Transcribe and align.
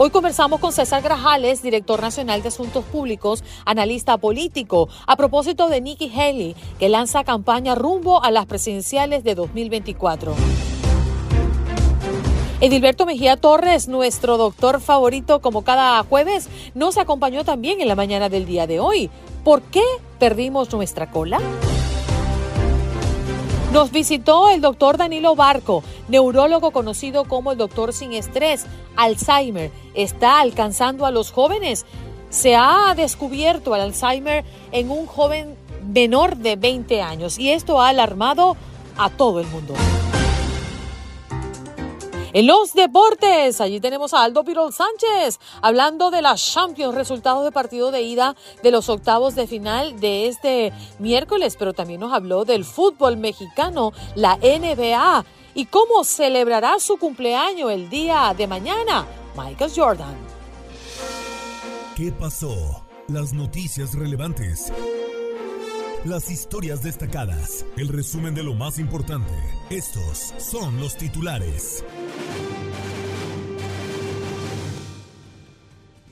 Hoy 0.00 0.10
conversamos 0.10 0.60
con 0.60 0.72
César 0.72 1.02
Grajales, 1.02 1.60
director 1.60 2.00
nacional 2.00 2.40
de 2.40 2.48
Asuntos 2.48 2.84
Públicos, 2.84 3.42
analista 3.64 4.16
político, 4.16 4.88
a 5.08 5.16
propósito 5.16 5.68
de 5.68 5.80
Nikki 5.80 6.08
Haley, 6.08 6.54
que 6.78 6.88
lanza 6.88 7.24
campaña 7.24 7.74
rumbo 7.74 8.22
a 8.22 8.30
las 8.30 8.46
presidenciales 8.46 9.24
de 9.24 9.34
2024. 9.34 10.36
Edilberto 12.60 13.06
Mejía 13.06 13.36
Torres, 13.36 13.88
nuestro 13.88 14.36
doctor 14.36 14.80
favorito 14.80 15.40
como 15.40 15.64
cada 15.64 16.04
jueves, 16.04 16.48
nos 16.74 16.96
acompañó 16.96 17.42
también 17.42 17.80
en 17.80 17.88
la 17.88 17.96
mañana 17.96 18.28
del 18.28 18.46
día 18.46 18.68
de 18.68 18.78
hoy. 18.78 19.10
¿Por 19.42 19.62
qué 19.62 19.82
perdimos 20.20 20.72
nuestra 20.72 21.10
cola? 21.10 21.40
Nos 23.72 23.90
visitó 23.90 24.48
el 24.48 24.62
doctor 24.62 24.96
Danilo 24.96 25.36
Barco, 25.36 25.84
neurólogo 26.08 26.70
conocido 26.70 27.24
como 27.24 27.52
el 27.52 27.58
doctor 27.58 27.92
sin 27.92 28.14
estrés. 28.14 28.64
Alzheimer 28.96 29.70
está 29.92 30.40
alcanzando 30.40 31.04
a 31.04 31.10
los 31.10 31.32
jóvenes. 31.32 31.84
Se 32.30 32.56
ha 32.56 32.94
descubierto 32.96 33.74
el 33.74 33.82
Alzheimer 33.82 34.44
en 34.72 34.90
un 34.90 35.04
joven 35.04 35.54
menor 35.86 36.36
de 36.36 36.56
20 36.56 37.02
años 37.02 37.38
y 37.38 37.50
esto 37.50 37.80
ha 37.80 37.88
alarmado 37.88 38.56
a 38.96 39.10
todo 39.10 39.38
el 39.38 39.46
mundo. 39.48 39.74
En 42.38 42.46
los 42.46 42.72
deportes, 42.72 43.60
allí 43.60 43.80
tenemos 43.80 44.14
a 44.14 44.22
Aldo 44.22 44.44
Pirol 44.44 44.72
Sánchez 44.72 45.40
hablando 45.60 46.12
de 46.12 46.22
las 46.22 46.40
Champions, 46.40 46.94
resultados 46.94 47.44
de 47.44 47.50
partido 47.50 47.90
de 47.90 48.02
ida 48.02 48.36
de 48.62 48.70
los 48.70 48.88
octavos 48.88 49.34
de 49.34 49.48
final 49.48 49.98
de 49.98 50.28
este 50.28 50.72
miércoles, 51.00 51.56
pero 51.58 51.72
también 51.72 51.98
nos 51.98 52.12
habló 52.12 52.44
del 52.44 52.64
fútbol 52.64 53.16
mexicano, 53.16 53.92
la 54.14 54.36
NBA, 54.36 55.24
y 55.54 55.66
cómo 55.66 56.04
celebrará 56.04 56.78
su 56.78 56.96
cumpleaños 56.96 57.72
el 57.72 57.90
día 57.90 58.32
de 58.38 58.46
mañana, 58.46 59.04
Michael 59.36 59.72
Jordan. 59.74 60.14
¿Qué 61.96 62.12
pasó? 62.12 62.84
Las 63.08 63.32
noticias 63.32 63.94
relevantes. 63.94 64.72
Las 66.04 66.30
historias 66.30 66.84
destacadas. 66.84 67.66
El 67.76 67.88
resumen 67.88 68.32
de 68.32 68.44
lo 68.44 68.54
más 68.54 68.78
importante. 68.78 69.34
Estos 69.70 70.32
son 70.38 70.78
los 70.78 70.96
titulares. 70.96 71.84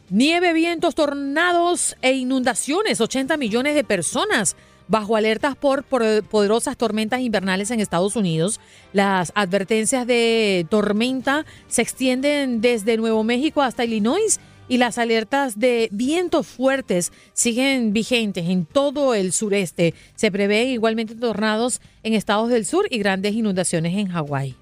Nieve, 0.08 0.52
vientos, 0.52 0.94
tornados 0.94 1.96
e 2.00 2.12
inundaciones. 2.12 3.00
80 3.00 3.36
millones 3.36 3.74
de 3.74 3.82
personas 3.82 4.56
bajo 4.86 5.16
alertas 5.16 5.56
por, 5.56 5.82
por 5.82 6.22
poderosas 6.24 6.76
tormentas 6.76 7.20
invernales 7.20 7.72
en 7.72 7.80
Estados 7.80 8.14
Unidos. 8.14 8.60
Las 8.92 9.32
advertencias 9.34 10.06
de 10.06 10.64
tormenta 10.70 11.44
se 11.66 11.82
extienden 11.82 12.60
desde 12.60 12.96
Nuevo 12.96 13.24
México 13.24 13.62
hasta 13.62 13.84
Illinois 13.84 14.38
y 14.68 14.78
las 14.78 14.98
alertas 14.98 15.58
de 15.58 15.88
vientos 15.90 16.46
fuertes 16.46 17.12
siguen 17.32 17.92
vigentes 17.92 18.48
en 18.48 18.64
todo 18.64 19.12
el 19.14 19.32
sureste. 19.32 19.92
Se 20.14 20.30
prevén 20.30 20.68
igualmente 20.68 21.16
tornados 21.16 21.80
en 22.04 22.14
estados 22.14 22.48
del 22.48 22.64
sur 22.64 22.86
y 22.90 22.98
grandes 22.98 23.34
inundaciones 23.34 23.96
en 23.96 24.08
Hawái. 24.08 24.56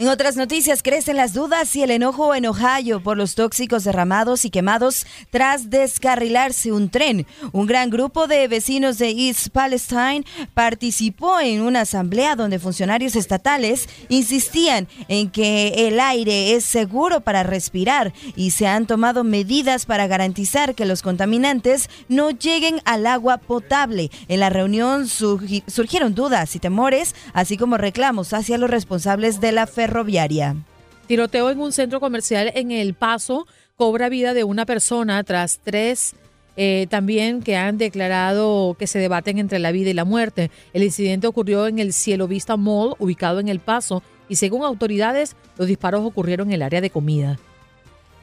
En 0.00 0.06
otras 0.06 0.36
noticias, 0.36 0.84
crecen 0.84 1.16
las 1.16 1.34
dudas 1.34 1.74
y 1.74 1.82
el 1.82 1.90
enojo 1.90 2.32
en 2.32 2.46
Ohio 2.46 3.02
por 3.02 3.16
los 3.16 3.34
tóxicos 3.34 3.82
derramados 3.82 4.44
y 4.44 4.50
quemados 4.50 5.04
tras 5.30 5.70
descarrilarse 5.70 6.70
un 6.70 6.88
tren. 6.88 7.26
Un 7.50 7.66
gran 7.66 7.90
grupo 7.90 8.28
de 8.28 8.46
vecinos 8.46 8.98
de 8.98 9.10
East 9.10 9.48
Palestine 9.48 10.22
participó 10.54 11.40
en 11.40 11.62
una 11.62 11.80
asamblea 11.80 12.36
donde 12.36 12.60
funcionarios 12.60 13.16
estatales 13.16 13.88
insistían 14.08 14.86
en 15.08 15.30
que 15.30 15.88
el 15.88 15.98
aire 15.98 16.52
es 16.54 16.62
seguro 16.64 17.20
para 17.22 17.42
respirar 17.42 18.12
y 18.36 18.52
se 18.52 18.68
han 18.68 18.86
tomado 18.86 19.24
medidas 19.24 19.84
para 19.84 20.06
garantizar 20.06 20.76
que 20.76 20.86
los 20.86 21.02
contaminantes 21.02 21.90
no 22.08 22.30
lleguen 22.30 22.80
al 22.84 23.04
agua 23.04 23.38
potable. 23.38 24.12
En 24.28 24.38
la 24.38 24.48
reunión 24.48 25.06
surgi- 25.06 25.64
surgieron 25.66 26.14
dudas 26.14 26.54
y 26.54 26.60
temores, 26.60 27.16
así 27.32 27.56
como 27.56 27.78
reclamos 27.78 28.32
hacia 28.32 28.58
los 28.58 28.70
responsables 28.70 29.40
de 29.40 29.50
la 29.50 29.66
Tiroteo 31.06 31.50
en 31.50 31.60
un 31.60 31.72
centro 31.72 32.00
comercial 32.00 32.52
en 32.54 32.70
El 32.70 32.94
Paso 32.94 33.46
cobra 33.76 34.08
vida 34.08 34.34
de 34.34 34.44
una 34.44 34.66
persona 34.66 35.22
tras 35.24 35.60
tres 35.62 36.14
eh, 36.60 36.88
también 36.90 37.40
que 37.40 37.54
han 37.54 37.78
declarado 37.78 38.74
que 38.76 38.88
se 38.88 38.98
debaten 38.98 39.38
entre 39.38 39.60
la 39.60 39.70
vida 39.70 39.90
y 39.90 39.94
la 39.94 40.04
muerte. 40.04 40.50
El 40.72 40.82
incidente 40.82 41.28
ocurrió 41.28 41.68
en 41.68 41.78
el 41.78 41.92
Cielo 41.92 42.26
Vista 42.26 42.56
Mall, 42.56 42.96
ubicado 42.98 43.38
en 43.38 43.48
El 43.48 43.60
Paso, 43.60 44.02
y 44.28 44.34
según 44.34 44.64
autoridades, 44.64 45.36
los 45.56 45.68
disparos 45.68 46.04
ocurrieron 46.04 46.48
en 46.48 46.54
el 46.54 46.62
área 46.62 46.80
de 46.80 46.90
comida. 46.90 47.38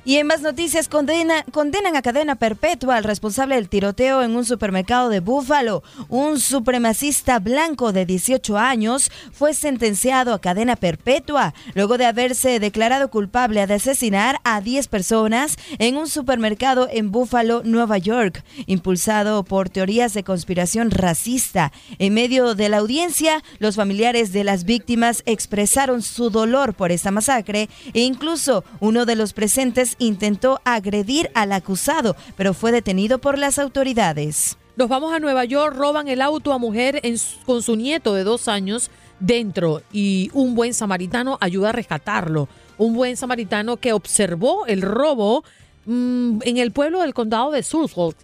Y 0.07 0.17
en 0.17 0.27
más 0.27 0.41
noticias, 0.41 0.87
condena- 0.87 1.43
condenan 1.51 1.95
a 1.95 2.03
cadena 2.03 2.35
perpetua 2.35 2.97
al 2.97 3.03
responsable 3.03 3.55
del 3.55 3.69
tiroteo 3.69 4.21
en 4.21 4.35
un 4.35 4.45
supermercado 4.45 5.09
de 5.09 5.19
Búfalo. 5.19 5.81
Un 6.09 6.39
supremacista 6.39 7.39
blanco 7.39 7.91
de 7.91 8.05
18 8.05 8.55
años 8.55 9.09
fue 9.33 9.55
sentenciado 9.55 10.35
a 10.35 10.39
cadena 10.39 10.75
perpetua 10.75 11.55
luego 11.73 11.97
de 11.97 12.05
haberse 12.05 12.59
declarado 12.59 13.09
culpable 13.09 13.65
de 13.65 13.73
asesinar 13.73 14.39
a 14.43 14.61
10 14.61 14.87
personas 14.89 15.57
en 15.79 15.97
un 15.97 16.07
supermercado 16.07 16.87
en 16.91 17.11
Búfalo, 17.11 17.63
Nueva 17.65 17.97
York, 17.97 18.43
impulsado 18.67 19.43
por 19.43 19.69
teorías 19.69 20.13
de 20.13 20.23
conspiración 20.23 20.91
racista. 20.91 21.71
En 21.97 22.13
medio 22.13 22.53
de 22.53 22.69
la 22.69 22.77
audiencia, 22.77 23.41
los 23.57 23.75
familiares 23.75 24.31
de 24.33 24.43
las 24.43 24.65
víctimas 24.65 25.23
expresaron 25.25 26.03
su 26.03 26.29
dolor 26.29 26.75
por 26.75 26.91
esta 26.91 27.09
masacre 27.09 27.69
e 27.95 28.01
incluso 28.01 28.63
uno 28.79 29.07
de 29.07 29.15
los 29.15 29.33
presentes 29.33 29.94
intentó 29.99 30.59
agredir 30.63 31.29
al 31.33 31.51
acusado, 31.51 32.15
pero 32.35 32.53
fue 32.53 32.71
detenido 32.71 33.19
por 33.19 33.37
las 33.37 33.59
autoridades. 33.59 34.57
Nos 34.75 34.89
vamos 34.89 35.13
a 35.13 35.19
Nueva 35.19 35.45
York, 35.45 35.75
roban 35.75 36.07
el 36.09 36.21
auto 36.21 36.51
a 36.51 36.57
mujer 36.57 37.01
con 37.45 37.61
su 37.61 37.75
nieto 37.75 38.13
de 38.13 38.25
dos 38.25 38.47
años 38.49 38.91
dentro 39.19 39.81
y 39.91 40.29
un 40.33 40.55
buen 40.55 40.73
samaritano 40.73 41.37
ayuda 41.39 41.69
a 41.69 41.71
rescatarlo. 41.71 42.49
Un 42.77 42.93
buen 42.93 43.15
samaritano 43.15 43.77
que 43.77 43.93
observó 43.93 44.65
el 44.65 44.81
robo 44.81 45.45
mm, 45.85 46.39
en 46.43 46.57
el 46.57 46.71
pueblo 46.71 47.01
del 47.01 47.13
condado 47.13 47.51
de 47.51 47.63
Suffolk. 47.63 48.17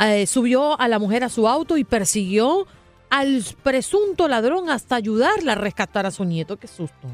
Eh, 0.00 0.26
subió 0.26 0.80
a 0.80 0.88
la 0.88 0.98
mujer 0.98 1.24
a 1.24 1.28
su 1.28 1.46
auto 1.46 1.76
y 1.76 1.84
persiguió 1.84 2.66
al 3.10 3.44
presunto 3.62 4.28
ladrón 4.28 4.70
hasta 4.70 4.96
ayudarla 4.96 5.52
a 5.52 5.56
rescatar 5.56 6.06
a 6.06 6.10
su 6.10 6.24
nieto. 6.24 6.56
Qué 6.56 6.68
susto. 6.68 7.08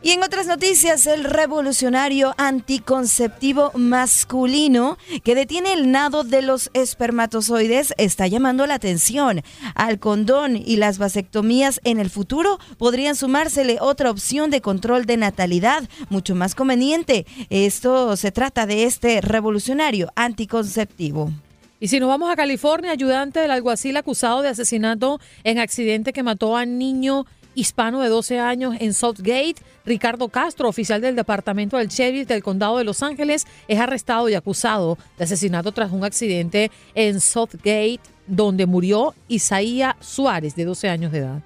Y 0.00 0.12
en 0.12 0.22
otras 0.22 0.46
noticias, 0.46 1.06
el 1.06 1.24
revolucionario 1.24 2.32
anticonceptivo 2.38 3.72
masculino 3.74 4.96
que 5.24 5.34
detiene 5.34 5.72
el 5.72 5.90
nado 5.90 6.22
de 6.22 6.40
los 6.40 6.70
espermatozoides 6.72 7.92
está 7.98 8.28
llamando 8.28 8.64
la 8.68 8.74
atención. 8.74 9.42
Al 9.74 9.98
condón 9.98 10.56
y 10.56 10.76
las 10.76 10.98
vasectomías 10.98 11.80
en 11.82 11.98
el 11.98 12.10
futuro 12.10 12.60
podrían 12.78 13.16
sumársele 13.16 13.78
otra 13.80 14.12
opción 14.12 14.50
de 14.50 14.60
control 14.60 15.04
de 15.04 15.16
natalidad 15.16 15.82
mucho 16.10 16.36
más 16.36 16.54
conveniente. 16.54 17.26
Esto 17.50 18.16
se 18.16 18.30
trata 18.30 18.66
de 18.66 18.84
este 18.84 19.20
revolucionario 19.20 20.12
anticonceptivo. 20.14 21.32
Y 21.80 21.88
si 21.88 22.00
nos 22.00 22.08
vamos 22.08 22.30
a 22.30 22.36
California, 22.36 22.92
ayudante 22.92 23.40
del 23.40 23.52
alguacil 23.52 23.96
acusado 23.96 24.42
de 24.42 24.48
asesinato 24.48 25.20
en 25.44 25.58
accidente 25.58 26.12
que 26.12 26.24
mató 26.24 26.56
a 26.56 26.66
niño 26.66 27.24
hispano 27.58 28.00
de 28.00 28.08
12 28.08 28.38
años 28.38 28.74
en 28.78 28.94
Southgate. 28.94 29.56
Ricardo 29.84 30.28
Castro, 30.28 30.68
oficial 30.68 31.00
del 31.00 31.16
Departamento 31.16 31.76
del 31.76 31.88
Sheriff 31.88 32.28
del 32.28 32.42
Condado 32.42 32.78
de 32.78 32.84
Los 32.84 33.02
Ángeles, 33.02 33.46
es 33.66 33.78
arrestado 33.78 34.28
y 34.28 34.34
acusado 34.34 34.96
de 35.16 35.24
asesinato 35.24 35.72
tras 35.72 35.90
un 35.90 36.04
accidente 36.04 36.70
en 36.94 37.20
Southgate, 37.20 38.00
donde 38.26 38.66
murió 38.66 39.14
Isaías 39.26 39.94
Suárez, 40.00 40.54
de 40.54 40.64
12 40.64 40.88
años 40.88 41.12
de 41.12 41.18
edad. 41.18 41.42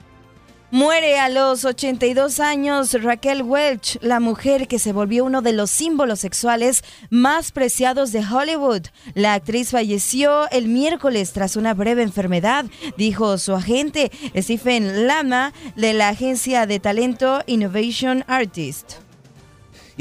Muere 0.74 1.18
a 1.18 1.28
los 1.28 1.66
82 1.66 2.40
años 2.40 2.94
Raquel 2.94 3.42
Welch, 3.42 3.98
la 4.00 4.20
mujer 4.20 4.66
que 4.68 4.78
se 4.78 4.94
volvió 4.94 5.26
uno 5.26 5.42
de 5.42 5.52
los 5.52 5.70
símbolos 5.70 6.20
sexuales 6.20 6.82
más 7.10 7.52
preciados 7.52 8.10
de 8.10 8.24
Hollywood. 8.24 8.86
La 9.12 9.34
actriz 9.34 9.72
falleció 9.72 10.48
el 10.48 10.68
miércoles 10.68 11.34
tras 11.34 11.56
una 11.56 11.74
breve 11.74 12.02
enfermedad, 12.02 12.64
dijo 12.96 13.36
su 13.36 13.52
agente 13.52 14.10
Stephen 14.34 15.06
Lama 15.06 15.52
de 15.76 15.92
la 15.92 16.08
agencia 16.08 16.64
de 16.64 16.80
talento 16.80 17.42
Innovation 17.46 18.24
Artist. 18.26 19.01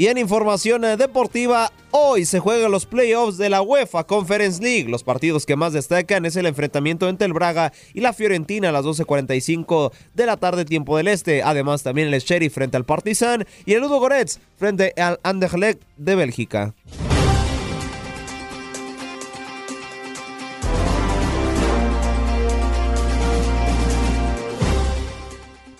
Y 0.02 0.08
en 0.08 0.18
información 0.18 0.84
eh, 0.84 0.96
deportiva, 0.96 1.70
hoy 1.92 2.24
se 2.24 2.40
juegan 2.40 2.72
los 2.72 2.86
playoffs 2.86 3.38
de 3.38 3.48
la 3.48 3.62
UEFA 3.62 4.02
Conference 4.02 4.60
League. 4.60 4.88
Los 4.88 5.04
partidos 5.04 5.46
que 5.46 5.54
más 5.54 5.74
destacan 5.74 6.26
es 6.26 6.34
el 6.34 6.46
enfrentamiento 6.46 7.08
entre 7.08 7.28
el 7.28 7.32
Braga 7.32 7.72
y 7.94 8.00
la 8.00 8.12
Fiorentina 8.12 8.70
a 8.70 8.72
las 8.72 8.84
12.45 8.84 9.92
de 10.12 10.26
la 10.26 10.38
tarde 10.38 10.64
tiempo 10.64 10.96
del 10.96 11.06
Este. 11.06 11.44
Además 11.44 11.84
también 11.84 12.12
el 12.12 12.20
Sheriff 12.20 12.52
frente 12.52 12.76
al 12.76 12.84
Partizan 12.84 13.46
y 13.64 13.74
el 13.74 13.84
Udo 13.84 14.00
Goretz 14.00 14.40
frente 14.58 14.92
al 14.96 15.20
Anderlecht 15.22 15.80
de 15.96 16.16
Bélgica. 16.16 16.74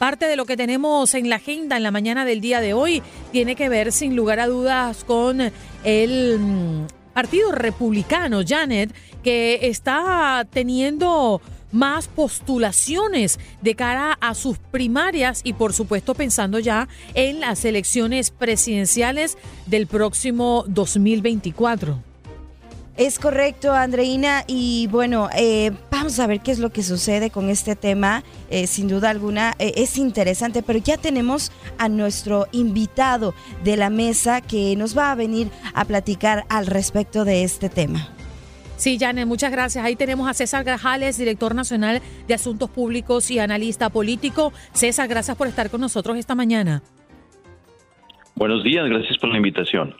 Parte 0.02 0.26
de 0.26 0.34
lo 0.34 0.46
que 0.46 0.56
tenemos 0.56 1.14
en 1.14 1.30
la 1.30 1.36
agenda 1.36 1.76
en 1.76 1.84
la 1.84 1.92
mañana 1.92 2.24
del 2.24 2.40
día 2.40 2.60
de 2.60 2.74
hoy 2.74 3.04
tiene 3.30 3.54
que 3.54 3.68
ver 3.68 3.92
sin 3.92 4.16
lugar 4.16 4.40
a 4.40 4.48
dudas 4.48 5.04
con 5.04 5.40
el 5.84 6.38
mm, 6.40 6.86
Partido 7.14 7.52
Republicano, 7.52 8.40
Janet, 8.44 8.92
que 9.22 9.60
está 9.68 10.44
teniendo 10.50 11.40
más 11.70 12.08
postulaciones 12.08 13.38
de 13.60 13.76
cara 13.76 14.18
a 14.20 14.34
sus 14.34 14.58
primarias 14.58 15.40
y 15.44 15.52
por 15.52 15.72
supuesto 15.72 16.16
pensando 16.16 16.58
ya 16.58 16.88
en 17.14 17.38
las 17.38 17.64
elecciones 17.64 18.32
presidenciales 18.32 19.38
del 19.66 19.86
próximo 19.86 20.64
2024. 20.66 22.11
Es 23.02 23.18
correcto, 23.18 23.72
Andreina. 23.72 24.44
Y 24.46 24.86
bueno, 24.86 25.28
eh, 25.36 25.72
vamos 25.90 26.20
a 26.20 26.28
ver 26.28 26.38
qué 26.38 26.52
es 26.52 26.60
lo 26.60 26.70
que 26.70 26.84
sucede 26.84 27.30
con 27.30 27.50
este 27.50 27.74
tema. 27.74 28.22
Eh, 28.48 28.68
sin 28.68 28.86
duda 28.86 29.10
alguna 29.10 29.54
eh, 29.58 29.72
es 29.74 29.98
interesante, 29.98 30.62
pero 30.62 30.78
ya 30.78 30.96
tenemos 30.98 31.50
a 31.78 31.88
nuestro 31.88 32.46
invitado 32.52 33.34
de 33.64 33.76
la 33.76 33.90
mesa 33.90 34.40
que 34.40 34.76
nos 34.76 34.96
va 34.96 35.10
a 35.10 35.16
venir 35.16 35.48
a 35.74 35.84
platicar 35.84 36.44
al 36.48 36.68
respecto 36.68 37.24
de 37.24 37.42
este 37.42 37.68
tema. 37.68 38.08
Sí, 38.76 38.98
Janet, 39.00 39.26
muchas 39.26 39.50
gracias. 39.50 39.84
Ahí 39.84 39.96
tenemos 39.96 40.30
a 40.30 40.34
César 40.34 40.62
Grajales, 40.62 41.18
director 41.18 41.56
nacional 41.56 42.00
de 42.28 42.34
Asuntos 42.34 42.70
Públicos 42.70 43.32
y 43.32 43.40
analista 43.40 43.90
político. 43.90 44.52
César, 44.74 45.08
gracias 45.08 45.36
por 45.36 45.48
estar 45.48 45.70
con 45.70 45.80
nosotros 45.80 46.18
esta 46.18 46.36
mañana. 46.36 46.84
Buenos 48.36 48.62
días, 48.62 48.88
gracias 48.88 49.18
por 49.18 49.30
la 49.30 49.38
invitación. 49.38 49.92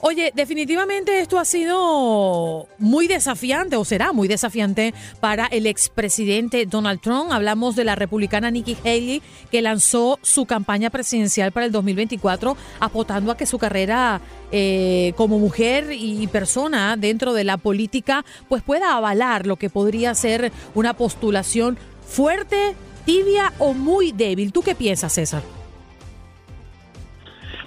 Oye, 0.00 0.32
definitivamente 0.34 1.20
esto 1.20 1.38
ha 1.38 1.46
sido 1.46 2.68
muy 2.78 3.06
desafiante 3.08 3.76
o 3.76 3.84
será 3.86 4.12
muy 4.12 4.28
desafiante 4.28 4.92
para 5.18 5.46
el 5.46 5.66
expresidente 5.66 6.66
Donald 6.66 7.00
Trump. 7.00 7.32
Hablamos 7.32 7.74
de 7.74 7.84
la 7.84 7.94
republicana 7.94 8.50
Nikki 8.50 8.76
Haley 8.84 9.22
que 9.50 9.62
lanzó 9.62 10.18
su 10.20 10.44
campaña 10.44 10.90
presidencial 10.90 11.52
para 11.52 11.64
el 11.64 11.72
2024 11.72 12.56
apostando 12.80 13.32
a 13.32 13.36
que 13.36 13.46
su 13.46 13.58
carrera 13.58 14.20
eh, 14.52 15.14
como 15.16 15.38
mujer 15.38 15.90
y 15.92 16.26
persona 16.26 16.96
dentro 16.98 17.32
de 17.32 17.44
la 17.44 17.56
política 17.56 18.26
pues 18.48 18.62
pueda 18.62 18.96
avalar 18.96 19.46
lo 19.46 19.56
que 19.56 19.70
podría 19.70 20.14
ser 20.14 20.52
una 20.74 20.94
postulación 20.94 21.78
fuerte, 22.06 22.74
tibia 23.06 23.54
o 23.58 23.72
muy 23.72 24.12
débil. 24.12 24.52
¿Tú 24.52 24.60
qué 24.62 24.74
piensas, 24.74 25.14
César? 25.14 25.63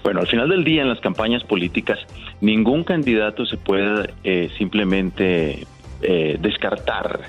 Bueno, 0.07 0.21
al 0.21 0.27
final 0.27 0.47
del 0.47 0.63
día 0.63 0.83
en 0.83 0.87
las 0.87 1.01
campañas 1.01 1.43
políticas 1.43 1.99
ningún 2.39 2.85
candidato 2.85 3.45
se 3.45 3.57
puede 3.57 4.13
eh, 4.23 4.49
simplemente 4.57 5.67
eh, 6.01 6.37
descartar 6.39 7.19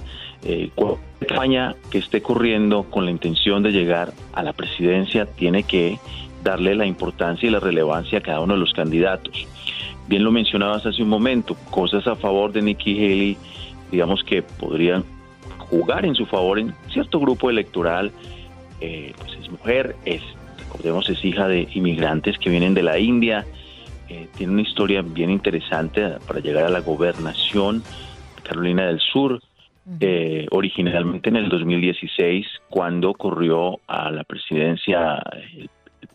eh, 0.44 0.70
campaña 1.18 1.74
que 1.90 1.98
esté 1.98 2.22
corriendo 2.22 2.84
con 2.84 3.04
la 3.04 3.10
intención 3.10 3.64
de 3.64 3.72
llegar 3.72 4.12
a 4.32 4.44
la 4.44 4.52
presidencia 4.52 5.26
tiene 5.26 5.64
que 5.64 5.98
darle 6.44 6.76
la 6.76 6.86
importancia 6.86 7.48
y 7.48 7.50
la 7.50 7.58
relevancia 7.58 8.20
a 8.20 8.22
cada 8.22 8.38
uno 8.38 8.54
de 8.54 8.60
los 8.60 8.72
candidatos. 8.74 9.48
Bien 10.06 10.22
lo 10.22 10.30
mencionabas 10.30 10.86
hace 10.86 11.02
un 11.02 11.08
momento, 11.08 11.56
cosas 11.72 12.06
a 12.06 12.14
favor 12.14 12.52
de 12.52 12.62
Nikki 12.62 12.96
Haley, 12.96 13.36
digamos 13.90 14.22
que 14.22 14.42
podrían 14.42 15.02
jugar 15.58 16.04
en 16.04 16.14
su 16.14 16.26
favor 16.26 16.60
en 16.60 16.72
cierto 16.92 17.18
grupo 17.18 17.50
electoral, 17.50 18.12
pues 18.78 19.36
es 19.36 19.50
mujer, 19.50 19.96
es 20.04 20.22
recordemos 20.68 21.08
es 21.08 21.24
hija 21.24 21.48
de 21.48 21.66
inmigrantes 21.72 22.38
que 22.38 22.50
vienen 22.50 22.74
de 22.74 22.82
la 22.82 22.98
India, 22.98 23.46
eh, 24.08 24.28
tiene 24.36 24.52
una 24.52 24.62
historia 24.62 25.02
bien 25.02 25.30
interesante 25.30 26.02
para 26.26 26.40
llegar 26.40 26.64
a 26.64 26.68
la 26.68 26.80
gobernación 26.80 27.82
de 28.36 28.42
Carolina 28.42 28.86
del 28.86 29.00
Sur, 29.00 29.40
eh, 30.00 30.46
originalmente 30.50 31.30
en 31.30 31.36
el 31.36 31.48
2016, 31.48 32.46
cuando 32.68 33.10
ocurrió 33.10 33.80
a 33.86 34.10
la 34.10 34.24
presidencia 34.24 35.22
el 35.56 35.70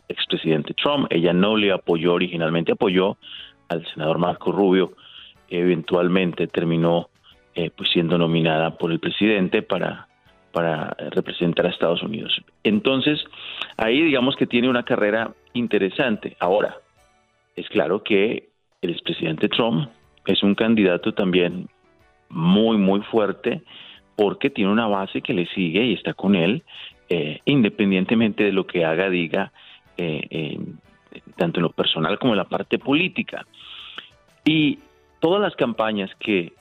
expresidente 0.08 0.76
Trump. 0.76 1.08
Ella 1.10 1.34
no 1.34 1.58
le 1.58 1.72
apoyó 1.72 2.14
originalmente, 2.14 2.74
apoyó 2.74 3.18
al 3.70 3.84
senador 3.88 4.20
Marco 4.20 4.52
Rubio, 4.52 4.94
eventualmente 5.50 6.46
terminó 6.46 7.10
eh, 7.56 7.72
pues 7.76 7.90
siendo 7.92 8.20
nominada 8.20 8.78
por 8.78 8.92
el 8.92 9.00
presidente 9.00 9.64
para 9.64 10.08
para 10.54 10.96
representar 11.12 11.66
a 11.66 11.70
Estados 11.70 12.04
Unidos. 12.04 12.42
Entonces, 12.64 13.20
ahí 13.76 14.02
digamos 14.02 14.36
que 14.36 14.48
tiene 14.48 14.70
una 14.70 14.84
carrera 14.84 15.34
interesante. 15.54 16.38
Ahora, 16.40 16.78
es 17.56 17.68
claro 17.70 18.04
que 18.04 18.50
el 18.82 18.92
expresidente 18.92 19.50
Trump 19.50 19.90
es 20.26 20.44
un 20.44 20.56
candidato 20.56 21.14
también 21.14 21.68
muy, 22.30 22.78
muy 22.78 23.02
fuerte 23.02 23.64
porque 24.16 24.52
tiene 24.52 24.72
una 24.72 24.88
base 24.88 25.22
que 25.22 25.34
le 25.34 25.48
sigue 25.48 25.84
y 25.86 25.94
está 25.94 26.14
con 26.14 26.36
él, 26.36 26.64
eh, 27.10 27.40
independientemente 27.46 28.44
de 28.44 28.52
lo 28.52 28.68
que 28.68 28.86
haga, 28.86 29.10
diga, 29.10 29.52
eh, 29.98 30.60
tanto 31.36 31.60
en 31.60 31.64
lo 31.64 31.72
personal 31.72 32.20
como 32.20 32.34
en 32.34 32.38
la 32.38 32.46
parte 32.46 32.78
política. 32.78 33.46
Y 34.45 34.78
todas 35.19 35.42
las 35.42 35.56
campañas 35.56 36.12
que 36.19 36.54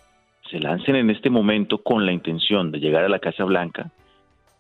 se 0.53 0.61
lancen 0.61 0.97
en 0.97 1.09
este 1.09 1.31
momento 1.31 1.79
con 1.79 2.05
la 2.05 2.13
intención 2.13 2.71
de 2.71 2.79
llegar 2.79 3.05
a 3.05 3.09
la 3.09 3.19
Casa 3.19 3.43
Blanca, 3.45 3.91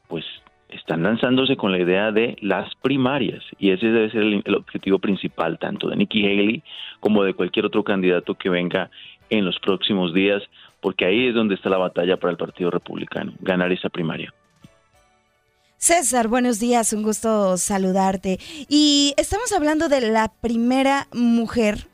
pues 0.09 0.25
están 0.71 1.03
lanzándose 1.03 1.55
con 1.55 1.71
la 1.71 1.79
idea 1.79 2.11
de 2.11 2.37
las 2.41 2.75
primarias 2.77 3.45
y 3.59 3.71
ese 3.73 3.89
debe 3.89 4.11
ser 4.11 4.23
el, 4.23 4.55
objetivo 4.55 4.99
principal 4.99 5.59
tanto 5.59 5.89
de 5.89 5.97
Nikki 5.97 6.25
Haley 6.25 6.63
como 6.99 7.25
de 7.25 7.35
cualquier 7.35 7.67
otro 7.67 7.85
candidato 7.85 8.35
que 8.35 8.49
venga 8.49 8.91
en 9.29 9.45
los 9.45 9.59
próximos 9.61 10.15
días, 10.15 10.43
porque 10.81 11.05
ahí 11.05 11.29
es 11.29 11.35
donde 11.35 11.57
está 11.57 11.69
la 11.69 11.77
batalla 11.77 12.17
para 12.17 12.31
el 12.31 12.39
Partido 12.39 12.71
Republicano, 12.71 13.35
ganar 13.41 13.71
esa 13.71 13.91
primaria. 13.91 14.33
César, 15.77 16.29
buenos 16.29 16.59
días, 16.59 16.93
un 16.93 17.03
gusto 17.03 17.59
saludarte. 17.59 18.39
Y 18.69 19.15
estamos 19.19 19.53
hablando 19.53 19.89
de 19.89 20.01
la 20.01 20.33
primera 20.41 21.09
mujer 21.13 21.92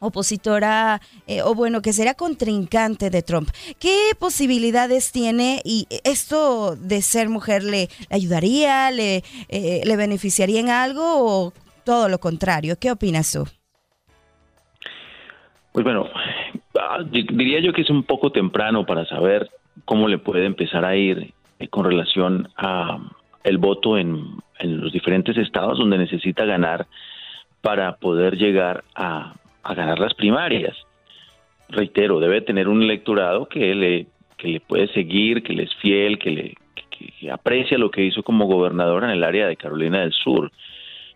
opositora 0.00 1.00
eh, 1.26 1.42
o 1.42 1.54
bueno, 1.54 1.82
que 1.82 1.92
será 1.92 2.14
contrincante 2.14 3.10
de 3.10 3.22
Trump. 3.22 3.48
¿Qué 3.78 4.12
posibilidades 4.18 5.12
tiene 5.12 5.60
y 5.64 5.86
esto 6.04 6.76
de 6.76 7.02
ser 7.02 7.28
mujer 7.28 7.62
le, 7.62 7.88
ayudaría, 8.10 8.90
le, 8.90 9.22
eh, 9.48 9.82
le 9.84 9.96
beneficiaría 9.96 10.60
en 10.60 10.70
algo 10.70 11.02
o 11.04 11.52
todo 11.84 12.08
lo 12.08 12.18
contrario? 12.18 12.76
¿Qué 12.80 12.90
opinas 12.90 13.32
tú? 13.32 13.44
Pues 15.72 15.84
bueno, 15.84 16.06
ah, 16.78 16.98
diría 17.08 17.60
yo 17.60 17.72
que 17.72 17.82
es 17.82 17.90
un 17.90 18.02
poco 18.02 18.32
temprano 18.32 18.84
para 18.86 19.06
saber 19.06 19.50
cómo 19.84 20.08
le 20.08 20.18
puede 20.18 20.46
empezar 20.46 20.84
a 20.84 20.96
ir 20.96 21.32
eh, 21.58 21.68
con 21.68 21.84
relación 21.84 22.48
a 22.56 22.98
el 23.44 23.58
voto 23.58 23.96
en, 23.96 24.38
en 24.58 24.80
los 24.80 24.92
diferentes 24.92 25.36
estados 25.36 25.78
donde 25.78 25.96
necesita 25.98 26.44
ganar 26.44 26.86
para 27.60 27.96
poder 27.96 28.36
llegar 28.36 28.84
a, 28.94 29.34
a 29.68 29.74
ganar 29.74 29.98
las 29.98 30.14
primarias. 30.14 30.76
Reitero, 31.68 32.18
debe 32.20 32.40
tener 32.40 32.68
un 32.68 32.82
electorado 32.82 33.46
que 33.46 33.74
le, 33.74 34.06
que 34.36 34.48
le 34.48 34.60
puede 34.60 34.88
seguir, 34.88 35.42
que 35.42 35.52
le 35.52 35.64
es 35.64 35.74
fiel, 35.76 36.18
que, 36.18 36.30
le, 36.30 36.54
aprecia 37.30 37.78
lo 37.78 37.90
que 37.90 38.02
hizo 38.02 38.22
como 38.22 38.46
gobernador 38.46 39.04
en 39.04 39.10
el 39.10 39.22
área 39.22 39.46
de 39.46 39.56
Carolina 39.56 40.00
del 40.00 40.12
Sur. 40.12 40.50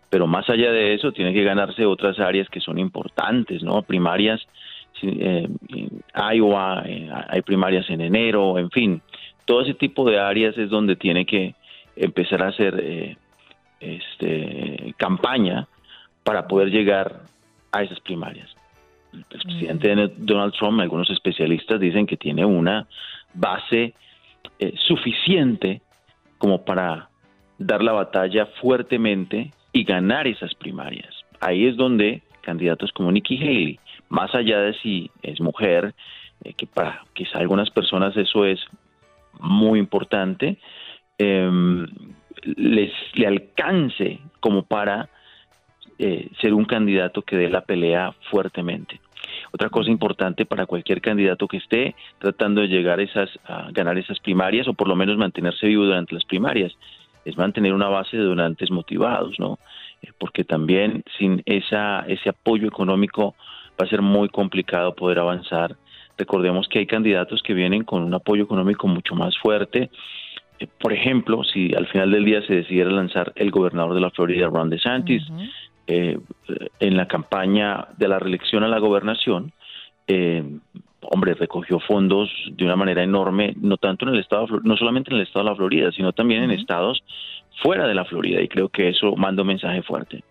Pero 0.09 0.27
más 0.27 0.47
allá 0.49 0.71
de 0.71 0.93
eso, 0.93 1.11
tiene 1.11 1.33
que 1.33 1.43
ganarse 1.43 1.85
otras 1.85 2.19
áreas 2.19 2.47
que 2.49 2.59
son 2.59 2.77
importantes, 2.77 3.63
¿no? 3.63 3.81
Primarias, 3.81 4.39
eh, 5.01 5.47
en 5.69 6.03
Iowa, 6.35 6.83
eh, 6.85 7.09
hay 7.29 7.41
primarias 7.41 7.89
en 7.89 8.01
enero, 8.01 8.59
en 8.59 8.69
fin. 8.69 9.01
Todo 9.45 9.61
ese 9.61 9.73
tipo 9.73 10.07
de 10.07 10.19
áreas 10.19 10.55
es 10.57 10.69
donde 10.69 10.95
tiene 10.95 11.25
que, 11.25 11.55
empezar 11.95 12.41
a 12.41 12.47
hacer 12.47 12.79
eh, 12.83 13.17
este, 13.79 14.95
campaña 14.97 15.67
para 16.23 16.47
poder 16.47 16.69
llegar 16.69 17.21
a 17.73 17.83
esas 17.83 17.99
primarias. 17.99 18.49
El 19.11 19.25
presidente 19.25 20.13
Donald 20.17 20.53
Trump, 20.53 20.79
algunos 20.79 21.09
especialistas 21.09 21.79
dicen 21.79 22.05
que 22.05 22.17
tiene 22.17 22.45
una 22.45 22.87
base 23.33 23.93
eh, 24.59 24.73
suficiente 24.87 25.81
como 26.37 26.63
para 26.63 27.09
dar 27.57 27.83
la 27.83 27.91
batalla 27.91 28.47
fuertemente 28.61 29.51
y 29.71 29.83
ganar 29.83 30.27
esas 30.27 30.53
primarias. 30.55 31.13
Ahí 31.39 31.67
es 31.67 31.75
donde 31.75 32.21
candidatos 32.41 32.91
como 32.91 33.11
Nikki 33.11 33.37
Haley, 33.37 33.79
más 34.09 34.33
allá 34.35 34.59
de 34.59 34.73
si 34.75 35.09
es 35.21 35.39
mujer, 35.39 35.93
eh, 36.43 36.53
que 36.53 36.67
para 36.67 37.03
quizá 37.13 37.39
algunas 37.39 37.69
personas 37.69 38.15
eso 38.17 38.45
es 38.45 38.59
muy 39.39 39.79
importante, 39.79 40.57
em, 41.17 41.87
les 42.55 42.91
le 43.15 43.27
alcance 43.27 44.19
como 44.39 44.63
para 44.63 45.09
eh, 45.99 46.29
ser 46.41 46.53
un 46.53 46.65
candidato 46.65 47.21
que 47.21 47.37
dé 47.37 47.49
la 47.49 47.61
pelea 47.61 48.13
fuertemente. 48.29 48.99
Otra 49.51 49.69
cosa 49.69 49.89
importante 49.89 50.45
para 50.45 50.65
cualquier 50.65 51.01
candidato 51.01 51.47
que 51.47 51.57
esté 51.57 51.95
tratando 52.19 52.61
de 52.61 52.67
llegar 52.67 52.99
esas, 52.99 53.29
a 53.45 53.69
ganar 53.71 53.97
esas 53.97 54.19
primarias 54.19 54.67
o 54.67 54.73
por 54.73 54.87
lo 54.87 54.95
menos 54.95 55.17
mantenerse 55.17 55.67
vivo 55.67 55.85
durante 55.85 56.15
las 56.15 56.25
primarias 56.25 56.73
es 57.25 57.37
mantener 57.37 57.73
una 57.73 57.87
base 57.87 58.17
de 58.17 58.23
donantes 58.23 58.69
motivados, 58.69 59.39
¿no? 59.39 59.59
Eh, 60.01 60.11
porque 60.17 60.43
también 60.43 61.03
sin 61.17 61.41
esa, 61.45 62.01
ese 62.07 62.29
apoyo 62.29 62.67
económico 62.67 63.35
va 63.79 63.85
a 63.85 63.89
ser 63.89 64.01
muy 64.01 64.29
complicado 64.29 64.95
poder 64.95 65.19
avanzar. 65.19 65.75
Recordemos 66.17 66.67
que 66.67 66.79
hay 66.79 66.85
candidatos 66.85 67.41
que 67.41 67.53
vienen 67.53 67.83
con 67.83 68.03
un 68.03 68.13
apoyo 68.13 68.43
económico 68.43 68.87
mucho 68.87 69.15
más 69.15 69.37
fuerte. 69.37 69.89
Eh, 70.59 70.67
por 70.79 70.93
ejemplo, 70.93 71.43
si 71.43 71.73
al 71.73 71.87
final 71.87 72.11
del 72.11 72.25
día 72.25 72.41
se 72.45 72.55
decidiera 72.55 72.91
lanzar 72.91 73.31
el 73.35 73.51
gobernador 73.51 73.95
de 73.95 74.01
la 74.01 74.11
Florida, 74.11 74.47
Ron 74.47 74.69
DeSantis, 74.69 75.23
eh, 75.87 76.17
en 76.79 76.97
la 76.97 77.07
campaña 77.07 77.87
de 77.97 78.07
la 78.07 78.19
reelección 78.19 78.63
a 78.63 78.67
la 78.67 78.79
gobernación, 78.79 79.53
hombre, 81.01 81.33
recogió 81.33 81.79
fondos 81.79 82.29
de 82.51 82.65
una 82.65 82.75
manera 82.75 83.03
enorme, 83.03 83.53
no 83.59 83.77
tanto 83.77 84.05
en 84.05 84.15
el 84.15 84.19
estado, 84.19 84.47
no 84.63 84.77
solamente 84.77 85.11
en 85.11 85.17
el 85.17 85.23
estado 85.23 85.45
de 85.45 85.51
la 85.51 85.55
Florida, 85.55 85.91
sino 85.91 86.13
también 86.13 86.43
en 86.43 86.51
estados 86.51 87.03
fuera 87.61 87.87
de 87.87 87.93
la 87.93 88.05
Florida 88.05 88.41
y 88.41 88.47
creo 88.47 88.69
que 88.69 88.89
eso 88.89 89.15
manda 89.15 89.43
un 89.43 89.49
mensaje 89.49 89.81
fuerte. 89.83 90.23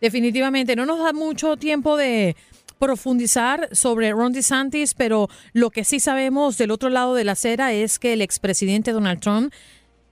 Definitivamente, 0.00 0.76
no 0.76 0.86
nos 0.86 0.98
da 1.00 1.12
mucho 1.12 1.56
tiempo 1.56 1.96
de 1.96 2.36
profundizar 2.78 3.68
sobre 3.72 4.12
Ron 4.12 4.32
DeSantis, 4.32 4.94
pero 4.94 5.28
lo 5.52 5.70
que 5.70 5.82
sí 5.82 5.98
sabemos 5.98 6.56
del 6.56 6.70
otro 6.70 6.88
lado 6.88 7.14
de 7.14 7.24
la 7.24 7.32
acera 7.32 7.72
es 7.72 7.98
que 7.98 8.12
el 8.12 8.22
expresidente 8.22 8.92
Donald 8.92 9.20
Trump 9.20 9.52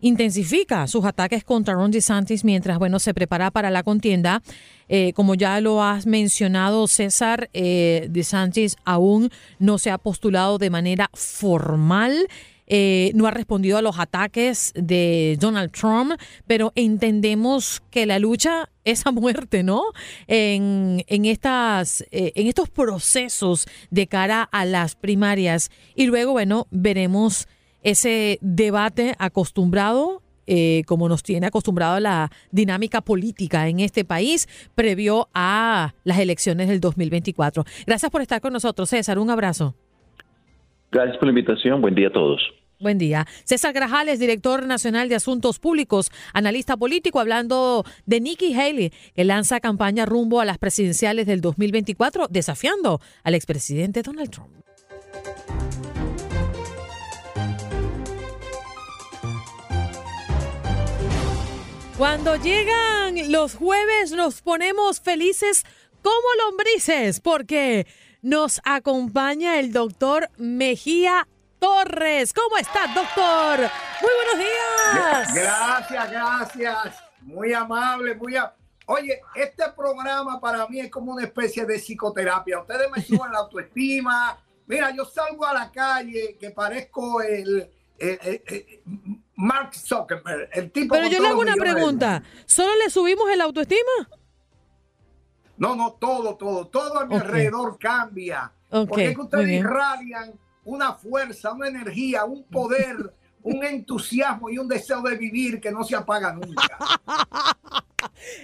intensifica 0.00 0.87
sus 0.87 1.05
ataques 1.05 1.45
contra 1.45 1.75
Ron 1.75 1.91
DeSantis 1.91 2.45
mientras, 2.45 2.79
bueno, 2.79 2.99
se 2.99 3.15
prepara 3.15 3.50
para 3.50 3.71
la 3.71 3.83
contienda. 3.83 4.43
Eh, 4.88 5.12
como 5.15 5.35
ya 5.35 5.61
lo 5.61 5.83
has 5.83 6.07
mencionado, 6.07 6.87
César, 6.87 7.50
eh, 7.53 8.07
DeSantis 8.11 8.76
aún 8.85 9.31
no 9.59 9.79
se 9.79 9.91
ha 9.91 9.99
postulado 9.99 10.59
de 10.59 10.71
manera 10.71 11.11
formal. 11.15 12.29
Eh, 12.69 13.12
no 13.15 13.29
ha 13.29 13.31
respondido 13.31 13.79
a 13.79 13.83
los 13.83 13.97
ataques 13.99 14.73
de 14.75 15.37
Donald 15.41 15.71
Trump, 15.71 16.21
pero 16.49 16.73
entendemos 16.75 17.81
que 17.91 18.07
la 18.07 18.19
lucha 18.19 18.71
es 18.85 19.07
a 19.07 19.12
muerte, 19.12 19.62
¿no? 19.62 19.83
En, 20.26 21.05
estas, 21.09 22.05
en 22.11 22.49
estos 22.49 22.69
procesos 22.69 23.69
de 23.91 24.09
cara 24.09 24.43
a 24.43 24.65
las 24.65 24.97
primarias. 24.97 25.71
Y 25.95 26.07
luego, 26.07 26.33
bueno, 26.33 26.67
veremos 26.73 27.47
ese 27.83 28.38
debate 28.40 29.14
acostumbrado 29.18 30.23
eh, 30.49 30.85
como 30.87 31.09
nos 31.09 31.25
tiene 31.25 31.49
acostumbrado 31.49 31.99
la 31.99 32.30
dinámica 32.52 33.00
política 33.00 33.68
en 33.68 33.80
este 33.80 34.04
país 34.04 34.49
previo 34.76 35.28
a 35.35 35.95
las 36.04 36.21
elecciones 36.21 36.68
del 36.68 36.80
2024. 36.80 37.64
Gracias 37.85 38.11
por 38.12 38.23
estar 38.23 38.40
con 38.40 38.52
nosotros, 38.52 38.90
César. 38.90 39.18
Un 39.18 39.30
abrazo. 39.30 39.75
Gracias 40.92 41.16
por 41.18 41.26
la 41.26 41.30
invitación. 41.30 41.80
Buen 41.80 41.97
día 41.97 42.09
a 42.09 42.12
todos. 42.12 42.40
Buen 42.78 42.99
día. 42.99 43.26
César 43.45 43.73
Grajales, 43.73 44.21
director 44.21 44.66
nacional 44.66 45.09
de 45.09 45.14
Asuntos 45.14 45.59
Públicos, 45.59 46.11
analista 46.35 46.76
político, 46.76 47.21
hablando 47.21 47.85
de 48.04 48.21
Nikki 48.21 48.54
Haley, 48.54 48.92
que 49.14 49.25
lanza 49.25 49.61
campaña 49.61 50.04
rumbo 50.04 50.40
a 50.40 50.45
las 50.45 50.59
presidenciales 50.59 51.26
del 51.26 51.40
2024, 51.40 52.26
desafiando 52.28 53.00
al 53.25 53.35
expresidente 53.35 54.02
Donald 54.02 54.30
Trump. 54.30 54.65
Cuando 61.97 62.37
llegan 62.37 63.33
los 63.33 63.55
jueves 63.55 64.12
nos 64.12 64.43
ponemos 64.43 65.00
felices 65.00 65.65
como 66.03 66.26
lombrices 66.45 67.21
porque 67.21 67.87
nos 68.21 68.61
acompaña 68.67 69.59
el 69.59 69.73
doctor 69.73 70.29
Mejía 70.37 71.26
Torres. 71.59 72.35
¿Cómo 72.35 72.59
estás, 72.59 72.95
doctor? 72.95 73.71
Muy 74.03 74.11
buenos 74.15 74.38
días. 74.38 75.35
Gracias, 75.35 76.11
gracias. 76.11 77.03
Muy 77.23 77.55
amable, 77.55 78.15
muy 78.15 78.37
amable. 78.37 78.57
Oye, 78.88 79.23
este 79.35 79.65
programa 79.75 80.38
para 80.38 80.69
mí 80.69 80.81
es 80.81 80.91
como 80.91 81.12
una 81.12 81.25
especie 81.25 81.65
de 81.65 81.79
psicoterapia. 81.79 82.61
Ustedes 82.61 82.91
me 82.95 83.03
suben 83.03 83.33
la 83.33 83.38
autoestima. 83.38 84.38
Mira, 84.67 84.95
yo 84.95 85.07
salgo 85.07 85.47
a 85.47 85.55
la 85.55 85.73
calle 85.73 86.37
que 86.38 86.50
parezco 86.50 87.23
el, 87.23 87.71
Mark 89.37 89.75
Zuckerberg, 89.75 90.49
el 90.52 90.71
tipo. 90.71 90.95
Pero 90.95 91.09
yo 91.09 91.21
le 91.21 91.28
hago 91.28 91.40
una 91.40 91.55
pregunta. 91.55 92.23
¿Solo 92.47 92.73
le 92.83 92.90
subimos 92.90 93.31
el 93.31 93.40
autoestima? 93.43 94.09
No, 95.59 95.75
no, 95.75 95.93
todo, 95.93 96.37
todo, 96.37 96.66
todo 96.66 97.00
a 97.00 97.07
mi 97.07 97.14
alrededor 97.14 97.78
cambia. 97.78 98.52
porque 98.71 99.09
es 99.09 99.14
que 99.14 99.21
ustedes 99.21 99.49
irradian 99.49 100.33
una 100.64 100.95
fuerza, 100.95 101.52
una 101.52 101.69
energía, 101.69 102.25
un 102.25 102.45
poder, 102.45 103.12
un 103.43 103.64
entusiasmo 103.64 104.50
y 104.50 104.59
un 104.59 104.69
deseo 104.69 105.00
de 105.02 105.16
vivir 105.16 105.61
que 105.61 105.71
no 105.71 105.85
se 105.85 105.97
apaga 105.97 106.33
nunca. 106.33 106.66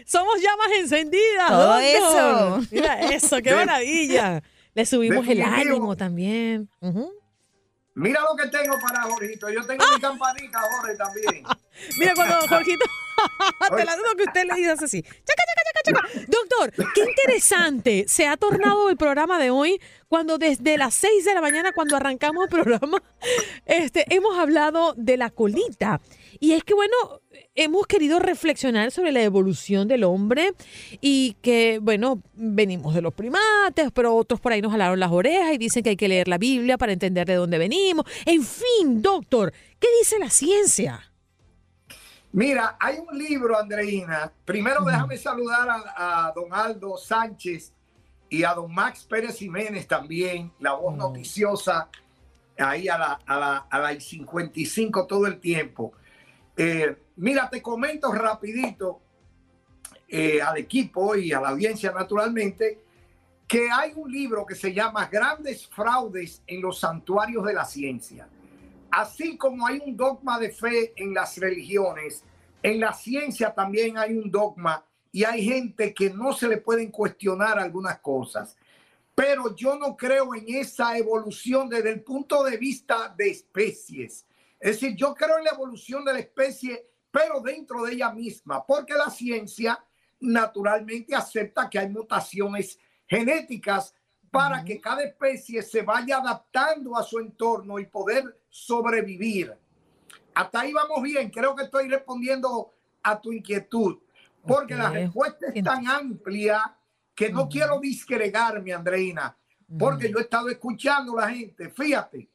Somos 0.06 0.40
llamas 0.40 0.68
encendidas. 0.78 1.48
Todo 1.48 1.78
eso. 1.78 2.60
Mira 2.70 3.00
eso, 3.12 3.36
qué 3.42 3.54
maravilla. 3.54 4.42
Le 4.74 4.86
subimos 4.86 5.26
el 5.28 5.42
ánimo 5.42 5.96
también. 5.96 6.68
Mira 7.94 8.20
lo 8.20 8.36
que 8.36 8.48
tengo 8.48 8.78
para 8.80 9.02
Jorgito. 9.02 9.50
Yo 9.50 9.66
tengo 9.66 9.84
mi 9.94 10.00
campanita, 10.00 10.60
Jorge, 10.60 10.96
también. 10.96 11.44
Mira 11.98 12.14
cuando 12.14 12.34
Jorgito 12.48 12.86
te 13.76 13.84
la 13.84 13.96
dudo 13.96 14.16
que 14.16 14.24
usted 14.24 14.44
le 14.46 14.54
dice 14.54 14.70
así. 14.70 15.02
Chaca, 15.02 15.42
chaca, 15.84 16.00
chaca, 16.00 16.26
Doctor, 16.28 16.72
qué 16.94 17.02
interesante 17.02 18.04
se 18.08 18.26
ha 18.26 18.36
tornado 18.36 18.88
el 18.88 18.96
programa 18.96 19.38
de 19.38 19.50
hoy 19.50 19.80
cuando 20.08 20.38
desde 20.38 20.78
las 20.78 20.94
6 20.94 21.24
de 21.24 21.34
la 21.34 21.40
mañana, 21.40 21.72
cuando 21.72 21.96
arrancamos 21.96 22.44
el 22.44 22.50
programa, 22.50 23.02
este, 23.66 24.06
hemos 24.14 24.38
hablado 24.38 24.94
de 24.96 25.16
la 25.16 25.30
colita. 25.30 26.00
Y 26.42 26.54
es 26.54 26.64
que, 26.64 26.74
bueno, 26.74 26.96
hemos 27.54 27.86
querido 27.86 28.18
reflexionar 28.18 28.90
sobre 28.90 29.12
la 29.12 29.22
evolución 29.22 29.86
del 29.86 30.02
hombre 30.02 30.54
y 31.00 31.34
que, 31.34 31.78
bueno, 31.80 32.20
venimos 32.34 32.96
de 32.96 33.00
los 33.00 33.14
primates, 33.14 33.92
pero 33.94 34.16
otros 34.16 34.40
por 34.40 34.50
ahí 34.50 34.60
nos 34.60 34.72
jalaron 34.72 34.98
las 34.98 35.12
orejas 35.12 35.54
y 35.54 35.58
dicen 35.58 35.84
que 35.84 35.90
hay 35.90 35.96
que 35.96 36.08
leer 36.08 36.26
la 36.26 36.38
Biblia 36.38 36.76
para 36.76 36.92
entender 36.92 37.28
de 37.28 37.36
dónde 37.36 37.58
venimos. 37.58 38.06
En 38.26 38.42
fin, 38.42 39.00
doctor, 39.00 39.52
¿qué 39.78 39.86
dice 40.00 40.18
la 40.18 40.30
ciencia? 40.30 41.12
Mira, 42.32 42.76
hay 42.80 42.96
un 42.98 43.16
libro, 43.16 43.56
Andreina. 43.56 44.32
Primero 44.44 44.82
déjame 44.84 45.18
saludar 45.18 45.68
a, 45.94 46.32
don 46.34 46.52
Aldo 46.52 46.96
Sánchez 46.96 47.72
y 48.28 48.42
a 48.42 48.52
don 48.52 48.74
Max 48.74 49.06
Pérez 49.08 49.38
Jiménez 49.38 49.86
también, 49.86 50.50
la 50.58 50.72
voz 50.72 50.96
noticiosa 50.96 51.88
ahí 52.58 52.88
a 52.88 52.98
la, 52.98 53.20
a 53.26 53.38
la, 53.38 53.56
a 53.70 53.78
la 53.78 54.00
55 54.00 55.06
todo 55.06 55.28
el 55.28 55.38
tiempo. 55.38 55.92
Eh, 56.56 56.96
mira, 57.16 57.48
te 57.48 57.62
comento 57.62 58.12
rapidito 58.12 59.00
eh, 60.08 60.42
al 60.42 60.58
equipo 60.58 61.14
y 61.16 61.32
a 61.32 61.40
la 61.40 61.50
audiencia 61.50 61.90
naturalmente 61.92 62.82
que 63.48 63.70
hay 63.70 63.92
un 63.96 64.10
libro 64.10 64.46
que 64.46 64.54
se 64.54 64.72
llama 64.72 65.08
Grandes 65.12 65.66
fraudes 65.66 66.42
en 66.46 66.62
los 66.62 66.78
santuarios 66.78 67.44
de 67.44 67.52
la 67.52 67.64
ciencia. 67.64 68.28
Así 68.90 69.36
como 69.36 69.66
hay 69.66 69.82
un 69.84 69.96
dogma 69.96 70.38
de 70.38 70.50
fe 70.50 70.92
en 70.96 71.14
las 71.14 71.36
religiones, 71.38 72.24
en 72.62 72.80
la 72.80 72.92
ciencia 72.92 73.52
también 73.54 73.98
hay 73.98 74.12
un 74.12 74.30
dogma 74.30 74.84
y 75.10 75.24
hay 75.24 75.44
gente 75.44 75.92
que 75.92 76.10
no 76.10 76.32
se 76.32 76.48
le 76.48 76.58
pueden 76.58 76.90
cuestionar 76.90 77.58
algunas 77.58 77.98
cosas. 78.00 78.56
Pero 79.14 79.54
yo 79.54 79.76
no 79.76 79.96
creo 79.96 80.34
en 80.34 80.44
esa 80.48 80.96
evolución 80.96 81.68
desde 81.68 81.90
el 81.90 82.00
punto 82.00 82.44
de 82.44 82.56
vista 82.56 83.14
de 83.16 83.30
especies. 83.30 84.24
Es 84.62 84.80
decir, 84.80 84.94
yo 84.94 85.12
creo 85.12 85.38
en 85.38 85.44
la 85.44 85.50
evolución 85.50 86.04
de 86.04 86.12
la 86.12 86.20
especie, 86.20 86.86
pero 87.10 87.40
dentro 87.40 87.82
de 87.82 87.94
ella 87.94 88.12
misma, 88.12 88.64
porque 88.64 88.94
la 88.94 89.10
ciencia 89.10 89.84
naturalmente 90.20 91.16
acepta 91.16 91.68
que 91.68 91.80
hay 91.80 91.88
mutaciones 91.88 92.78
genéticas 93.08 93.92
para 94.30 94.64
que 94.64 94.80
cada 94.80 95.02
especie 95.02 95.62
se 95.62 95.82
vaya 95.82 96.18
adaptando 96.18 96.96
a 96.96 97.02
su 97.02 97.18
entorno 97.18 97.80
y 97.80 97.86
poder 97.86 98.40
sobrevivir. 98.48 99.52
Hasta 100.32 100.60
ahí 100.60 100.72
vamos 100.72 101.02
bien. 101.02 101.28
Creo 101.30 101.56
que 101.56 101.64
estoy 101.64 101.88
respondiendo 101.88 102.72
a 103.02 103.20
tu 103.20 103.32
inquietud. 103.32 103.98
Porque 104.46 104.76
la 104.76 104.90
respuesta 104.90 105.48
es 105.52 105.64
tan 105.64 105.88
amplia 105.88 106.76
que 107.14 107.30
no 107.30 107.48
quiero 107.48 107.80
disgregarme, 107.80 108.72
Andreina. 108.72 109.36
Porque 109.76 110.08
yo 110.08 110.18
he 110.18 110.22
estado 110.22 110.48
escuchando 110.48 111.18
a 111.18 111.22
la 111.22 111.30
gente. 111.30 111.68
Fíjate, 111.68 112.28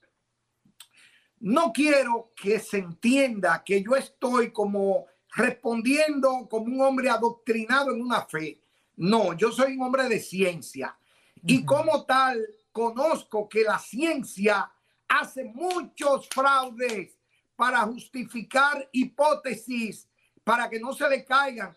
no 1.39 1.72
quiero 1.72 2.32
que 2.36 2.60
se 2.60 2.79
entienda 2.79 3.63
que 3.63 3.84
yo 3.84 3.96
estoy 3.96 4.51
como 4.51 5.06
respondiendo 5.36 6.48
como 6.50 6.65
un 6.65 6.82
hombre 6.82 7.10
adoctrinado 7.10 7.91
en 7.91 8.01
una 8.01 8.22
fe. 8.25 8.62
No, 8.96 9.34
yo 9.34 9.51
soy 9.51 9.75
un 9.75 9.84
hombre 9.84 10.10
de 10.10 10.20
ciencia. 10.20 10.98
Y 11.44 11.63
como 11.63 12.06
tal, 12.06 12.44
conozco 12.72 13.48
que 13.48 13.63
la 13.63 13.77
ciencia 13.77 14.72
hace 15.08 15.46
muchos 15.46 16.27
fraudes 16.29 17.17
para 17.56 17.82
justificar 17.82 18.89
hipótesis, 18.91 20.10
para 20.44 20.70
que 20.70 20.79
no 20.79 20.94
se 20.94 21.08
le 21.10 21.24
caigan. 21.24 21.75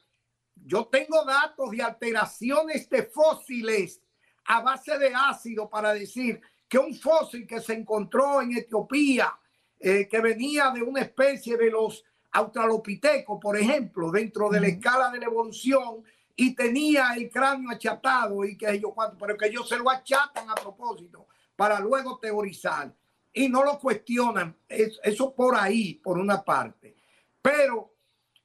Yo 0.55 0.87
tengo 0.87 1.25
datos 1.25 1.71
de 1.71 1.83
alteraciones 1.83 2.88
de 2.88 3.02
fósiles 3.05 4.00
a 4.45 4.61
base 4.61 4.99
de 4.99 5.12
ácido 5.14 5.69
para 5.69 5.93
decir 5.93 6.40
que 6.69 6.79
un 6.79 6.95
fósil 6.95 7.47
que 7.47 7.61
se 7.61 7.75
encontró 7.75 8.40
en 8.40 8.57
Etiopía, 8.57 9.33
eh, 9.81 10.07
que 10.09 10.21
venía 10.21 10.71
de 10.71 10.83
una 10.83 11.01
especie 11.01 11.57
de 11.57 11.71
los 11.71 12.05
australopitecos, 12.33 13.41
por 13.41 13.57
ejemplo, 13.57 14.11
dentro 14.11 14.51
de 14.51 14.61
la 14.61 14.69
escala 14.69 15.11
de 15.11 15.19
la 15.19 15.27
evolución, 15.27 16.05
y 16.37 16.55
tenía 16.55 17.13
el 17.17 17.29
cráneo 17.29 17.71
achatado 17.71 18.45
y 18.45 18.57
que 18.57 18.79
yo 18.79 18.93
cuánto, 18.93 19.19
pero 19.19 19.37
que 19.37 19.47
ellos 19.47 19.69
se 19.69 19.77
lo 19.77 19.91
achatan 19.91 20.49
a 20.49 20.55
propósito 20.55 21.27
para 21.57 21.81
luego 21.81 22.19
teorizar 22.19 22.95
y 23.33 23.49
no 23.49 23.65
lo 23.65 23.79
cuestionan. 23.79 24.57
Eso 24.69 25.35
por 25.35 25.55
ahí, 25.55 25.95
por 25.95 26.19
una 26.19 26.43
parte. 26.43 26.97
Pero, 27.43 27.95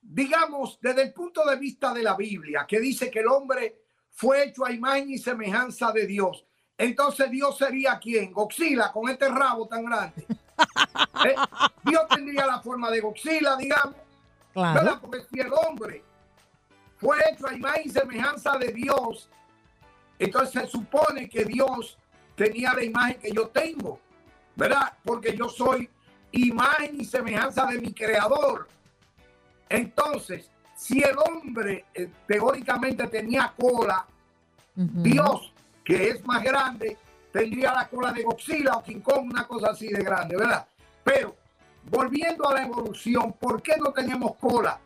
digamos, 0.01 0.79
desde 0.81 1.03
el 1.03 1.13
punto 1.13 1.45
de 1.45 1.55
vista 1.55 1.93
de 1.93 2.03
la 2.03 2.15
Biblia, 2.15 2.65
que 2.67 2.79
dice 2.79 3.09
que 3.09 3.19
el 3.19 3.27
hombre 3.27 3.83
fue 4.11 4.45
hecho 4.45 4.65
a 4.65 4.71
imagen 4.71 5.11
y 5.11 5.17
semejanza 5.17 5.91
de 5.91 6.05
Dios. 6.05 6.45
Entonces 6.77 7.31
Dios 7.31 7.57
sería 7.57 7.99
quien? 7.99 8.33
Goxila 8.33 8.91
con 8.91 9.09
este 9.09 9.29
rabo 9.29 9.67
tan 9.67 9.85
grande. 9.85 10.25
¿Eh? 11.25 11.35
Dios 11.83 12.03
tendría 12.09 12.45
la 12.45 12.61
forma 12.61 12.89
de 12.91 13.01
Goxila, 13.01 13.55
digamos. 13.57 13.95
Claro. 14.53 14.99
Porque 15.01 15.21
si 15.31 15.39
el 15.39 15.51
hombre 15.51 16.03
fue 16.97 17.17
hecho 17.29 17.47
a 17.47 17.53
imagen 17.53 17.83
y 17.85 17.89
semejanza 17.89 18.57
de 18.57 18.71
Dios, 18.71 19.29
entonces 20.17 20.61
se 20.61 20.67
supone 20.67 21.27
que 21.27 21.43
Dios 21.43 21.97
tenía 22.35 22.73
la 22.73 22.83
imagen 22.83 23.19
que 23.19 23.31
yo 23.31 23.47
tengo, 23.49 23.99
¿verdad? 24.55 24.93
Porque 25.03 25.35
yo 25.35 25.49
soy 25.49 25.89
imagen 26.31 26.99
y 26.99 27.05
semejanza 27.05 27.65
de 27.65 27.79
mi 27.79 27.93
creador. 27.93 28.67
Entonces, 29.67 30.49
si 30.75 31.01
el 31.01 31.17
hombre 31.17 31.85
eh, 31.93 32.09
teóricamente 32.27 33.07
tenía 33.07 33.53
cola, 33.57 34.05
Dios, 34.75 35.53
que 35.85 36.09
es 36.09 36.25
más 36.25 36.43
grande, 36.43 36.97
tendría 37.35 37.73
la 37.73 37.89
cola 37.89 38.13
de 38.13 38.23
Godzilla 38.23 38.77
o 38.77 38.83
King 38.83 39.01
Kong, 39.01 39.29
una 39.29 39.45
cosa 39.45 39.71
así 39.71 39.89
de 39.89 40.01
grande, 40.01 40.37
¿verdad? 40.37 40.65
Pero 41.03 41.35
volviendo 41.83 42.47
a 42.47 42.53
la 42.53 42.63
evolución, 42.63 43.33
¿por 43.33 43.61
qué 43.61 43.75
no 43.77 43.91
tenemos 43.91 44.37
cola? 44.37 44.79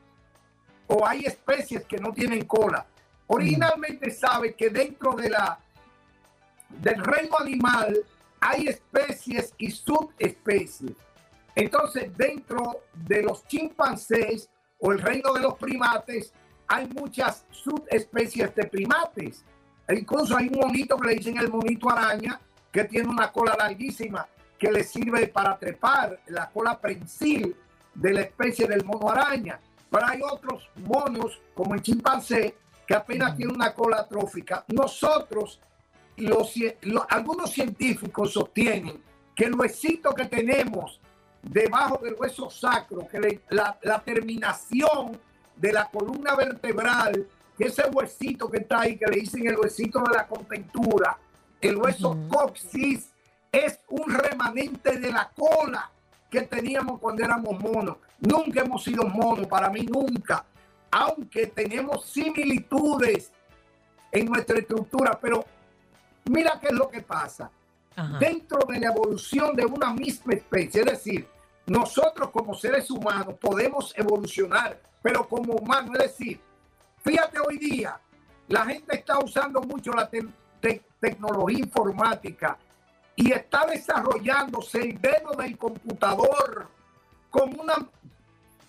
O 0.88 1.06
hay 1.06 1.26
especies 1.26 1.86
que 1.86 1.98
no 1.98 2.12
tienen 2.12 2.46
cola. 2.46 2.88
Originalmente 3.28 4.10
sabe 4.10 4.56
que 4.56 4.72
dentro 4.72 5.14
de 5.14 5.30
la 5.30 5.60
del 6.70 7.04
reino 7.04 7.38
animal 7.38 7.96
hay 8.40 8.68
especies 8.68 9.54
y 9.60 9.70
subespecies. 9.70 10.94
Entonces, 11.54 12.18
dentro 12.18 12.82
de 12.96 13.22
los 13.22 13.46
chimpancés 13.46 14.50
o 14.80 14.92
el 14.92 15.00
reino 15.00 15.34
de 15.34 15.42
los 15.42 15.54
primates, 15.56 16.34
hay 16.68 16.88
muchas 16.88 17.46
subespecies 17.52 18.56
de 18.56 18.64
primates. 18.66 19.46
Incluso 19.90 20.38
hay 20.38 20.48
un 20.48 20.60
monito 20.60 20.98
que 20.98 21.08
le 21.08 21.16
dicen 21.16 21.38
el 21.38 21.50
monito 21.50 21.90
araña, 21.90 22.40
que 22.72 22.84
tiene 22.84 23.10
una 23.10 23.32
cola 23.32 23.56
larguísima 23.58 24.28
que 24.58 24.72
le 24.72 24.84
sirve 24.84 25.28
para 25.28 25.58
trepar, 25.58 26.20
la 26.28 26.50
cola 26.50 26.80
prensil 26.80 27.56
de 27.96 28.14
la 28.14 28.22
especie 28.22 28.68
del 28.68 28.84
mono 28.84 29.10
araña. 29.10 29.60
Pero 29.90 30.06
hay 30.06 30.22
otros 30.22 30.70
monos, 30.76 31.42
como 31.56 31.74
el 31.74 31.82
chimpancé, 31.82 32.56
que 32.86 32.94
apenas 32.94 33.36
tiene 33.38 33.54
una 33.54 33.74
cola 33.74 34.06
trófica. 34.08 34.66
Nosotros, 34.68 35.60
algunos 37.10 37.52
científicos 37.52 38.34
sostienen 38.34 39.02
que 39.34 39.46
el 39.46 39.56
huesito 39.56 40.14
que 40.14 40.26
tenemos 40.26 41.00
debajo 41.42 42.00
del 42.04 42.16
hueso 42.20 42.50
sacro, 42.50 43.08
que 43.08 43.42
la, 43.50 43.80
la 43.82 44.00
terminación 44.00 45.18
de 45.56 45.72
la 45.72 45.90
columna 45.90 46.36
vertebral 46.36 47.26
que 47.60 47.66
ese 47.66 47.84
huesito 47.90 48.50
que 48.50 48.60
está 48.60 48.82
ahí, 48.82 48.98
que 48.98 49.06
le 49.06 49.18
dicen 49.18 49.46
el 49.46 49.58
huesito 49.58 50.00
de 50.00 50.16
la 50.16 50.26
contentura, 50.26 51.18
el 51.60 51.76
hueso 51.76 52.18
coxis, 52.30 53.10
es 53.52 53.80
un 53.90 54.14
remanente 54.14 54.98
de 54.98 55.12
la 55.12 55.30
cola 55.36 55.92
que 56.30 56.44
teníamos 56.44 57.02
cuando 57.02 57.22
éramos 57.22 57.60
monos. 57.60 57.98
Nunca 58.22 58.62
hemos 58.62 58.82
sido 58.82 59.04
monos, 59.04 59.46
para 59.48 59.70
mí 59.70 59.82
nunca, 59.82 60.46
aunque 60.90 61.48
tenemos 61.48 62.06
similitudes 62.06 63.30
en 64.10 64.28
nuestra 64.28 64.58
estructura, 64.58 65.20
pero 65.22 65.44
mira 66.30 66.58
qué 66.62 66.68
es 66.68 66.74
lo 66.74 66.90
que 66.90 67.02
pasa. 67.02 67.52
Dentro 68.22 68.60
de 68.70 68.80
la 68.80 68.88
evolución 68.88 69.54
de 69.58 69.66
una 69.66 69.94
misma 69.94 70.34
especie, 70.34 70.80
es 70.80 70.88
decir, 70.88 71.28
nosotros 71.66 72.30
como 72.30 72.54
seres 72.54 72.90
humanos 72.90 73.36
podemos 73.42 73.94
evolucionar, 73.98 74.80
pero 75.02 75.28
como 75.28 75.56
humanos, 75.56 75.98
es 76.00 76.18
decir, 76.18 76.49
Fíjate 77.04 77.40
hoy 77.40 77.58
día, 77.58 78.00
la 78.48 78.66
gente 78.66 78.96
está 78.96 79.20
usando 79.20 79.62
mucho 79.62 79.92
la 79.92 80.10
tecnología 81.00 81.60
informática 81.60 82.58
y 83.16 83.32
está 83.32 83.66
desarrollándose 83.66 84.82
el 84.82 85.02
dedo 85.02 85.32
del 85.38 85.58
computador 85.58 86.68
como 87.30 87.62
una... 87.62 87.76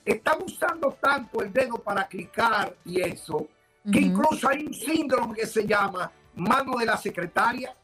Están 0.04 0.42
usando 0.42 0.96
tanto 1.00 1.42
el 1.42 1.52
dedo 1.52 1.76
para 1.76 2.06
clicar 2.06 2.74
y 2.84 3.00
eso, 3.00 3.46
que 3.92 4.00
incluso 4.00 4.48
hay 4.48 4.66
un 4.66 4.74
síndrome 4.74 5.34
que 5.34 5.46
se 5.46 5.66
llama 5.66 6.10
mano 6.34 6.78
de 6.78 6.86
la 6.86 6.96
secretaria, 6.96 7.74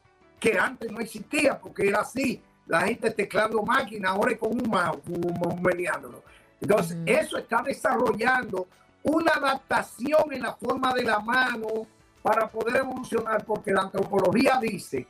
que 0.41 0.59
antes 0.59 0.91
no 0.91 1.01
existía 1.01 1.59
porque 1.59 1.89
era 1.89 2.01
así, 2.01 2.43
la 2.67 2.81
gente 2.83 3.11
teclando 3.11 3.63
máquina, 3.63 4.11
ahora 4.11 4.33
es 4.33 4.39
con 4.39 4.53
un 4.53 4.69
mouse. 4.69 5.03
Entonces, 6.61 6.97
eso 7.05 7.39
está 7.39 7.63
desarrollando 7.63 8.67
una 9.07 9.33
adaptación 9.33 10.33
en 10.33 10.43
la 10.43 10.55
forma 10.55 10.93
de 10.93 11.03
la 11.03 11.21
mano 11.21 11.87
para 12.23 12.51
poder 12.51 12.77
evolucionar, 12.77 13.45
porque 13.45 13.73
la 13.73 13.83
antropología 13.83 14.59
dice 14.61 15.07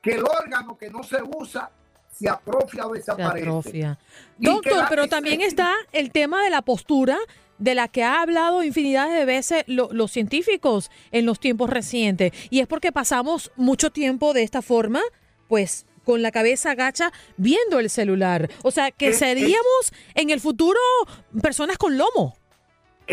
que 0.00 0.12
el 0.12 0.24
órgano 0.24 0.78
que 0.78 0.88
no 0.88 1.02
se 1.02 1.18
usa 1.22 1.70
se 2.12 2.28
atrofia 2.28 2.86
o 2.86 2.92
desaparece. 2.92 3.96
Doctor, 4.38 4.84
pero 4.88 5.08
también 5.08 5.40
está 5.40 5.74
el 5.92 6.12
tema 6.12 6.42
de 6.42 6.50
la 6.50 6.62
postura 6.62 7.18
de 7.58 7.74
la 7.74 7.88
que 7.88 8.02
ha 8.02 8.22
hablado 8.22 8.62
infinidad 8.62 9.10
de 9.10 9.24
veces 9.24 9.64
los 9.66 10.10
científicos 10.10 10.90
en 11.12 11.26
los 11.26 11.40
tiempos 11.40 11.70
recientes. 11.70 12.32
Y 12.50 12.60
es 12.60 12.66
porque 12.66 12.92
pasamos 12.92 13.52
mucho 13.56 13.90
tiempo 13.90 14.32
de 14.32 14.42
esta 14.42 14.62
forma, 14.62 15.00
pues 15.48 15.86
con 16.04 16.22
la 16.22 16.30
cabeza 16.30 16.70
agacha 16.72 17.12
viendo 17.36 17.78
el 17.78 17.90
celular. 17.90 18.50
O 18.62 18.70
sea, 18.70 18.90
que 18.90 19.12
seríamos 19.12 19.92
en 20.14 20.30
el 20.30 20.40
futuro 20.40 20.80
personas 21.42 21.78
con 21.78 21.98
lomo. 21.98 22.39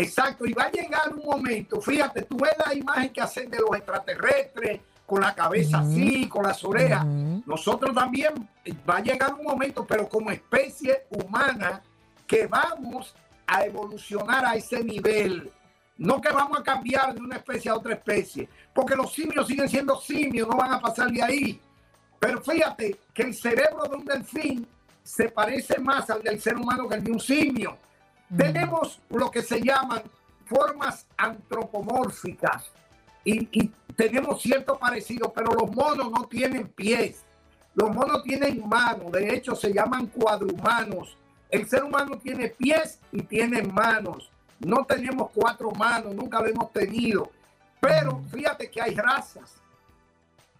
Exacto, 0.00 0.46
y 0.46 0.52
va 0.52 0.64
a 0.64 0.70
llegar 0.70 1.12
un 1.12 1.24
momento, 1.24 1.80
fíjate, 1.80 2.22
tú 2.22 2.36
ves 2.36 2.52
la 2.64 2.72
imagen 2.72 3.12
que 3.12 3.20
hacen 3.20 3.50
de 3.50 3.58
los 3.58 3.76
extraterrestres, 3.76 4.80
con 5.04 5.20
la 5.20 5.34
cabeza 5.34 5.80
así, 5.80 6.28
con 6.28 6.44
las 6.44 6.62
orejas. 6.62 7.04
Nosotros 7.04 7.92
también 7.92 8.48
eh, 8.64 8.72
va 8.88 8.98
a 8.98 9.00
llegar 9.00 9.34
un 9.34 9.42
momento, 9.42 9.84
pero 9.84 10.08
como 10.08 10.30
especie 10.30 11.06
humana, 11.10 11.82
que 12.28 12.46
vamos 12.46 13.12
a 13.44 13.64
evolucionar 13.64 14.44
a 14.44 14.54
ese 14.54 14.84
nivel. 14.84 15.50
No 15.96 16.20
que 16.20 16.30
vamos 16.30 16.60
a 16.60 16.62
cambiar 16.62 17.12
de 17.14 17.20
una 17.20 17.36
especie 17.36 17.68
a 17.68 17.74
otra 17.74 17.94
especie, 17.94 18.48
porque 18.72 18.94
los 18.94 19.12
simios 19.12 19.48
siguen 19.48 19.68
siendo 19.68 20.00
simios, 20.00 20.46
no 20.46 20.56
van 20.56 20.74
a 20.74 20.78
pasar 20.78 21.10
de 21.10 21.22
ahí. 21.22 21.60
Pero 22.20 22.40
fíjate 22.40 23.00
que 23.12 23.22
el 23.22 23.34
cerebro 23.34 23.82
de 23.88 23.96
un 23.96 24.04
delfín 24.04 24.68
se 25.02 25.28
parece 25.30 25.80
más 25.80 26.08
al 26.10 26.22
del 26.22 26.40
ser 26.40 26.56
humano 26.56 26.88
que 26.88 26.94
el 26.94 27.02
de 27.02 27.10
un 27.10 27.18
simio. 27.18 27.78
Tenemos 28.36 29.00
lo 29.08 29.30
que 29.30 29.42
se 29.42 29.60
llaman 29.60 30.02
formas 30.44 31.06
antropomórficas 31.16 32.70
y, 33.24 33.72
tenemos 33.96 34.40
cierto 34.40 34.78
parecido, 34.78 35.32
pero 35.32 35.52
los 35.54 35.74
monos 35.74 36.08
no 36.12 36.28
tienen 36.28 36.68
pies. 36.68 37.24
Los 37.74 37.90
monos 37.90 38.22
tienen 38.22 38.66
manos, 38.68 39.10
de 39.10 39.34
hecho 39.34 39.56
se 39.56 39.72
llaman 39.72 40.06
cuadrumanos. 40.06 41.16
El 41.50 41.68
ser 41.68 41.82
humano 41.82 42.16
tiene 42.18 42.48
pies 42.48 43.00
y 43.10 43.22
tiene 43.22 43.62
manos. 43.62 44.30
No 44.60 44.84
tenemos 44.84 45.30
cuatro 45.34 45.72
manos, 45.72 46.14
nunca 46.14 46.40
lo 46.40 46.46
hemos 46.46 46.72
tenido. 46.72 47.28
Pero 47.80 48.22
fíjate 48.30 48.70
que 48.70 48.80
hay 48.80 48.94
razas. 48.94 49.56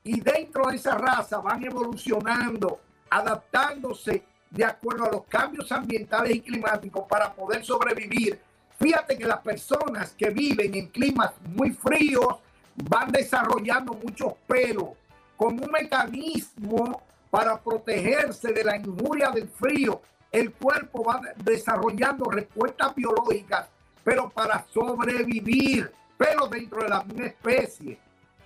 Y 0.02 0.20
dentro 0.20 0.66
de 0.66 0.76
esa 0.76 0.98
raza 0.98 1.38
van 1.38 1.62
evolucionando, 1.62 2.80
adaptándose 3.08 4.24
de 4.50 4.64
acuerdo 4.64 5.04
a 5.04 5.12
los 5.12 5.24
cambios 5.24 5.70
ambientales 5.72 6.36
y 6.36 6.40
climáticos 6.40 7.04
para 7.08 7.32
poder 7.32 7.64
sobrevivir. 7.64 8.40
Fíjate 8.78 9.18
que 9.18 9.26
las 9.26 9.40
personas 9.40 10.14
que 10.16 10.30
viven 10.30 10.74
en 10.74 10.88
climas 10.88 11.32
muy 11.44 11.72
fríos 11.72 12.36
van 12.74 13.10
desarrollando 13.10 13.94
muchos 13.94 14.34
pelos 14.46 14.90
como 15.36 15.64
un 15.64 15.70
mecanismo 15.70 17.02
para 17.30 17.60
protegerse 17.60 18.52
de 18.52 18.64
la 18.64 18.76
injuria 18.76 19.30
del 19.30 19.48
frío. 19.48 20.00
El 20.30 20.52
cuerpo 20.52 21.04
va 21.04 21.20
desarrollando 21.36 22.26
respuestas 22.26 22.94
biológicas, 22.94 23.68
pero 24.04 24.28
para 24.30 24.64
sobrevivir, 24.72 25.90
pero 26.16 26.46
dentro 26.46 26.82
de 26.82 26.88
la 26.88 27.02
misma 27.02 27.26
especie, 27.26 27.98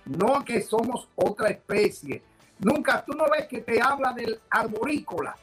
no 0.05 0.43
que 0.43 0.61
somos 0.61 1.07
otra 1.15 1.49
especie. 1.49 2.21
Nunca, 2.59 3.03
tú 3.03 3.13
no 3.13 3.25
ves 3.29 3.47
que 3.47 3.61
te 3.61 3.81
habla 3.81 4.13
del 4.13 4.39
arborícola, 4.49 5.35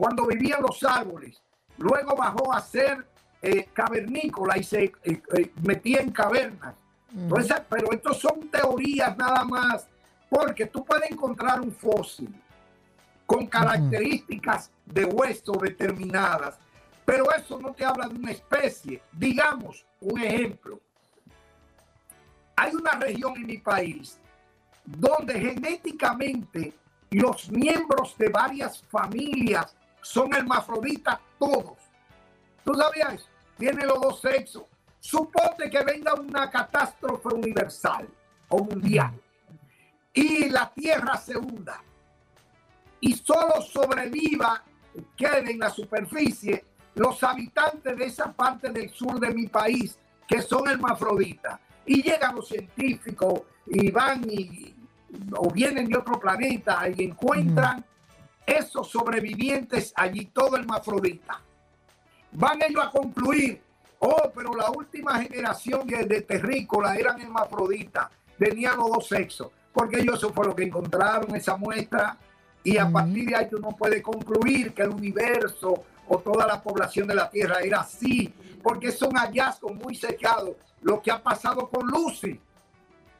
cuando 0.00 0.24
vivían 0.24 0.62
los 0.62 0.82
árboles, 0.82 1.42
luego 1.76 2.16
bajó 2.16 2.54
a 2.54 2.62
ser 2.62 3.06
eh, 3.42 3.68
cavernícola 3.70 4.56
y 4.56 4.64
se 4.64 4.84
eh, 4.84 4.92
eh, 5.04 5.52
metía 5.62 6.00
en 6.00 6.10
cavernas. 6.10 6.74
Entonces, 7.14 7.60
pero 7.68 7.92
estos 7.92 8.18
son 8.18 8.48
teorías 8.48 9.14
nada 9.18 9.44
más, 9.44 9.86
porque 10.30 10.64
tú 10.64 10.86
puedes 10.86 11.10
encontrar 11.10 11.60
un 11.60 11.70
fósil 11.70 12.34
con 13.26 13.46
características 13.46 14.70
de 14.86 15.04
hueso 15.04 15.52
determinadas, 15.52 16.58
pero 17.04 17.26
eso 17.36 17.60
no 17.60 17.74
te 17.74 17.84
habla 17.84 18.08
de 18.08 18.14
una 18.14 18.30
especie. 18.30 19.02
Digamos, 19.12 19.84
un 20.00 20.18
ejemplo. 20.18 20.80
Hay 22.56 22.74
una 22.74 22.92
región 22.92 23.36
en 23.36 23.46
mi 23.46 23.58
país 23.58 24.18
donde 24.82 25.38
genéticamente 25.38 26.72
los 27.10 27.50
miembros 27.50 28.16
de 28.16 28.30
varias 28.30 28.82
familias 28.84 29.76
son 30.02 30.34
hermafroditas 30.34 31.18
todos. 31.38 31.78
¿Tú 32.64 32.74
sabías 32.74 33.14
eso? 33.14 33.26
Tienen 33.58 33.86
los 33.86 34.00
dos 34.00 34.20
sexos. 34.20 34.64
Suponte 34.98 35.70
que 35.70 35.82
venga 35.82 36.14
una 36.14 36.50
catástrofe 36.50 37.28
universal 37.28 38.08
o 38.48 38.64
mundial 38.64 39.12
y 40.12 40.48
la 40.48 40.70
tierra 40.72 41.16
se 41.16 41.36
hunda 41.36 41.82
y 43.00 43.14
solo 43.14 43.62
sobreviva, 43.62 44.62
quede 45.16 45.52
en 45.52 45.58
la 45.58 45.70
superficie 45.70 46.64
los 46.94 47.22
habitantes 47.22 47.96
de 47.96 48.04
esa 48.04 48.32
parte 48.32 48.70
del 48.70 48.90
sur 48.90 49.18
de 49.18 49.32
mi 49.32 49.46
país 49.46 49.98
que 50.26 50.42
son 50.42 50.68
hermafroditas. 50.68 51.58
Y 51.86 52.02
llegan 52.02 52.36
los 52.36 52.48
científicos 52.48 53.42
y 53.66 53.90
van 53.90 54.28
y, 54.28 54.74
o 55.36 55.50
vienen 55.50 55.88
de 55.88 55.96
otro 55.96 56.20
planeta 56.20 56.82
y 56.94 57.04
encuentran 57.04 57.84
esos 58.50 58.88
sobrevivientes 58.88 59.92
allí, 59.96 60.26
todo 60.26 60.56
hermafrodita. 60.56 61.40
Van 62.32 62.62
ellos 62.62 62.84
a 62.84 62.90
concluir, 62.90 63.60
oh, 63.98 64.30
pero 64.34 64.54
la 64.54 64.70
última 64.70 65.20
generación 65.20 65.86
de, 65.86 66.04
de 66.04 66.22
terrícolas 66.22 66.96
eran 66.98 67.20
hermafroditas, 67.20 68.08
tenían 68.38 68.76
los 68.76 68.90
dos 68.90 69.08
sexos, 69.08 69.48
porque 69.72 70.00
ellos 70.00 70.18
eso 70.18 70.32
fue 70.32 70.46
lo 70.46 70.54
que 70.54 70.64
encontraron, 70.64 71.34
esa 71.34 71.56
muestra, 71.56 72.16
y 72.62 72.76
a 72.76 72.90
partir 72.90 73.28
de 73.30 73.36
ahí 73.36 73.48
uno 73.52 73.70
puede 73.70 74.02
concluir 74.02 74.74
que 74.74 74.82
el 74.82 74.90
universo 74.90 75.84
o 76.08 76.18
toda 76.18 76.46
la 76.46 76.62
población 76.62 77.06
de 77.08 77.14
la 77.14 77.30
Tierra 77.30 77.60
era 77.60 77.80
así, 77.80 78.32
porque 78.62 78.92
son 78.92 79.12
hallazgos 79.14 79.74
muy 79.74 79.94
secados. 79.94 80.56
Lo 80.82 81.00
que 81.00 81.10
ha 81.10 81.22
pasado 81.22 81.68
con 81.68 81.86
Lucy, 81.86 82.40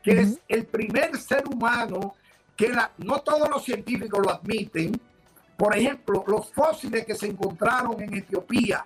que 0.03 0.21
es 0.21 0.41
el 0.49 0.67
primer 0.67 1.17
ser 1.17 1.47
humano 1.47 2.15
que 2.57 2.69
la, 2.69 2.91
no 2.99 3.21
todos 3.21 3.49
los 3.49 3.65
científicos 3.65 4.21
lo 4.23 4.31
admiten. 4.31 5.01
Por 5.61 5.77
ejemplo, 5.77 6.25
los 6.27 6.51
fósiles 6.55 7.05
que 7.05 7.15
se 7.15 7.27
encontraron 7.27 8.01
en 8.01 8.15
Etiopía 8.15 8.83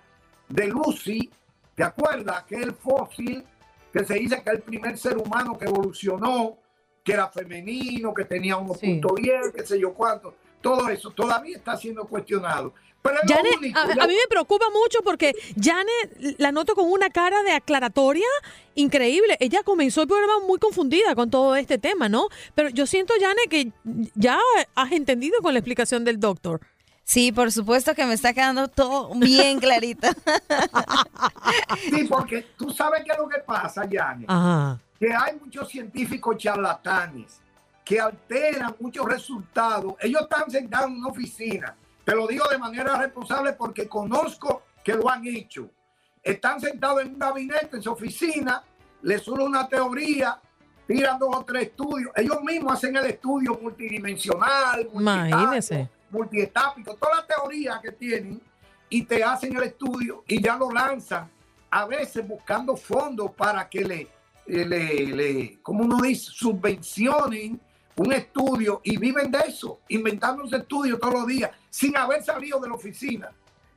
de 0.48 0.66
Lucy, 0.66 1.30
¿te 1.72 1.84
acuerdas? 1.84 2.42
Que 2.42 2.56
el 2.56 2.72
fósil 2.74 3.44
que 3.92 4.04
se 4.04 4.14
dice 4.14 4.42
que 4.42 4.50
el 4.50 4.60
primer 4.60 4.98
ser 4.98 5.16
humano 5.16 5.56
que 5.56 5.66
evolucionó, 5.66 6.58
que 7.04 7.12
era 7.12 7.28
femenino, 7.28 8.12
que 8.12 8.24
tenía 8.24 8.56
1.10, 8.56 9.52
qué 9.52 9.64
sé 9.64 9.78
yo 9.78 9.94
cuánto. 9.94 10.34
Todo 10.60 10.88
eso 10.88 11.12
todavía 11.12 11.58
está 11.58 11.76
siendo 11.76 12.06
cuestionado. 12.06 12.74
Pero 13.04 13.18
único, 13.58 13.78
a, 13.78 14.06
mí 14.06 14.14
me 14.14 14.28
preocupa 14.30 14.64
mucho 14.70 15.00
porque 15.04 15.34
Janet 15.60 16.38
la 16.38 16.52
noto 16.52 16.74
con 16.74 16.90
una 16.90 17.10
cara 17.10 17.42
de 17.42 17.52
aclaratoria 17.52 18.26
increíble. 18.76 19.36
Ella 19.40 19.62
comenzó 19.62 20.00
el 20.00 20.08
programa 20.08 20.40
muy 20.46 20.58
confundida 20.58 21.14
con 21.14 21.28
todo 21.28 21.54
este 21.54 21.76
tema, 21.76 22.08
¿no? 22.08 22.28
Pero 22.54 22.70
yo 22.70 22.86
siento, 22.86 23.12
Janet, 23.20 23.50
que 23.50 23.72
ya 24.14 24.38
has 24.74 24.92
entendido 24.92 25.40
con 25.42 25.52
la 25.52 25.58
explicación 25.58 26.02
del 26.04 26.18
doctor. 26.18 26.62
Sí, 27.02 27.30
por 27.30 27.52
supuesto 27.52 27.94
que 27.94 28.06
me 28.06 28.14
está 28.14 28.32
quedando 28.32 28.68
todo 28.68 29.14
bien 29.14 29.60
clarito. 29.60 30.08
Sí, 31.90 32.04
porque 32.08 32.46
tú 32.56 32.70
sabes 32.70 33.02
qué 33.04 33.12
es 33.12 33.18
lo 33.18 33.28
que 33.28 33.40
pasa. 33.40 33.86
Ajá. 34.26 34.80
Que 34.98 35.12
hay 35.12 35.36
muchos 35.38 35.68
científicos 35.68 36.38
charlatanes 36.38 37.38
que 37.84 38.00
alteran 38.00 38.74
muchos 38.80 39.04
resultados. 39.04 39.94
Ellos 40.00 40.22
están 40.22 40.50
sentados 40.50 40.86
en 40.88 40.96
una 40.96 41.08
oficina. 41.08 41.76
Te 42.04 42.14
lo 42.14 42.26
digo 42.26 42.46
de 42.50 42.58
manera 42.58 42.96
responsable 42.98 43.52
porque 43.54 43.88
conozco 43.88 44.62
que 44.82 44.94
lo 44.94 45.08
han 45.08 45.26
hecho. 45.26 45.70
Están 46.22 46.60
sentados 46.60 47.02
en 47.02 47.12
un 47.14 47.18
gabinete, 47.18 47.76
en 47.76 47.82
su 47.82 47.92
oficina, 47.92 48.62
les 49.02 49.22
surge 49.22 49.42
una 49.44 49.68
teoría, 49.68 50.40
tiran 50.86 51.18
dos 51.18 51.30
o 51.34 51.44
tres 51.44 51.64
estudios. 51.64 52.12
Ellos 52.16 52.42
mismos 52.42 52.72
hacen 52.74 52.96
el 52.96 53.06
estudio 53.06 53.58
multidimensional, 53.60 54.88
Imagínese. 54.92 55.88
multietápico, 56.10 56.94
toda 56.96 57.16
la 57.16 57.26
teoría 57.26 57.80
que 57.82 57.92
tienen 57.92 58.40
y 58.88 59.02
te 59.02 59.22
hacen 59.24 59.56
el 59.56 59.64
estudio 59.64 60.24
y 60.26 60.42
ya 60.42 60.56
lo 60.56 60.70
lanzan, 60.70 61.30
a 61.70 61.86
veces 61.86 62.26
buscando 62.26 62.76
fondos 62.76 63.32
para 63.32 63.68
que 63.68 63.80
le, 63.82 64.00
eh, 64.46 64.64
le, 64.64 65.06
le 65.06 65.62
como 65.62 65.84
uno 65.84 65.98
dice, 66.02 66.30
subvencionen 66.32 67.60
un 67.96 68.12
estudio 68.12 68.80
y 68.84 68.96
viven 68.96 69.30
de 69.30 69.38
eso, 69.46 69.80
inventándose 69.88 70.56
estudios 70.56 70.98
todos 70.98 71.14
los 71.14 71.26
días, 71.26 71.50
sin 71.70 71.96
haber 71.96 72.22
salido 72.22 72.58
de 72.60 72.68
la 72.68 72.74
oficina. 72.74 73.30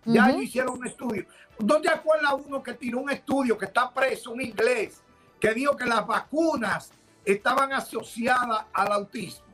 Ya 0.06 0.32
hicieron 0.32 0.78
un 0.78 0.88
estudio. 0.88 1.26
¿Dónde 1.60 1.90
acuerda 1.90 2.34
uno 2.34 2.64
que 2.64 2.74
tiró 2.74 3.00
un 3.00 3.10
estudio 3.10 3.58
que 3.58 3.66
está 3.66 3.92
preso, 3.92 4.32
un 4.32 4.42
inglés, 4.42 5.02
que 5.40 5.54
dijo 5.54 5.76
que 5.76 5.86
las 5.86 6.08
vacunas 6.08 6.92
estaban 7.26 7.74
asociadas 7.74 8.66
al 8.72 8.92
autismo? 8.92 9.46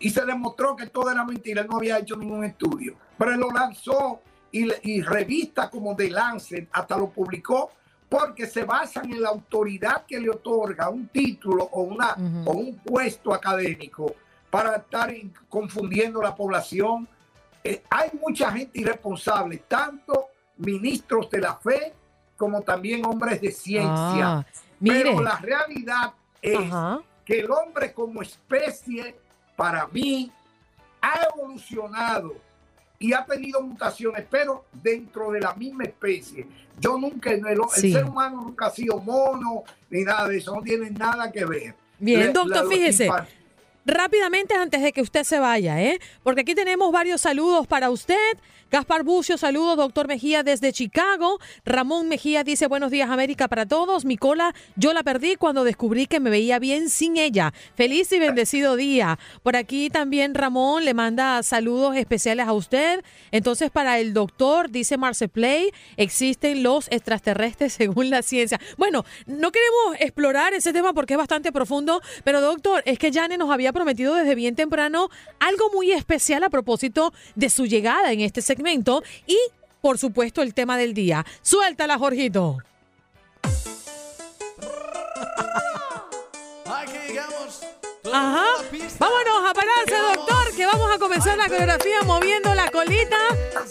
Y 0.00 0.10
se 0.10 0.24
demostró 0.24 0.74
que 0.74 0.86
todo 0.86 1.10
era 1.10 1.24
mentira, 1.24 1.62
él 1.62 1.68
no 1.68 1.76
había 1.76 1.98
hecho 1.98 2.16
ningún 2.16 2.44
estudio. 2.44 2.96
Pero 3.16 3.32
él 3.32 3.40
lo 3.40 3.50
lanzó 3.52 4.20
y, 4.50 4.68
y 4.82 5.02
revista 5.02 5.70
como 5.70 5.94
The 5.94 6.10
Lancet 6.10 6.68
hasta 6.72 6.96
lo 6.96 7.10
publicó 7.10 7.70
porque 8.10 8.48
se 8.48 8.64
basan 8.64 9.10
en 9.12 9.22
la 9.22 9.28
autoridad 9.28 10.04
que 10.04 10.18
le 10.18 10.28
otorga 10.28 10.90
un 10.90 11.06
título 11.06 11.62
o, 11.62 11.82
una, 11.82 12.16
o 12.44 12.52
un 12.52 12.76
puesto 12.78 13.32
académico 13.32 14.12
para 14.50 14.76
estar 14.76 15.14
confundiendo 15.48 16.20
la 16.20 16.34
población. 16.34 17.08
Eh, 17.62 17.84
hay 17.88 18.10
mucha 18.20 18.50
gente 18.50 18.80
irresponsable, 18.80 19.58
tanto 19.68 20.26
ministros 20.56 21.30
de 21.30 21.40
la 21.40 21.54
fe 21.54 21.94
como 22.36 22.60
también 22.62 23.06
hombres 23.06 23.40
de 23.40 23.52
ciencia. 23.52 24.38
Ah. 24.38 24.46
Pero 24.82 25.20
la 25.20 25.36
realidad 25.36 26.12
es 26.42 26.58
Ajá. 26.58 27.00
que 27.24 27.40
el 27.40 27.50
hombre 27.52 27.92
como 27.92 28.22
especie, 28.22 29.16
para 29.54 29.86
mí, 29.86 30.32
ha 31.00 31.28
evolucionado 31.32 32.34
y 33.02 33.14
ha 33.14 33.24
tenido 33.24 33.62
mutaciones, 33.62 34.26
pero 34.30 34.66
dentro 34.72 35.32
de 35.32 35.40
la 35.40 35.54
misma 35.54 35.84
especie. 35.84 36.46
Yo 36.78 36.98
nunca, 36.98 37.32
el, 37.32 37.42
ser 37.74 38.04
humano 38.04 38.42
nunca 38.42 38.66
ha 38.66 38.70
sido 38.70 38.98
mono 39.00 39.64
ni 39.88 40.02
nada 40.04 40.28
de 40.28 40.36
eso, 40.36 40.54
no 40.54 40.62
tiene 40.62 40.90
nada 40.90 41.32
que 41.32 41.44
ver. 41.46 41.74
Bien, 41.98 42.20
Le- 42.20 42.32
doctor, 42.32 42.64
la- 42.64 42.70
fíjese. 42.70 43.06
infantes- 43.06 43.39
Rápidamente, 43.90 44.54
antes 44.54 44.82
de 44.82 44.92
que 44.92 45.02
usted 45.02 45.24
se 45.24 45.40
vaya, 45.40 45.82
¿eh? 45.82 45.98
Porque 46.22 46.42
aquí 46.42 46.54
tenemos 46.54 46.92
varios 46.92 47.22
saludos 47.22 47.66
para 47.66 47.90
usted. 47.90 48.14
Gaspar 48.70 49.02
Bucio, 49.02 49.36
saludos, 49.36 49.76
doctor 49.76 50.06
Mejía 50.06 50.44
desde 50.44 50.72
Chicago. 50.72 51.40
Ramón 51.64 52.08
Mejía 52.08 52.44
dice, 52.44 52.68
buenos 52.68 52.92
días, 52.92 53.10
América, 53.10 53.48
para 53.48 53.66
todos. 53.66 54.04
Mi 54.04 54.16
cola, 54.16 54.54
yo 54.76 54.92
la 54.92 55.02
perdí 55.02 55.34
cuando 55.34 55.64
descubrí 55.64 56.06
que 56.06 56.20
me 56.20 56.30
veía 56.30 56.60
bien 56.60 56.88
sin 56.88 57.16
ella. 57.16 57.52
Feliz 57.74 58.12
y 58.12 58.20
bendecido 58.20 58.76
día. 58.76 59.18
Por 59.42 59.56
aquí 59.56 59.90
también 59.90 60.36
Ramón 60.36 60.84
le 60.84 60.94
manda 60.94 61.42
saludos 61.42 61.96
especiales 61.96 62.46
a 62.46 62.52
usted. 62.52 63.02
Entonces, 63.32 63.72
para 63.72 63.98
el 63.98 64.14
doctor, 64.14 64.70
dice 64.70 64.96
Marce 64.96 65.26
Play, 65.26 65.72
existen 65.96 66.62
los 66.62 66.86
extraterrestres 66.92 67.72
según 67.72 68.08
la 68.08 68.22
ciencia. 68.22 68.60
Bueno, 68.76 69.04
no 69.26 69.50
queremos 69.50 69.96
explorar 69.98 70.54
ese 70.54 70.72
tema 70.72 70.92
porque 70.92 71.14
es 71.14 71.18
bastante 71.18 71.50
profundo, 71.50 72.00
pero 72.22 72.40
doctor, 72.40 72.84
es 72.86 73.00
que 73.00 73.12
Jane 73.12 73.36
nos 73.36 73.50
había 73.50 73.72
prometido 73.80 74.14
desde 74.14 74.34
bien 74.34 74.54
temprano 74.54 75.08
algo 75.38 75.70
muy 75.72 75.90
especial 75.92 76.44
a 76.44 76.50
propósito 76.50 77.14
de 77.34 77.48
su 77.48 77.64
llegada 77.64 78.12
en 78.12 78.20
este 78.20 78.42
segmento 78.42 79.02
y, 79.26 79.38
por 79.80 79.96
supuesto, 79.96 80.42
el 80.42 80.52
tema 80.52 80.76
del 80.76 80.92
día. 80.92 81.24
Suéltala, 81.40 81.96
Jorgito. 81.96 82.58
Ajá. 88.12 88.44
Vámonos 88.98 89.50
a 89.50 89.54
pararse, 89.54 89.96
doctor, 90.14 90.56
que 90.56 90.66
vamos 90.66 90.90
a 90.94 90.98
comenzar. 90.98 91.36
comenzar 91.36 91.38
la 91.38 91.48
coreografía 91.48 92.02
moviendo 92.02 92.54
la 92.54 92.70
colita. 92.70 93.16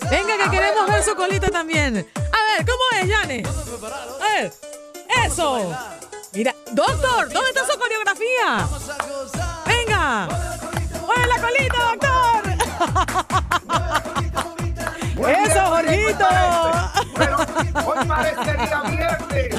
Venga, 0.10 0.38
que 0.38 0.50
queremos 0.50 0.88
ver 0.88 1.04
su 1.04 1.15
colita 1.15 1.50
también. 1.50 1.98
A 2.15 2.58
ver, 2.58 2.65
¿cómo 2.65 2.84
es, 3.00 3.08
Yane? 3.08 3.43
A 3.45 4.41
ver, 4.41 4.54
eso. 5.26 5.72
Mira, 6.34 6.56
doctor, 6.72 7.32
¿dónde 7.32 7.50
está 7.50 7.67
su 7.72 7.78
coreografía? 7.78 8.67
Venga, 9.99 10.29
mueve 11.05 11.27
la 11.27 11.41
colita, 11.41 11.77
doctor. 11.91 12.41
Eso, 15.29 15.62
Jorgito. 15.65 16.27
Hoy 17.85 18.07
parecería 18.07 18.81
viernes. 18.83 19.55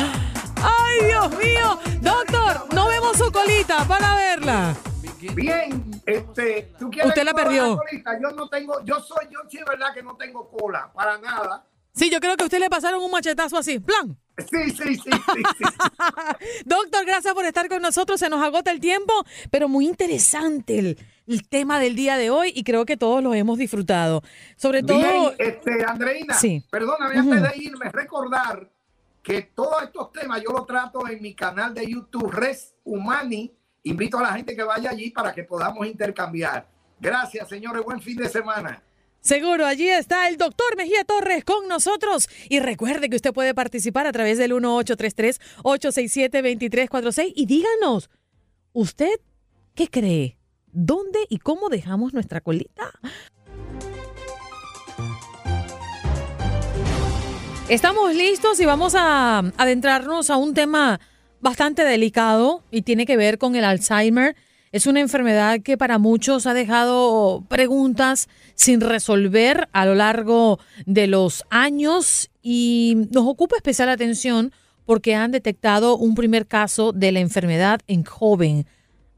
Ay, 0.62 1.05
Dios 1.05 1.31
mío. 1.37 1.79
Doctor, 2.00 2.74
no 2.74 2.88
vemos 2.88 3.18
su 3.18 3.31
colita 3.31 3.85
para 3.85 4.14
verla. 4.14 4.74
Bien, 5.35 6.00
este, 6.07 6.72
¿tú 6.79 6.88
quieres 6.90 7.11
Usted 7.11 7.24
la 7.24 7.35
perdió. 7.35 7.76
colita? 7.76 8.18
Yo 8.18 8.31
no 8.31 8.48
tengo, 8.48 8.83
yo 8.85 8.98
soy, 9.00 9.26
yo 9.31 9.40
sí 9.50 9.59
verdad 9.68 9.92
que 9.92 10.03
no 10.03 10.16
tengo 10.16 10.48
cola, 10.48 10.90
para 10.94 11.18
nada. 11.18 11.66
Sí, 11.92 12.09
yo 12.11 12.18
creo 12.18 12.37
que 12.37 12.44
a 12.44 12.46
usted 12.46 12.61
le 12.61 12.70
pasaron 12.70 13.03
un 13.03 13.11
machetazo 13.11 13.59
así. 13.59 13.79
Plan. 13.79 14.16
Sí, 14.48 14.70
sí, 14.70 14.94
sí, 14.96 15.11
sí, 15.11 15.42
sí. 15.59 15.64
Doctor, 16.64 17.05
gracias 17.07 17.35
por 17.35 17.44
estar 17.44 17.68
con 17.68 17.83
nosotros. 17.83 18.18
Se 18.20 18.29
nos 18.29 18.42
agota 18.42 18.70
el 18.70 18.81
tiempo, 18.81 19.12
pero 19.50 19.68
muy 19.68 19.87
interesante 19.87 20.79
el, 20.79 20.98
el 21.26 21.48
tema 21.48 21.79
del 21.81 21.94
día 21.94 22.16
de 22.16 22.31
hoy 22.31 22.53
y 22.55 22.64
creo 22.64 22.85
que 22.87 22.96
todos 22.96 23.22
lo 23.22 23.35
hemos 23.35 23.59
disfrutado. 23.59 24.22
Sobre 24.57 24.83
todo. 24.83 24.98
Bien, 24.98 25.35
este, 25.38 25.85
Andreina, 25.85 26.35
Sí. 26.35 26.64
perdóname 26.70 27.20
Ujú. 27.20 27.33
antes 27.33 27.50
de 27.53 27.59
irme, 27.64 27.90
recordar 27.92 28.68
que 29.22 29.42
todos 29.42 29.83
estos 29.83 30.12
temas 30.12 30.42
yo 30.42 30.50
los 30.53 30.66
trato 30.66 31.07
en 31.09 31.20
mi 31.20 31.35
canal 31.35 31.74
de 31.74 31.87
YouTube, 31.87 32.31
Res 32.31 32.74
Humani. 32.85 33.53
Invito 33.83 34.18
a 34.18 34.22
la 34.22 34.33
gente 34.35 34.55
que 34.57 34.62
vaya 34.62 34.90
allí 34.90 35.11
para 35.11 35.33
que 35.33 35.44
podamos 35.44 35.87
intercambiar. 35.87 36.66
Gracias, 36.98 37.48
señores. 37.48 37.83
Buen 37.83 38.00
fin 38.00 38.16
de 38.16 38.29
semana. 38.29 38.83
Seguro, 39.20 39.66
allí 39.66 39.88
está 39.88 40.28
el 40.28 40.37
doctor 40.38 40.76
Mejía 40.76 41.04
Torres 41.04 41.44
con 41.44 41.68
nosotros. 41.68 42.28
Y 42.48 42.59
recuerde 42.61 43.11
que 43.11 43.16
usted 43.16 43.35
puede 43.35 43.52
participar 43.54 44.06
a 44.06 44.12
través 44.12 44.38
del 44.38 44.52
1833-867-2346 44.52 47.35
y 47.37 47.44
díganos, 47.44 48.09
¿usted 48.72 49.20
qué 49.74 49.88
cree? 49.88 50.38
¿Dónde 50.72 51.18
y 51.28 51.37
cómo 51.38 51.68
dejamos 51.68 52.14
nuestra 52.14 52.40
colita? 52.40 52.92
Estamos 57.68 58.14
listos 58.14 58.59
y 58.59 58.64
vamos 58.64 58.94
a 58.96 59.40
adentrarnos 59.59 60.30
a 60.30 60.38
un 60.38 60.54
tema 60.54 60.98
bastante 61.40 61.85
delicado 61.85 62.64
y 62.70 62.83
tiene 62.83 63.06
que 63.06 63.16
ver 63.16 63.38
con 63.38 63.54
el 63.54 63.64
Alzheimer. 63.64 64.35
Es 64.72 64.87
una 64.87 65.00
enfermedad 65.00 65.62
que 65.62 65.76
para 65.76 65.98
muchos 65.98 66.46
ha 66.46 66.54
dejado 66.54 67.44
preguntas 67.48 68.28
sin 68.54 68.80
resolver 68.80 69.68
a 69.72 69.85
lo 69.85 69.96
largo 69.96 70.61
de 70.87 71.09
los 71.09 71.44
años 71.50 72.30
y 72.40 73.09
nos 73.11 73.26
ocupa 73.26 73.56
especial 73.56 73.88
atención 73.88 74.52
porque 74.87 75.16
han 75.16 75.33
detectado 75.33 75.96
un 75.96 76.14
primer 76.14 76.46
caso 76.46 76.92
de 76.92 77.11
la 77.11 77.18
enfermedad 77.18 77.80
en 77.88 78.04
joven. 78.04 78.64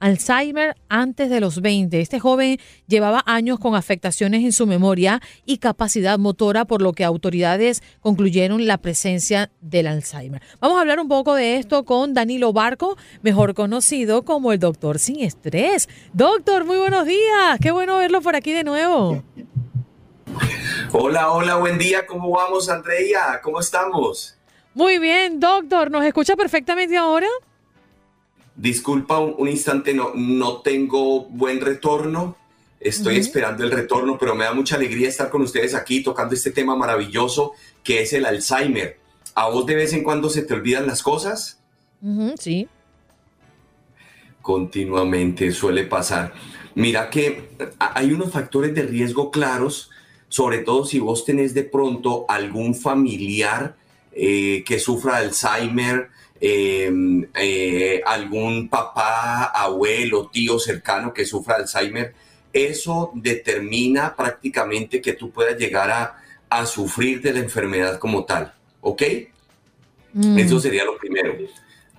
Alzheimer 0.02 0.74
antes 0.88 1.30
de 1.30 1.38
los 1.38 1.60
20. 1.60 2.00
Este 2.00 2.18
joven 2.18 2.58
llevaba 2.88 3.22
años 3.24 3.60
con 3.60 3.76
afectaciones 3.76 4.42
en 4.42 4.50
su 4.50 4.66
memoria 4.66 5.20
y 5.46 5.58
capacidad 5.58 6.18
motora, 6.18 6.64
por 6.64 6.82
lo 6.82 6.92
que 6.92 7.04
autoridades 7.04 7.84
concluyeron 8.00 8.66
la 8.66 8.78
presencia 8.78 9.52
del 9.60 9.86
Alzheimer. 9.86 10.42
Vamos 10.60 10.78
a 10.78 10.80
hablar 10.80 10.98
un 10.98 11.06
poco 11.06 11.36
de 11.36 11.56
esto 11.56 11.84
con 11.84 12.14
Danilo 12.14 12.52
Barco, 12.52 12.96
mejor 13.22 13.54
conocido 13.54 14.24
como 14.24 14.52
el 14.52 14.58
doctor 14.58 14.98
sin 14.98 15.20
estrés. 15.20 15.88
Doctor, 16.12 16.64
muy 16.64 16.78
buenos 16.78 17.06
días. 17.06 17.60
Qué 17.60 17.70
bueno 17.70 17.98
verlo 17.98 18.20
por 18.22 18.34
aquí 18.34 18.52
de 18.52 18.64
nuevo. 18.64 19.22
Hola, 20.90 21.30
hola, 21.30 21.54
buen 21.58 21.78
día. 21.78 22.06
¿Cómo 22.06 22.28
vamos, 22.30 22.68
Andrea? 22.68 23.40
¿Cómo 23.40 23.60
estamos? 23.60 24.36
Muy 24.74 24.98
bien, 24.98 25.38
doctor. 25.38 25.92
¿Nos 25.92 26.04
escucha 26.04 26.34
perfectamente 26.34 26.96
ahora? 26.96 27.28
Disculpa 28.54 29.18
un, 29.18 29.34
un 29.38 29.48
instante, 29.48 29.94
no, 29.94 30.12
no 30.14 30.58
tengo 30.58 31.24
buen 31.24 31.60
retorno. 31.60 32.36
Estoy 32.78 33.16
esperando 33.16 33.62
el 33.62 33.70
retorno, 33.70 34.18
pero 34.18 34.34
me 34.34 34.44
da 34.44 34.52
mucha 34.52 34.74
alegría 34.74 35.08
estar 35.08 35.30
con 35.30 35.42
ustedes 35.42 35.74
aquí 35.74 36.02
tocando 36.02 36.34
este 36.34 36.50
tema 36.50 36.74
maravilloso 36.74 37.52
que 37.84 38.02
es 38.02 38.12
el 38.12 38.26
Alzheimer. 38.26 38.98
¿A 39.34 39.48
vos 39.48 39.64
de 39.66 39.76
vez 39.76 39.92
en 39.92 40.02
cuando 40.02 40.28
se 40.28 40.42
te 40.42 40.54
olvidan 40.54 40.86
las 40.86 41.02
cosas? 41.02 41.60
Sí. 42.38 42.68
Continuamente 44.40 45.52
suele 45.52 45.84
pasar. 45.84 46.34
Mira 46.74 47.08
que 47.08 47.50
hay 47.78 48.12
unos 48.12 48.32
factores 48.32 48.74
de 48.74 48.82
riesgo 48.82 49.30
claros, 49.30 49.90
sobre 50.28 50.58
todo 50.58 50.84
si 50.84 50.98
vos 50.98 51.24
tenés 51.24 51.54
de 51.54 51.62
pronto 51.62 52.24
algún 52.28 52.74
familiar 52.74 53.76
eh, 54.12 54.64
que 54.66 54.78
sufra 54.78 55.18
Alzheimer, 55.18 56.10
eh, 56.44 56.90
eh, 57.36 58.02
algún 58.04 58.68
papá, 58.68 59.44
abuelo, 59.44 60.28
tío 60.28 60.58
cercano 60.58 61.14
que 61.14 61.24
sufra 61.24 61.54
Alzheimer, 61.54 62.14
eso 62.52 63.12
determina 63.14 64.16
prácticamente 64.16 65.00
que 65.00 65.12
tú 65.12 65.30
puedas 65.30 65.56
llegar 65.56 65.88
a, 65.92 66.16
a 66.50 66.66
sufrir 66.66 67.22
de 67.22 67.32
la 67.32 67.38
enfermedad 67.38 68.00
como 68.00 68.24
tal, 68.24 68.52
¿ok? 68.80 69.02
Mm. 70.14 70.38
Eso 70.38 70.58
sería 70.58 70.84
lo 70.84 70.98
primero. 70.98 71.32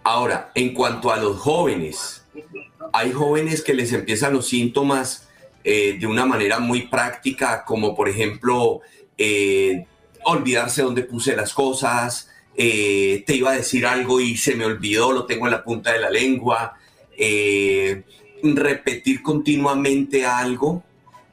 Ahora, 0.04 0.52
en 0.56 0.74
cuanto 0.74 1.10
a 1.10 1.16
los 1.16 1.38
jóvenes, 1.38 2.26
hay 2.92 3.14
jóvenes 3.14 3.64
que 3.64 3.74
les 3.74 3.94
empiezan 3.94 4.34
los 4.34 4.50
síntomas 4.50 5.30
eh, 5.64 5.96
de 5.98 6.06
una 6.06 6.26
manera 6.26 6.60
muy 6.60 6.88
práctica, 6.88 7.64
como 7.64 7.96
por 7.96 8.10
ejemplo 8.10 8.82
eh, 9.18 9.86
olvidarse 10.26 10.82
dónde 10.82 11.04
puse 11.04 11.34
las 11.34 11.54
cosas, 11.54 12.30
eh, 12.56 13.24
te 13.26 13.36
iba 13.36 13.52
a 13.52 13.56
decir 13.58 13.86
algo 13.86 14.20
y 14.20 14.38
se 14.38 14.56
me 14.56 14.66
olvidó, 14.66 15.12
lo 15.12 15.26
tengo 15.26 15.46
en 15.48 15.52
la 15.52 15.64
punta 15.64 15.94
de 15.94 16.00
la 16.00 16.10
lengua, 16.10 16.74
eh, 17.18 18.04
repetir 18.44 19.22
continuamente 19.22 20.26
algo 20.26 20.84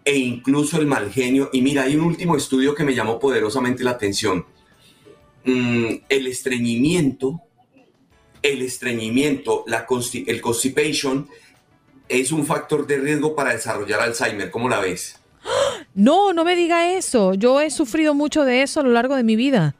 e 0.04 0.16
incluso 0.16 0.78
el 0.80 0.86
mal 0.86 1.10
genio. 1.12 1.50
Y 1.52 1.60
mira, 1.62 1.82
hay 1.82 1.96
un 1.96 2.02
último 2.04 2.36
estudio 2.36 2.74
que 2.74 2.84
me 2.84 2.94
llamó 2.94 3.18
poderosamente 3.18 3.82
la 3.84 3.90
atención. 3.92 4.46
Mm, 5.44 5.86
el 6.08 6.26
estreñimiento, 6.26 7.40
el 8.42 8.62
estreñimiento, 8.62 9.64
la 9.66 9.86
consti- 9.86 10.24
el 10.26 10.40
constipation 10.40 11.28
es 12.08 12.32
un 12.32 12.44
factor 12.46 12.86
de 12.86 12.98
riesgo 12.98 13.34
para 13.36 13.52
desarrollar 13.52 14.00
Alzheimer. 14.00 14.50
¿Cómo 14.50 14.68
la 14.68 14.80
ves? 14.80 15.16
No, 15.94 16.32
no 16.32 16.44
me 16.44 16.54
diga 16.54 16.92
eso. 16.94 17.34
Yo 17.34 17.60
he 17.60 17.68
sufrido 17.70 18.14
mucho 18.14 18.44
de 18.44 18.62
eso 18.62 18.78
a 18.80 18.82
lo 18.84 18.90
largo 18.90 19.16
de 19.16 19.24
mi 19.24 19.34
vida. 19.34 19.74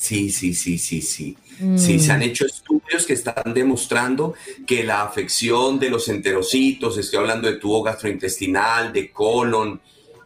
Sí, 0.00 0.30
sí, 0.30 0.54
sí, 0.54 0.78
sí, 0.78 1.02
sí. 1.02 1.36
Mm. 1.58 1.76
Sí, 1.76 2.00
se 2.00 2.10
han 2.10 2.22
hecho 2.22 2.46
estudios 2.46 3.04
que 3.04 3.12
están 3.12 3.52
demostrando 3.52 4.32
que 4.66 4.82
la 4.82 5.02
afección 5.02 5.78
de 5.78 5.90
los 5.90 6.08
enterocitos, 6.08 6.96
estoy 6.96 7.18
hablando 7.18 7.46
de 7.52 7.58
tubo 7.58 7.82
gastrointestinal, 7.82 8.94
de 8.94 9.10
colon, 9.10 9.78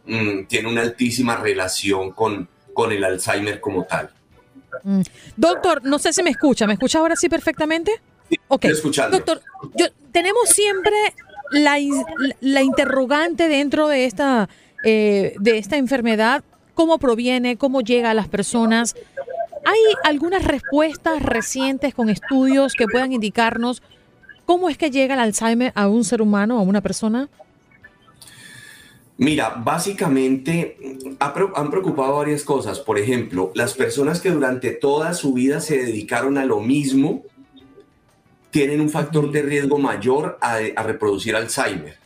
mm, 0.05 0.45
tiene 0.47 0.69
una 0.69 0.81
altísima 0.81 1.35
relación 1.35 2.11
con, 2.11 2.47
con 2.73 2.93
el 2.93 3.03
Alzheimer 3.03 3.59
como 3.59 3.83
tal. 3.83 4.11
Mm. 4.83 5.01
Doctor, 5.35 5.83
no 5.83 5.99
sé 5.99 6.13
si 6.13 6.23
me 6.23 6.29
escucha. 6.29 6.65
¿Me 6.67 6.73
escucha 6.73 6.99
ahora 6.99 7.17
sí 7.17 7.27
perfectamente? 7.27 7.91
Ok. 8.47 8.63
Estoy 8.63 8.77
escuchando. 8.77 9.17
Doctor, 9.17 9.41
yo, 9.75 9.87
tenemos 10.13 10.47
siempre 10.47 10.95
la- 11.51 11.77
la 12.39 12.61
interrogante 12.63 13.49
dentro 13.49 13.89
de 13.89 14.05
esta, 14.05 14.47
eh, 14.85 15.35
de 15.37 15.57
esta 15.57 15.75
enfermedad. 15.75 16.45
¿Cómo 16.75 16.97
proviene? 16.97 17.55
¿Cómo 17.57 17.79
llega 17.79 18.11
a 18.11 18.13
las 18.13 18.27
personas? 18.27 18.95
¿Hay 19.65 19.79
algunas 20.03 20.43
respuestas 20.43 21.23
recientes 21.23 21.95
con 21.95 22.09
estudios 22.09 22.73
que 22.75 22.87
puedan 22.87 23.13
indicarnos 23.13 23.81
cómo 24.45 24.69
es 24.69 24.77
que 24.77 24.91
llega 24.91 25.15
el 25.15 25.19
Alzheimer 25.19 25.71
a 25.75 25.87
un 25.87 26.03
ser 26.03 26.21
humano, 26.21 26.59
a 26.59 26.61
una 26.61 26.81
persona? 26.81 27.29
Mira, 29.17 29.55
básicamente 29.57 30.77
han 31.19 31.71
preocupado 31.71 32.17
varias 32.17 32.43
cosas. 32.43 32.79
Por 32.79 32.99
ejemplo, 32.99 33.51
las 33.55 33.73
personas 33.73 34.21
que 34.21 34.29
durante 34.29 34.69
toda 34.71 35.13
su 35.15 35.33
vida 35.33 35.61
se 35.61 35.77
dedicaron 35.79 36.37
a 36.37 36.45
lo 36.45 36.59
mismo 36.59 37.23
tienen 38.51 38.81
un 38.81 38.89
factor 38.89 39.31
de 39.31 39.41
riesgo 39.41 39.79
mayor 39.79 40.37
a, 40.41 40.59
a 40.75 40.83
reproducir 40.83 41.35
Alzheimer. 41.35 41.97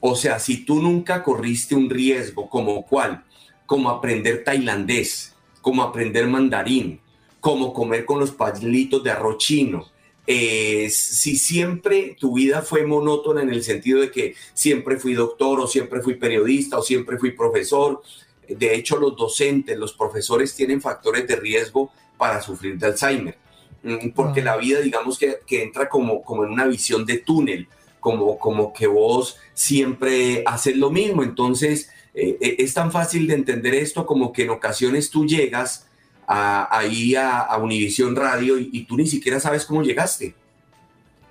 O 0.00 0.16
sea, 0.16 0.40
si 0.40 0.64
tú 0.64 0.82
nunca 0.82 1.22
corriste 1.22 1.76
un 1.76 1.88
riesgo 1.88 2.48
como 2.48 2.84
cuál, 2.84 3.22
como 3.64 3.90
aprender 3.90 4.42
tailandés, 4.42 5.35
como 5.66 5.82
aprender 5.82 6.28
mandarín, 6.28 7.00
como 7.40 7.74
comer 7.74 8.04
con 8.04 8.20
los 8.20 8.30
palitos 8.30 9.02
de 9.02 9.10
arroz 9.10 9.38
chino, 9.38 9.84
eh, 10.24 10.88
si 10.90 11.36
siempre 11.36 12.16
tu 12.20 12.34
vida 12.34 12.62
fue 12.62 12.86
monótona 12.86 13.42
en 13.42 13.50
el 13.50 13.64
sentido 13.64 14.00
de 14.00 14.12
que 14.12 14.36
siempre 14.54 14.96
fui 14.96 15.14
doctor 15.14 15.58
o 15.58 15.66
siempre 15.66 16.02
fui 16.02 16.14
periodista 16.14 16.78
o 16.78 16.82
siempre 16.82 17.18
fui 17.18 17.32
profesor, 17.32 18.00
de 18.48 18.76
hecho 18.76 18.96
los 18.96 19.16
docentes, 19.16 19.76
los 19.76 19.92
profesores 19.92 20.54
tienen 20.54 20.80
factores 20.80 21.26
de 21.26 21.34
riesgo 21.34 21.90
para 22.16 22.40
sufrir 22.40 22.78
de 22.78 22.86
Alzheimer, 22.86 23.36
Mm, 23.82 24.10
porque 24.10 24.40
la 24.40 24.56
vida 24.56 24.78
digamos 24.80 25.18
que, 25.18 25.40
que 25.44 25.64
entra 25.64 25.88
como, 25.88 26.22
como 26.22 26.44
en 26.44 26.50
una 26.50 26.66
visión 26.66 27.04
de 27.04 27.18
túnel, 27.18 27.66
como, 27.98 28.38
como 28.38 28.72
que 28.72 28.86
vos 28.86 29.36
siempre 29.52 30.44
haces 30.46 30.76
lo 30.76 30.90
mismo. 30.90 31.24
Entonces, 31.24 31.90
eh, 32.18 32.38
eh, 32.40 32.56
es 32.60 32.72
tan 32.72 32.90
fácil 32.90 33.26
de 33.26 33.34
entender 33.34 33.74
esto 33.74 34.06
como 34.06 34.32
que 34.32 34.44
en 34.44 34.50
ocasiones 34.50 35.10
tú 35.10 35.26
llegas 35.26 35.86
ahí 36.26 37.14
a, 37.14 37.56
Univisión 37.62 38.16
Radio 38.16 38.58
y, 38.58 38.84
tú 38.84 38.96
ni 38.96 39.06
siquiera 39.06 39.38
sabes 39.38 39.64
cómo 39.64 39.82
llegaste. 39.82 40.34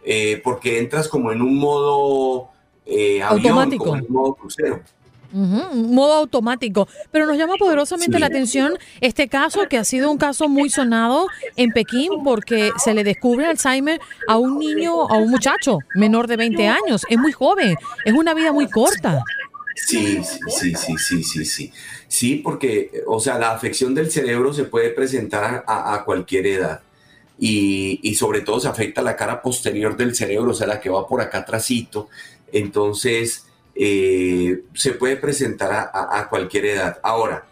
Eh, 0.06 0.40
porque 0.44 0.80
entras 0.80 1.10
como 1.10 1.32
en 1.32 1.42
un 1.42 1.58
modo 1.58 2.52
automático. 3.24 3.96
En 3.96 4.06
un 4.06 4.14
modo 4.14 4.36
crucero 4.36 4.82
modo 5.36 6.14
automático. 6.14 6.88
Pero 7.12 7.26
nos 7.26 7.38
llama 7.38 7.56
poderosamente 7.60 8.20
la 8.20 8.28
atención 8.28 8.78
este 9.02 9.28
caso, 9.28 9.68
que 9.68 9.78
ha 9.78 9.84
sido 9.84 10.10
un 10.10 10.18
caso 10.18 10.48
muy 10.48 10.70
sonado 10.70 11.28
en 11.58 11.72
Pekín, 11.72 12.24
porque 12.24 12.72
se 12.78 12.94
le 12.94 13.04
descubre 13.04 13.46
Alzheimer 13.46 14.00
a 14.28 14.38
un 14.38 14.58
niño, 14.58 15.10
a 15.10 15.18
un 15.18 15.30
muchacho 15.30 15.80
menor 15.96 16.28
de 16.28 16.38
20 16.38 16.68
años. 16.68 17.06
Es 17.10 17.18
muy 17.18 17.32
joven, 17.34 17.76
es 18.06 18.14
una 18.14 18.34
vida 18.34 18.54
muy 18.54 18.70
corta. 18.70 19.24
Sí, 19.76 20.22
sí, 20.24 20.74
sí, 20.76 20.98
sí, 20.98 21.24
sí, 21.24 21.46
sí. 21.46 21.72
Sí, 22.08 22.36
porque, 22.38 23.04
o 23.06 23.20
sea, 23.20 23.38
la 23.38 23.52
afección 23.52 23.94
del 23.94 24.10
cerebro 24.10 24.54
se 24.54 24.64
puede 24.64 24.90
presentar 24.90 25.64
a, 25.68 26.04
cualquier 26.06 26.48
edad. 26.48 26.82
Y, 27.38 28.00
y, 28.02 28.16
sobre 28.16 28.42
todo 28.42 28.62
se 28.62 28.70
afecta 28.70 29.02
la 29.02 29.18
cara 29.18 29.42
posterior 29.42 29.98
del 29.98 30.16
cerebro, 30.16 30.52
o 30.52 30.54
sea, 30.54 30.68
la 30.68 30.80
que 30.80 30.90
va 30.90 31.06
por 31.06 31.22
acá 31.22 31.40
atrásito. 31.40 32.08
Entonces, 32.52 33.46
eh, 33.76 34.64
se 34.74 34.94
puede 34.94 35.18
presentar 35.18 35.92
a, 35.94 36.28
cualquier 36.30 36.66
edad. 36.66 37.00
Ahora, 37.04 37.46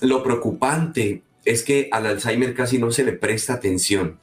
lo 0.00 0.22
preocupante 0.22 1.22
es 1.44 1.62
que 1.62 1.88
al 1.92 2.06
Alzheimer 2.06 2.54
casi 2.54 2.78
no 2.78 2.90
se 2.90 3.04
le 3.04 3.12
presta 3.12 3.54
atención. 3.54 4.18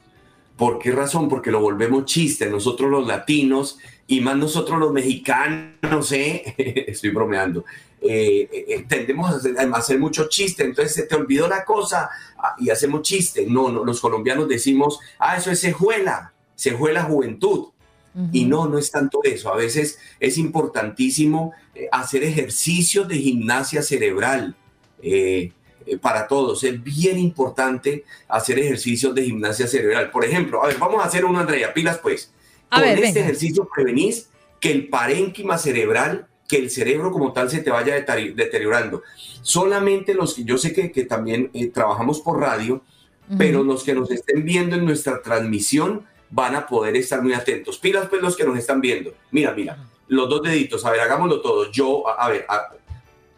¿Por 0.56 0.78
qué 0.80 0.90
razón? 0.90 1.28
Porque 1.28 1.52
lo 1.52 1.60
volvemos 1.60 2.06
chiste. 2.06 2.50
Nosotros 2.50 2.90
los 2.90 3.06
latinos 3.06 3.78
y 4.06 4.20
más 4.20 4.36
nosotros 4.36 4.78
los 4.78 4.92
mexicanos, 4.92 6.12
¿eh? 6.12 6.54
estoy 6.86 7.10
bromeando, 7.10 7.64
eh, 8.00 8.48
eh, 8.52 8.84
tendemos 8.88 9.44
a 9.44 9.76
hacer, 9.76 9.98
mucho 9.98 10.28
chiste. 10.28 10.64
Entonces 10.64 10.94
se 10.94 11.02
te 11.04 11.14
olvidó 11.14 11.48
la 11.48 11.64
cosa 11.64 12.10
ah, 12.38 12.54
y 12.58 12.70
hacemos 12.70 13.02
chiste. 13.02 13.46
No, 13.48 13.70
no, 13.70 13.84
los 13.84 14.00
colombianos 14.00 14.48
decimos, 14.48 15.00
ah, 15.18 15.36
eso 15.36 15.50
es 15.50 15.60
sejuela, 15.60 16.32
sejuela 16.54 17.02
juventud. 17.02 17.68
Y 18.32 18.46
no, 18.46 18.66
no 18.66 18.78
es 18.78 18.90
tanto 18.90 19.20
eso. 19.24 19.52
A 19.52 19.56
veces 19.56 19.98
es 20.18 20.38
importantísimo 20.38 21.52
eh, 21.74 21.86
hacer 21.92 22.24
ejercicios 22.24 23.06
de 23.06 23.16
gimnasia 23.16 23.82
cerebral 23.82 24.56
eh, 25.02 25.52
eh, 25.84 25.98
para 25.98 26.26
todos. 26.26 26.64
Es 26.64 26.82
bien 26.82 27.18
importante 27.18 28.04
hacer 28.26 28.58
ejercicios 28.58 29.14
de 29.14 29.24
gimnasia 29.24 29.66
cerebral. 29.66 30.10
Por 30.10 30.24
ejemplo, 30.24 30.62
a 30.62 30.68
ver, 30.68 30.78
vamos 30.78 31.02
a 31.02 31.06
hacer 31.06 31.26
uno, 31.26 31.38
Andrea, 31.38 31.74
pilas 31.74 31.98
pues. 31.98 32.32
Con 32.70 32.84
este 32.84 33.20
ejercicio 33.20 33.68
prevenís 33.74 34.28
que 34.60 34.72
el 34.72 34.88
parénquima 34.88 35.58
cerebral, 35.58 36.26
que 36.48 36.58
el 36.58 36.70
cerebro 36.70 37.10
como 37.10 37.32
tal 37.32 37.50
se 37.50 37.60
te 37.60 37.70
vaya 37.70 37.94
deteriorando. 37.94 39.02
Solamente 39.42 40.14
los 40.14 40.34
que 40.34 40.44
yo 40.44 40.58
sé 40.58 40.72
que, 40.72 40.90
que 40.90 41.04
también 41.04 41.50
trabajamos 41.72 42.20
por 42.20 42.40
radio, 42.40 42.82
pero 43.38 43.64
los 43.64 43.82
que 43.82 43.94
nos 43.94 44.10
estén 44.10 44.44
viendo 44.44 44.76
en 44.76 44.84
nuestra 44.84 45.20
transmisión, 45.20 46.04
van 46.30 46.54
a 46.56 46.66
poder 46.66 46.96
estar 46.96 47.22
muy 47.22 47.32
atentos. 47.32 47.78
Pilas, 47.78 48.08
pues, 48.08 48.22
los 48.22 48.36
que 48.36 48.44
nos 48.44 48.58
están 48.58 48.80
viendo. 48.80 49.14
Mira, 49.30 49.52
mira, 49.52 49.78
los 50.08 50.28
dos 50.28 50.42
deditos. 50.42 50.84
A 50.84 50.90
ver, 50.90 51.00
hagámoslo 51.00 51.40
todo. 51.40 51.70
Yo, 51.70 52.08
a, 52.08 52.28
ver, 52.28 52.46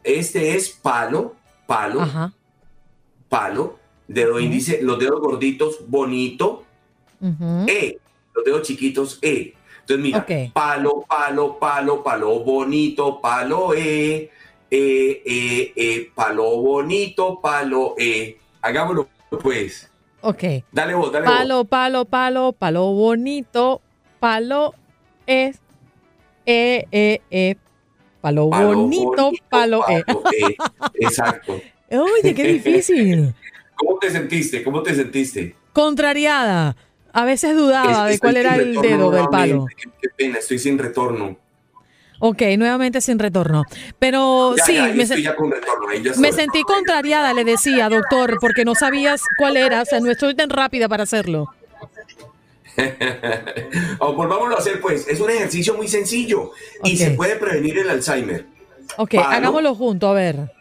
este 0.03 0.57
es 0.57 0.71
palo, 0.71 1.35
palo, 1.67 2.33
palo, 3.29 3.79
dedo 4.07 4.41
índice, 4.41 4.81
los 4.83 4.99
dedos 4.99 5.21
gorditos, 5.21 5.81
bonito, 5.87 6.65
E, 7.67 7.99
los 8.39 8.45
dedos 8.45 8.63
chiquitos, 8.63 9.19
E. 9.23 9.55
Entonces, 9.81 10.05
mira, 10.05 10.27
palo, 10.53 11.05
palo, 11.09 11.59
palo, 11.59 12.03
palo, 12.03 12.41
bonito, 12.41 13.21
palo, 13.21 13.75
E, 13.75 14.31
E, 14.71 15.23
E, 15.25 15.73
E, 15.75 16.11
palo, 16.15 16.61
bonito, 16.63 17.41
palo, 17.41 17.95
E. 17.99 18.39
Hagámoslo, 18.61 19.09
pues. 19.43 19.91
Ok. 20.21 20.65
Dale 20.73 20.95
vos, 20.95 21.13
dale 21.13 21.27
palo, 21.27 21.57
vos. 21.59 21.69
Palo, 21.69 22.05
palo, 22.05 22.53
palo, 22.53 22.93
bonito, 22.93 23.81
palo 24.21 24.75
es, 25.27 25.59
e, 26.45 26.87
e, 26.91 27.21
e. 27.31 27.57
Palo, 28.21 28.49
bonito, 28.49 29.33
palo, 29.49 29.85
e. 29.89 30.05
e. 30.37 30.57
Exacto. 31.07 31.61
Oye, 31.91 32.35
qué 32.35 32.45
difícil. 32.45 33.35
¿Cómo 33.75 33.99
te 33.99 34.11
sentiste? 34.11 34.63
¿Cómo 34.63 34.83
te 34.83 34.95
sentiste? 34.95 35.55
Contrariada. 35.73 36.77
A 37.13 37.25
veces 37.25 37.57
dudaba 37.57 38.07
de 38.07 38.19
cuál 38.19 38.37
era 38.37 38.57
el 38.57 38.75
dedo 38.75 39.11
del 39.11 39.29
palo. 39.29 39.67
qué 39.77 40.09
pena, 40.17 40.39
estoy 40.39 40.59
sin 40.59 40.79
retorno. 40.79 41.37
Ok, 42.21 42.43
nuevamente 42.59 43.01
sin 43.01 43.19
retorno. 43.19 43.65
Pero 43.99 44.55
sí, 44.65 44.77
me, 44.95 45.07
sentí 46.33 46.63
contrariada, 46.63 47.33
le 47.33 47.45
decía, 47.45 47.89
doctor, 47.89 48.39
porque 48.41 48.65
no 48.65 48.75
sabías 48.75 49.23
cuál 49.39 49.57
era, 49.57 49.83
o 49.83 49.85
sea, 49.85 50.01
no 50.01 50.11
estoy 50.11 50.35
tan 50.35 50.51
rápida 50.51 50.89
para 50.89 51.05
hacerlo. 51.05 51.47
oh, 53.99 54.15
volvámoslo 54.15 54.57
a 54.57 54.59
hacer, 54.59 54.81
pues. 54.81 55.07
Es 55.07 55.21
un 55.21 55.31
ejercicio 55.31 55.75
muy 55.75 55.87
sencillo 55.87 56.53
y 56.83 56.97
se 56.97 57.11
puede 57.11 57.37
prevenir 57.37 57.79
el 57.79 57.91
Alzheimer. 57.91 58.47
Ok, 58.97 59.15
hagámoslo 59.15 59.75
junto, 59.75 60.09
a 60.09 60.15
ver. 60.15 60.53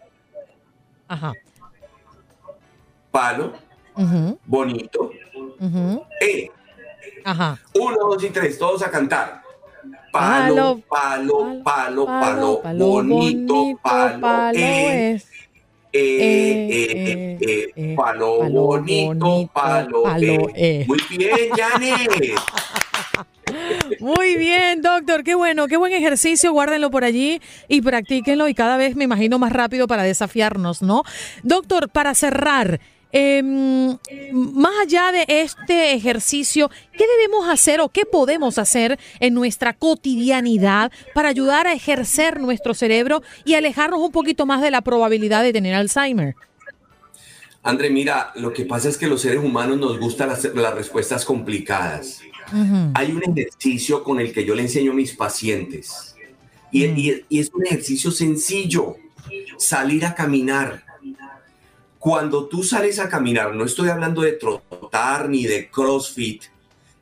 Ajá. 1.07 1.33
Palo. 3.10 3.53
Bonito. 4.45 5.12
E. 6.22 6.52
Ajá. 7.24 7.60
Uno, 7.76 7.98
dos 7.98 8.24
y 8.24 8.30
tres, 8.30 8.58
todos 8.58 8.84
a 8.84 8.91
cantar 8.91 9.48
palo, 10.12 10.82
palo, 10.89 11.62
palo, 11.63 12.06
palo, 12.06 12.62
bonito, 12.76 13.80
palo, 13.82 14.52
eh, 14.54 15.20
eh, 15.93 17.38
eh, 17.76 17.96
palo, 17.96 18.50
bonito, 18.50 19.50
palo, 19.54 20.04
Muy 20.06 21.00
bien, 21.10 21.50
Janet. 21.56 22.36
Muy 24.00 24.36
bien, 24.36 24.82
doctor. 24.82 25.24
Qué 25.24 25.34
bueno, 25.34 25.67
qué 25.67 25.78
buen 25.78 25.93
ejercicio. 25.93 26.52
Guárdenlo 26.52 26.91
por 26.91 27.04
allí 27.04 27.41
y 27.67 27.82
practíquenlo 27.82 28.48
y 28.50 28.54
cada 28.54 28.78
vez 28.78 28.96
me 28.96 29.06
imagino 29.06 29.39
más 29.39 29.52
rápido 29.54 29.88
para 29.88 30.04
desafiarnos, 30.04 30.82
¿no? 30.82 31.04
Doctor, 31.43 31.89
para 31.89 32.13
cerrar, 32.13 32.82
Em, 33.12 33.98
más 34.34 34.74
allá 34.84 35.12
de 35.13 35.26
este 35.28 35.93
ejercicio, 35.93 36.70
¿qué 36.91 37.06
debemos 37.08 37.48
hacer 37.50 37.80
o 37.80 37.89
qué 37.89 38.06
podemos 38.06 38.58
hacer 38.58 39.00
en 39.20 39.34
nuestra 39.34 39.74
cotidianidad 39.74 40.91
para 41.13 41.30
ayudar 41.30 41.67
a 41.67 41.74
ejercer 41.74 42.41
nuestro 42.41 42.74
cerebro 42.74 43.24
y 43.46 43.54
alejarnos 43.54 44.02
un 44.02 44.12
poquito 44.12 44.46
más 44.46 44.62
de 44.62 44.72
la 44.72 44.82
probabilidad 44.82 45.43
de 45.43 45.54
tener 45.54 45.74
Alzheimer? 45.74 46.36
André, 47.63 47.89
mira, 47.89 48.32
lo 48.36 48.52
que 48.52 48.65
pasa 48.65 48.89
es 48.89 48.98
que 48.98 49.08
los 49.08 49.22
seres 49.22 49.43
humanos 49.43 49.78
nos 49.78 50.00
gustan 50.00 50.30
las, 50.30 50.43
respuestas 50.74 51.24
complicadas. 51.24 52.22
Hay 52.93 53.12
un 53.12 53.24
ejercicio 53.24 54.04
con 54.04 54.20
el 54.20 54.32
que 54.32 54.46
yo 54.46 54.56
le 54.56 54.63
enseño 54.63 54.91
a 54.91 54.96
mis 54.96 55.13
pacientes 55.13 56.15
y, 56.72 56.88
mm. 56.88 56.98
y 57.30 57.39
es 57.39 57.52
un 57.54 57.65
ejercicio 57.65 58.12
sencillo, 58.12 58.96
salir 59.58 60.06
a 60.06 60.15
caminar 60.15 60.87
cuando 61.99 62.47
tú 62.47 62.63
sales 62.63 62.99
a 62.99 63.10
caminar, 63.10 63.55
no 63.55 63.65
estoy 63.65 63.89
hablando 63.89 64.21
de 64.21 64.33
trotar 64.33 65.29
ni 65.29 65.45
de 65.45 65.69
CrossFit, 65.69 66.43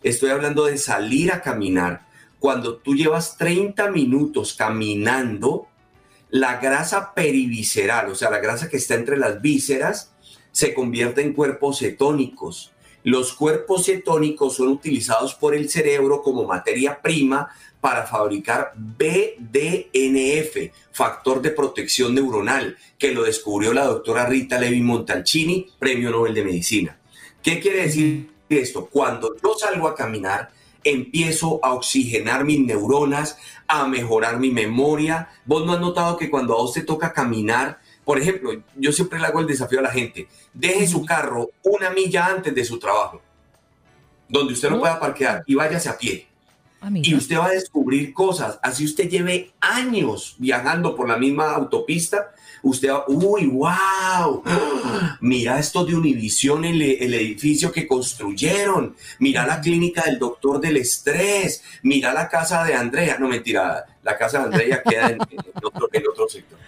estoy 0.04 0.30
hablando 0.30 0.66
de 0.66 0.78
salir 0.78 1.32
a 1.32 1.42
caminar. 1.42 2.06
Cuando 2.40 2.78
tú 2.78 2.96
llevas 2.96 3.38
30 3.38 3.92
minutos 3.92 4.54
caminando, 4.54 5.68
la 6.30 6.58
grasa 6.58 7.14
perivisceral, 7.14 8.10
o 8.10 8.16
sea, 8.16 8.30
la 8.30 8.40
grasa 8.40 8.70
que 8.70 8.78
está 8.78 8.96
entre 8.96 9.18
las 9.18 9.42
vísceras, 9.42 10.14
se 10.52 10.74
convierte 10.74 11.22
en 11.22 11.34
cuerpos 11.34 11.80
cetónicos. 11.80 12.72
Los 13.04 13.34
cuerpos 13.34 13.86
cetónicos 13.86 14.56
son 14.56 14.70
utilizados 14.70 15.36
por 15.36 15.54
el 15.54 15.70
cerebro 15.70 16.22
como 16.24 16.46
materia 16.46 17.02
prima 17.02 17.50
para 17.86 18.08
fabricar 18.08 18.74
BDNF, 18.76 20.72
factor 20.92 21.40
de 21.40 21.52
protección 21.52 22.16
neuronal, 22.16 22.76
que 22.98 23.14
lo 23.14 23.22
descubrió 23.22 23.74
la 23.74 23.86
doctora 23.86 24.26
Rita 24.26 24.58
Levi 24.58 24.82
Montalcini, 24.82 25.68
premio 25.78 26.10
Nobel 26.10 26.34
de 26.34 26.44
Medicina. 26.44 26.98
¿Qué 27.44 27.60
quiere 27.60 27.84
decir 27.84 28.32
esto? 28.50 28.88
Cuando 28.88 29.36
yo 29.36 29.54
salgo 29.56 29.88
a 29.88 29.94
caminar, 29.94 30.50
empiezo 30.84 31.60
a 31.64 31.76
oxigenar 31.76 32.44
mis 32.44 32.60
neuronas, 32.60 33.38
a 33.68 33.88
mejorar 33.88 34.40
mi 34.40 34.50
memoria. 34.50 35.30
Vos 35.46 35.64
no 35.64 35.74
has 35.74 35.80
notado 35.80 36.18
que 36.18 36.32
cuando 36.32 36.56
a 36.56 36.58
vos 36.58 36.74
te 36.74 36.82
toca 36.82 37.14
caminar, 37.14 37.78
por 38.04 38.18
ejemplo, 38.18 38.64
yo 38.76 38.92
siempre 38.94 39.20
le 39.20 39.28
hago 39.28 39.42
el 39.42 39.46
desafío 39.46 39.78
a 39.78 39.84
la 39.84 39.92
gente, 39.92 40.28
deje 40.56 40.88
su 40.88 41.06
carro 41.06 41.52
una 41.62 41.92
milla 41.92 42.26
antes 42.26 42.56
de 42.56 42.66
su 42.66 42.80
trabajo, 42.80 43.22
donde 44.28 44.54
usted 44.54 44.72
no 44.72 44.80
pueda 44.80 45.00
parquear 45.00 45.44
y 45.46 45.54
váyase 45.54 45.90
a 45.90 46.00
pie 46.00 46.30
y 46.94 47.16
usted 47.16 47.38
va 47.38 47.48
a 47.48 47.52
descubrir 47.52 48.14
cosas. 48.14 48.60
Así 48.62 48.86
usted 48.86 49.10
lleve 49.10 49.52
años 49.60 50.36
viajando 50.38 50.96
por 50.96 51.08
la 51.08 51.18
misma 51.18 51.52
autopista, 51.52 52.34
usted 52.64 52.90
va, 52.90 53.06
uy, 53.08 53.48
wow, 53.48 54.44
mira 55.22 55.60
esto 55.60 55.86
de 55.86 55.96
Univisión, 55.96 56.66
el, 56.66 56.82
el 56.82 57.14
edificio 57.14 57.72
que 57.72 57.88
construyeron, 57.88 58.96
mira 59.20 59.46
la 59.46 59.62
clínica 59.62 60.04
del 60.04 60.20
doctor 60.20 60.60
del 60.60 60.78
estrés, 60.78 61.64
mira 61.84 62.14
la 62.14 62.28
casa 62.28 62.64
de 62.64 62.74
Andrea, 62.74 63.18
no 63.20 63.28
mentira, 63.28 63.86
la 64.04 64.18
casa 64.18 64.40
de 64.40 64.46
Andrea 64.46 64.84
queda 64.88 65.10
en, 65.10 65.20
otro, 65.64 66.30
sector. 66.30 66.60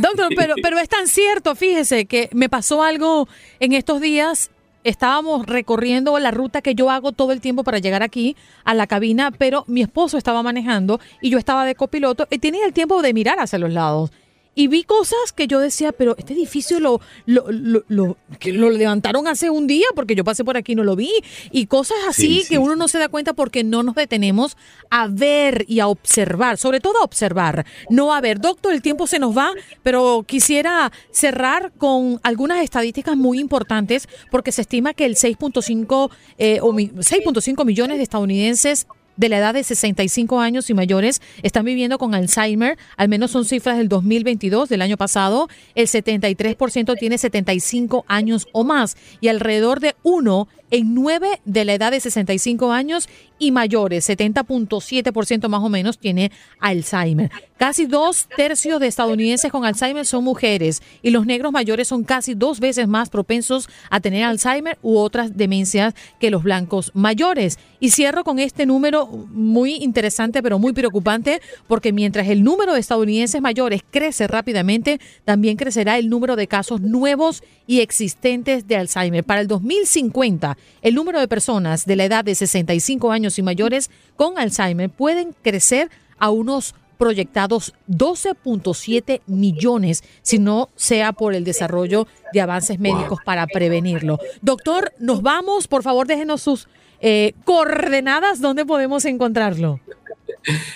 Doctor, 0.00 0.32
pero, 0.34 0.54
pero 0.62 0.78
es 0.78 0.88
tan 0.88 1.06
cierto, 1.06 1.54
fíjese 1.54 2.06
que 2.06 2.30
me 2.32 2.48
pasó 2.48 2.82
algo 2.82 3.28
en 3.60 3.72
estos 3.72 4.00
días 4.00 4.50
estábamos 4.86 5.46
recorriendo 5.46 6.18
la 6.18 6.30
ruta 6.30 6.62
que 6.62 6.74
yo 6.74 6.90
hago 6.90 7.12
todo 7.12 7.32
el 7.32 7.40
tiempo 7.40 7.64
para 7.64 7.78
llegar 7.78 8.02
aquí 8.02 8.36
a 8.64 8.72
la 8.72 8.86
cabina, 8.86 9.32
pero 9.32 9.64
mi 9.66 9.82
esposo 9.82 10.16
estaba 10.16 10.42
manejando 10.42 11.00
y 11.20 11.30
yo 11.30 11.38
estaba 11.38 11.64
de 11.64 11.74
copiloto 11.74 12.28
y 12.30 12.38
tenía 12.38 12.64
el 12.64 12.72
tiempo 12.72 13.02
de 13.02 13.12
mirar 13.12 13.40
hacia 13.40 13.58
los 13.58 13.72
lados 13.72 14.12
y 14.58 14.68
vi 14.68 14.84
cosas 14.84 15.32
que 15.34 15.46
yo 15.46 15.60
decía, 15.60 15.92
pero 15.92 16.16
este 16.16 16.32
edificio 16.32 16.80
lo, 16.80 17.00
lo, 17.26 17.44
lo, 17.88 18.16
que 18.40 18.54
lo 18.54 18.70
levantaron 18.70 19.28
hace 19.28 19.50
un 19.50 19.66
día 19.66 19.84
porque 19.94 20.14
yo 20.14 20.24
pasé 20.24 20.44
por 20.44 20.56
aquí 20.56 20.72
y 20.72 20.74
no 20.74 20.82
lo 20.82 20.96
vi. 20.96 21.12
Y 21.52 21.66
cosas 21.66 21.98
así 22.08 22.42
que 22.48 22.56
uno 22.56 22.74
no 22.74 22.88
se 22.88 22.98
da 22.98 23.10
cuenta 23.10 23.34
porque 23.34 23.62
no 23.64 23.82
nos 23.82 23.94
detenemos 23.94 24.56
a 24.90 25.08
ver 25.08 25.66
y 25.68 25.80
a 25.80 25.88
observar, 25.88 26.56
sobre 26.56 26.80
todo 26.80 27.00
a 27.02 27.04
observar, 27.04 27.66
no 27.90 28.14
a 28.14 28.20
ver. 28.22 28.40
Doctor, 28.40 28.72
el 28.72 28.80
tiempo 28.80 29.06
se 29.06 29.18
nos 29.18 29.36
va, 29.36 29.52
pero 29.82 30.24
quisiera 30.26 30.90
cerrar 31.10 31.72
con 31.76 32.18
algunas 32.22 32.64
estadísticas 32.64 33.14
muy 33.14 33.38
importantes 33.38 34.08
porque 34.30 34.52
se 34.52 34.62
estima 34.62 34.94
que 34.94 35.04
el 35.04 35.16
6.5 35.16 36.10
eh, 36.38 36.60
6.5 36.62 37.64
millones 37.66 37.98
de 37.98 38.02
estadounidenses 38.02 38.86
de 39.16 39.28
la 39.28 39.38
edad 39.38 39.54
de 39.54 39.62
65 39.62 40.40
años 40.40 40.70
y 40.70 40.74
mayores 40.74 41.20
están 41.42 41.64
viviendo 41.64 41.98
con 41.98 42.14
Alzheimer, 42.14 42.78
al 42.96 43.08
menos 43.08 43.30
son 43.30 43.44
cifras 43.44 43.78
del 43.78 43.88
2022, 43.88 44.68
del 44.68 44.82
año 44.82 44.96
pasado, 44.96 45.48
el 45.74 45.86
73% 45.86 46.98
tiene 46.98 47.18
75 47.18 48.04
años 48.08 48.48
o 48.52 48.64
más 48.64 48.96
y 49.20 49.28
alrededor 49.28 49.80
de 49.80 49.94
uno 50.02 50.48
en 50.70 50.94
9 50.94 51.40
de 51.44 51.64
la 51.64 51.74
edad 51.74 51.92
de 51.92 52.00
65 52.00 52.72
años 52.72 53.08
y 53.38 53.52
mayores, 53.52 54.08
70.7% 54.08 55.48
más 55.48 55.62
o 55.62 55.68
menos, 55.68 55.98
tiene 55.98 56.32
Alzheimer. 56.58 57.30
Casi 57.58 57.86
dos 57.86 58.28
tercios 58.36 58.80
de 58.80 58.86
estadounidenses 58.86 59.52
con 59.52 59.64
Alzheimer 59.64 60.06
son 60.06 60.24
mujeres 60.24 60.82
y 61.02 61.10
los 61.10 61.26
negros 61.26 61.52
mayores 61.52 61.88
son 61.88 62.04
casi 62.04 62.34
dos 62.34 62.60
veces 62.60 62.88
más 62.88 63.10
propensos 63.10 63.68
a 63.90 64.00
tener 64.00 64.24
Alzheimer 64.24 64.78
u 64.82 64.98
otras 64.98 65.36
demencias 65.36 65.94
que 66.18 66.30
los 66.30 66.42
blancos 66.42 66.90
mayores. 66.94 67.58
Y 67.80 67.90
cierro 67.90 68.24
con 68.24 68.38
este 68.38 68.66
número 68.66 69.06
muy 69.06 69.74
interesante 69.76 70.42
pero 70.42 70.58
muy 70.58 70.72
preocupante 70.72 71.40
porque 71.66 71.92
mientras 71.92 72.28
el 72.28 72.42
número 72.42 72.74
de 72.74 72.80
estadounidenses 72.80 73.40
mayores 73.40 73.82
crece 73.90 74.26
rápidamente, 74.26 75.00
también 75.24 75.56
crecerá 75.56 75.98
el 75.98 76.08
número 76.08 76.36
de 76.36 76.46
casos 76.46 76.80
nuevos 76.80 77.42
y 77.66 77.80
existentes 77.80 78.66
de 78.66 78.76
Alzheimer. 78.76 79.24
Para 79.24 79.40
el 79.40 79.48
2050, 79.48 80.56
el 80.82 80.94
número 80.94 81.20
de 81.20 81.28
personas 81.28 81.86
de 81.86 81.96
la 81.96 82.04
edad 82.04 82.24
de 82.24 82.34
65 82.34 83.10
años 83.10 83.38
y 83.38 83.42
mayores 83.42 83.90
con 84.16 84.38
Alzheimer 84.38 84.90
pueden 84.90 85.34
crecer 85.42 85.90
a 86.18 86.30
unos 86.30 86.74
proyectados 86.96 87.74
12.7 87.88 89.20
millones, 89.26 90.02
si 90.22 90.38
no 90.38 90.70
sea 90.76 91.12
por 91.12 91.34
el 91.34 91.44
desarrollo 91.44 92.06
de 92.32 92.40
avances 92.40 92.78
médicos 92.78 93.18
para 93.24 93.46
prevenirlo. 93.46 94.18
Doctor, 94.42 94.92
nos 94.98 95.22
vamos, 95.22 95.68
por 95.68 95.82
favor 95.82 96.06
déjenos 96.06 96.42
sus 96.42 96.68
eh, 97.00 97.34
coordenadas, 97.44 98.40
¿dónde 98.40 98.64
podemos 98.64 99.04
encontrarlo? 99.04 99.80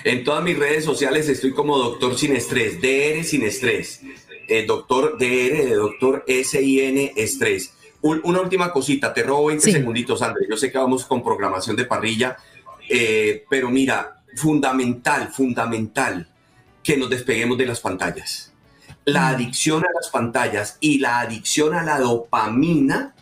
En 0.05 0.25
todas 0.25 0.43
mis 0.43 0.59
redes 0.59 0.85
sociales 0.85 1.29
estoy 1.29 1.53
como 1.53 1.79
doctor 1.79 2.19
sin 2.19 2.35
estrés, 2.35 2.81
DR 2.81 3.23
sin 3.25 3.45
estrés, 3.45 4.01
eh, 4.49 4.65
doctor 4.67 5.17
DR 5.19 5.65
de 5.65 5.75
doctor 5.75 6.25
SIN 6.27 7.13
estrés 7.15 7.73
una 8.03 8.41
última 8.41 8.73
cosita, 8.73 9.13
te 9.13 9.23
robo 9.23 9.47
20 9.47 9.73
segunditos, 9.73 10.23
André. 10.23 10.47
Yo 10.49 10.57
sé 10.57 10.73
que 10.73 10.79
vamos 10.79 11.05
con 11.05 11.23
programación 11.23 11.77
de 11.77 11.85
parrilla, 11.85 12.37
eh, 12.89 13.45
pero 13.49 13.71
mira, 13.71 14.23
fundamental, 14.37 15.31
fundamental 15.33 16.29
que 16.83 16.97
nos 16.97 17.11
despeguemos 17.11 17.59
de 17.59 17.67
las 17.67 17.81
pantallas. 17.81 18.53
La 19.05 19.23
mm. 19.23 19.35
adicción 19.35 19.85
a 19.85 19.93
las 19.95 20.09
pantallas 20.11 20.79
y 20.81 20.99
la 20.99 21.21
adicción 21.21 21.75
a 21.75 21.83
la 21.83 21.99
dopamina 21.99 23.15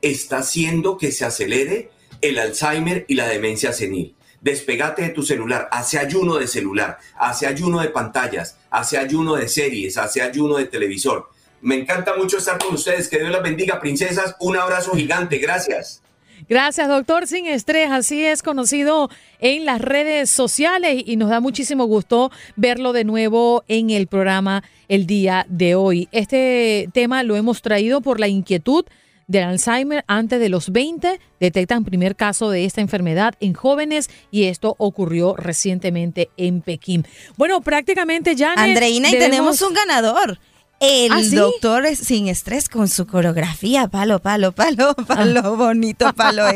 está 0.00 0.38
haciendo 0.38 0.96
que 0.96 1.12
se 1.12 1.24
acelere 1.24 1.90
el 2.28 2.38
Alzheimer 2.38 3.04
y 3.08 3.14
la 3.14 3.28
demencia 3.28 3.72
senil. 3.72 4.14
Despegate 4.40 5.02
de 5.02 5.08
tu 5.10 5.22
celular, 5.22 5.68
hace 5.70 5.98
ayuno 5.98 6.36
de 6.36 6.46
celular, 6.46 6.98
hace 7.16 7.46
ayuno 7.46 7.80
de 7.80 7.88
pantallas, 7.88 8.58
hace 8.70 8.98
ayuno 8.98 9.36
de 9.36 9.48
series, 9.48 9.96
hace 9.96 10.20
ayuno 10.20 10.56
de 10.56 10.66
televisor 10.66 11.28
me 11.64 11.76
encanta 11.76 12.14
mucho 12.14 12.36
estar 12.36 12.58
con 12.58 12.74
ustedes. 12.74 13.08
Que 13.08 13.18
Dios 13.18 13.30
las 13.30 13.42
bendiga, 13.42 13.80
princesas. 13.80 14.36
Un 14.38 14.56
abrazo 14.56 14.92
gigante. 14.92 15.38
Gracias. 15.38 16.02
Gracias, 16.46 16.88
doctor 16.88 17.26
Sin 17.26 17.46
Estrés. 17.46 17.90
Así 17.90 18.22
es 18.22 18.42
conocido 18.42 19.08
en 19.38 19.64
las 19.64 19.80
redes 19.80 20.28
sociales 20.28 21.02
y 21.06 21.16
nos 21.16 21.30
da 21.30 21.40
muchísimo 21.40 21.86
gusto 21.86 22.30
verlo 22.54 22.92
de 22.92 23.04
nuevo 23.04 23.64
en 23.66 23.88
el 23.88 24.08
programa 24.08 24.62
el 24.88 25.06
día 25.06 25.46
de 25.48 25.74
hoy. 25.74 26.08
Este 26.12 26.90
tema 26.92 27.22
lo 27.22 27.34
hemos 27.34 27.62
traído 27.62 28.02
por 28.02 28.20
la 28.20 28.28
inquietud 28.28 28.84
del 29.26 29.44
Alzheimer 29.44 30.04
antes 30.06 30.40
de 30.40 30.48
los 30.48 30.70
20. 30.70 31.20
Detectan 31.40 31.84
primer 31.84 32.16
caso 32.16 32.50
de 32.50 32.64
esta 32.64 32.80
enfermedad 32.80 33.34
en 33.40 33.54
jóvenes 33.54 34.10
y 34.30 34.44
esto 34.44 34.74
ocurrió 34.78 35.34
recientemente 35.36 36.30
en 36.36 36.60
Pekín. 36.62 37.06
Bueno, 37.36 37.60
prácticamente 37.60 38.36
ya. 38.36 38.54
Andreina, 38.54 39.08
y 39.08 39.12
tenemos 39.12 39.60
un 39.62 39.74
ganador. 39.74 40.38
El 40.80 41.12
¿Ah, 41.12 41.22
doctor 41.30 41.86
es 41.86 41.98
sin 41.98 42.28
estrés 42.28 42.68
con 42.68 42.88
su 42.88 43.06
coreografía, 43.06 43.88
palo, 43.88 44.18
palo, 44.18 44.52
palo, 44.52 44.94
palo, 44.94 45.40
ah. 45.44 45.48
bonito 45.50 46.12
palo. 46.14 46.44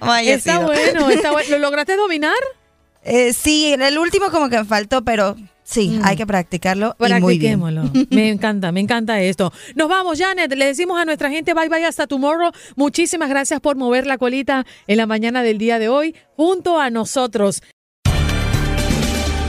Eh. 0.00 0.32
está 0.32 0.60
bueno, 0.60 1.10
está 1.10 1.32
bueno. 1.32 1.50
¿Lo 1.50 1.58
lograste 1.58 1.96
dominar? 1.96 2.36
Eh, 3.02 3.32
sí, 3.32 3.72
en 3.72 3.82
el 3.82 3.98
último 3.98 4.30
como 4.30 4.48
que 4.48 4.58
me 4.58 4.64
faltó, 4.64 5.02
pero 5.02 5.36
sí, 5.66 5.90
mm. 5.90 6.04
hay 6.04 6.16
que 6.16 6.26
practicarlo 6.26 6.96
y 6.98 7.20
muy 7.20 7.38
bien. 7.38 7.60
Me 8.10 8.30
encanta, 8.30 8.72
me 8.72 8.80
encanta 8.80 9.20
esto. 9.20 9.52
Nos 9.74 9.88
vamos, 9.88 10.18
Janet. 10.18 10.54
Le 10.54 10.66
decimos 10.66 10.98
a 10.98 11.04
nuestra 11.04 11.30
gente 11.30 11.52
bye 11.52 11.68
bye 11.68 11.84
hasta 11.84 12.06
tomorrow. 12.06 12.52
Muchísimas 12.76 13.28
gracias 13.28 13.60
por 13.60 13.76
mover 13.76 14.06
la 14.06 14.16
colita 14.16 14.64
en 14.86 14.96
la 14.96 15.06
mañana 15.06 15.42
del 15.42 15.58
día 15.58 15.78
de 15.78 15.88
hoy 15.88 16.14
junto 16.36 16.80
a 16.80 16.90
nosotros. 16.90 17.62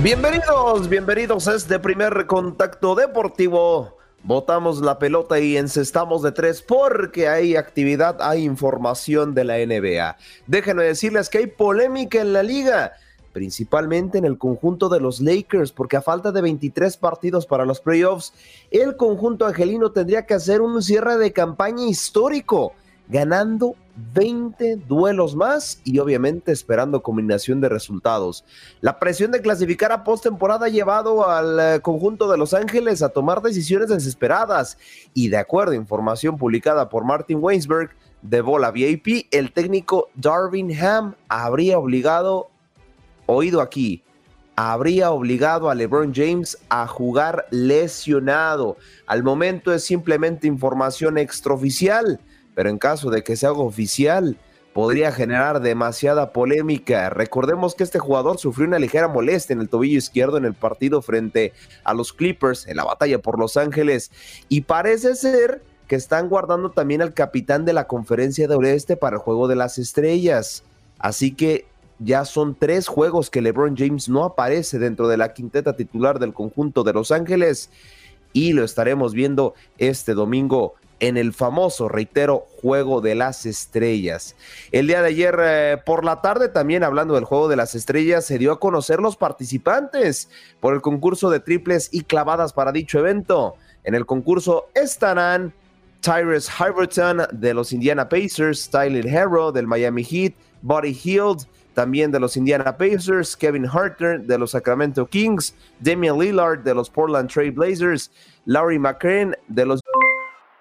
Bienvenidos, 0.00 0.88
bienvenidos 0.88 1.48
a 1.48 1.56
este 1.56 1.80
primer 1.80 2.26
contacto 2.28 2.94
deportivo. 2.94 3.96
Botamos 4.22 4.80
la 4.80 4.96
pelota 5.00 5.40
y 5.40 5.56
encestamos 5.56 6.22
de 6.22 6.30
tres 6.30 6.62
porque 6.62 7.26
hay 7.26 7.56
actividad, 7.56 8.18
hay 8.20 8.44
información 8.44 9.34
de 9.34 9.42
la 9.42 9.56
NBA. 9.58 10.16
Déjenme 10.46 10.84
decirles 10.84 11.28
que 11.28 11.38
hay 11.38 11.46
polémica 11.48 12.20
en 12.20 12.32
la 12.32 12.44
liga, 12.44 12.92
principalmente 13.32 14.18
en 14.18 14.24
el 14.24 14.38
conjunto 14.38 14.88
de 14.88 15.00
los 15.00 15.18
Lakers, 15.18 15.72
porque 15.72 15.96
a 15.96 16.02
falta 16.02 16.30
de 16.30 16.42
23 16.42 16.96
partidos 16.96 17.44
para 17.44 17.64
los 17.64 17.80
playoffs, 17.80 18.32
el 18.70 18.96
conjunto 18.96 19.46
angelino 19.46 19.90
tendría 19.90 20.26
que 20.26 20.34
hacer 20.34 20.60
un 20.60 20.80
cierre 20.80 21.16
de 21.18 21.32
campaña 21.32 21.88
histórico 21.88 22.72
ganando 23.08 23.74
20 24.14 24.76
duelos 24.76 25.34
más 25.34 25.80
y 25.84 25.98
obviamente 25.98 26.52
esperando 26.52 27.02
combinación 27.02 27.60
de 27.60 27.68
resultados. 27.68 28.44
La 28.80 28.98
presión 28.98 29.32
de 29.32 29.40
clasificar 29.40 29.92
a 29.92 30.04
postemporada 30.04 30.66
ha 30.66 30.70
llevado 30.70 31.28
al 31.28 31.58
eh, 31.58 31.80
conjunto 31.80 32.30
de 32.30 32.38
Los 32.38 32.54
Ángeles 32.54 33.02
a 33.02 33.08
tomar 33.08 33.42
decisiones 33.42 33.88
desesperadas 33.88 34.78
y 35.14 35.28
de 35.28 35.38
acuerdo 35.38 35.72
a 35.72 35.76
información 35.76 36.36
publicada 36.36 36.88
por 36.88 37.04
Martin 37.04 37.38
Weinsberg 37.40 37.90
de 38.22 38.40
Bola 38.40 38.70
VIP, 38.70 39.26
el 39.30 39.52
técnico 39.52 40.08
Darvin 40.14 40.76
Ham 40.78 41.14
habría 41.28 41.78
obligado, 41.78 42.50
oído 43.26 43.60
aquí, 43.60 44.02
habría 44.56 45.12
obligado 45.12 45.70
a 45.70 45.74
LeBron 45.74 46.12
James 46.12 46.58
a 46.68 46.86
jugar 46.88 47.46
lesionado. 47.50 48.76
Al 49.06 49.22
momento 49.22 49.72
es 49.72 49.84
simplemente 49.84 50.48
información 50.48 51.16
extraoficial, 51.16 52.18
pero 52.58 52.70
en 52.70 52.78
caso 52.78 53.08
de 53.10 53.22
que 53.22 53.36
se 53.36 53.46
haga 53.46 53.60
oficial, 53.60 54.36
podría 54.72 55.12
generar 55.12 55.60
demasiada 55.60 56.32
polémica. 56.32 57.08
Recordemos 57.08 57.76
que 57.76 57.84
este 57.84 58.00
jugador 58.00 58.38
sufrió 58.38 58.66
una 58.66 58.80
ligera 58.80 59.06
molestia 59.06 59.54
en 59.54 59.60
el 59.60 59.68
tobillo 59.68 59.96
izquierdo 59.96 60.38
en 60.38 60.44
el 60.44 60.54
partido 60.54 61.00
frente 61.00 61.52
a 61.84 61.94
los 61.94 62.12
Clippers 62.12 62.66
en 62.66 62.78
la 62.78 62.82
batalla 62.82 63.20
por 63.20 63.38
Los 63.38 63.56
Ángeles 63.56 64.10
y 64.48 64.62
parece 64.62 65.14
ser 65.14 65.62
que 65.86 65.94
están 65.94 66.28
guardando 66.28 66.72
también 66.72 67.00
al 67.00 67.14
capitán 67.14 67.64
de 67.64 67.74
la 67.74 67.86
conferencia 67.86 68.48
de 68.48 68.56
oeste 68.56 68.96
para 68.96 69.18
el 69.18 69.22
juego 69.22 69.46
de 69.46 69.54
las 69.54 69.78
estrellas. 69.78 70.64
Así 70.98 71.36
que 71.36 71.68
ya 72.00 72.24
son 72.24 72.56
tres 72.56 72.88
juegos 72.88 73.30
que 73.30 73.40
LeBron 73.40 73.76
James 73.76 74.08
no 74.08 74.24
aparece 74.24 74.80
dentro 74.80 75.06
de 75.06 75.16
la 75.16 75.32
quinteta 75.32 75.76
titular 75.76 76.18
del 76.18 76.34
conjunto 76.34 76.82
de 76.82 76.92
Los 76.92 77.12
Ángeles 77.12 77.70
y 78.32 78.52
lo 78.52 78.64
estaremos 78.64 79.14
viendo 79.14 79.54
este 79.78 80.14
domingo 80.14 80.74
en 81.00 81.16
el 81.16 81.32
famoso, 81.32 81.88
reitero, 81.88 82.46
Juego 82.60 83.00
de 83.00 83.14
las 83.14 83.46
Estrellas. 83.46 84.34
El 84.72 84.88
día 84.88 85.00
de 85.00 85.08
ayer 85.08 85.38
eh, 85.40 85.76
por 85.84 86.04
la 86.04 86.20
tarde, 86.20 86.48
también 86.48 86.82
hablando 86.82 87.14
del 87.14 87.24
Juego 87.24 87.48
de 87.48 87.56
las 87.56 87.74
Estrellas, 87.74 88.24
se 88.24 88.38
dio 88.38 88.52
a 88.52 88.60
conocer 88.60 89.00
los 89.00 89.16
participantes 89.16 90.28
por 90.60 90.74
el 90.74 90.80
concurso 90.80 91.30
de 91.30 91.40
triples 91.40 91.88
y 91.92 92.02
clavadas 92.02 92.52
para 92.52 92.72
dicho 92.72 92.98
evento. 92.98 93.54
En 93.84 93.94
el 93.94 94.06
concurso 94.06 94.68
estarán 94.74 95.52
Tyrese 96.00 96.50
Halliburton 96.50 97.22
de 97.32 97.54
los 97.54 97.72
Indiana 97.72 98.08
Pacers, 98.08 98.68
Tyler 98.68 99.08
Harrow 99.08 99.52
del 99.52 99.66
Miami 99.66 100.04
Heat, 100.04 100.34
Buddy 100.62 100.94
Hield 100.94 101.46
también 101.74 102.10
de 102.10 102.18
los 102.18 102.36
Indiana 102.36 102.76
Pacers, 102.76 103.36
Kevin 103.36 103.64
Harter 103.64 104.20
de 104.22 104.36
los 104.36 104.50
Sacramento 104.50 105.06
Kings, 105.06 105.54
Damian 105.78 106.18
Lillard 106.18 106.64
de 106.64 106.74
los 106.74 106.90
Portland 106.90 107.30
Trail 107.30 107.52
Blazers, 107.52 108.10
Laurie 108.46 108.80
McCrane 108.80 109.36
de 109.46 109.64
los... 109.64 109.80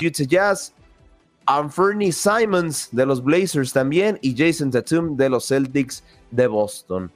Utah 0.00 0.24
Jazz, 0.24 0.72
Simons 2.12 2.88
de 2.92 3.06
los 3.06 3.22
Blazers 3.22 3.72
también 3.72 4.18
y 4.22 4.34
Jason 4.36 4.70
Tatum 4.70 5.16
de 5.16 5.28
los 5.28 5.48
Celtics 5.48 6.02
de 6.30 6.46
Boston. 6.46 7.10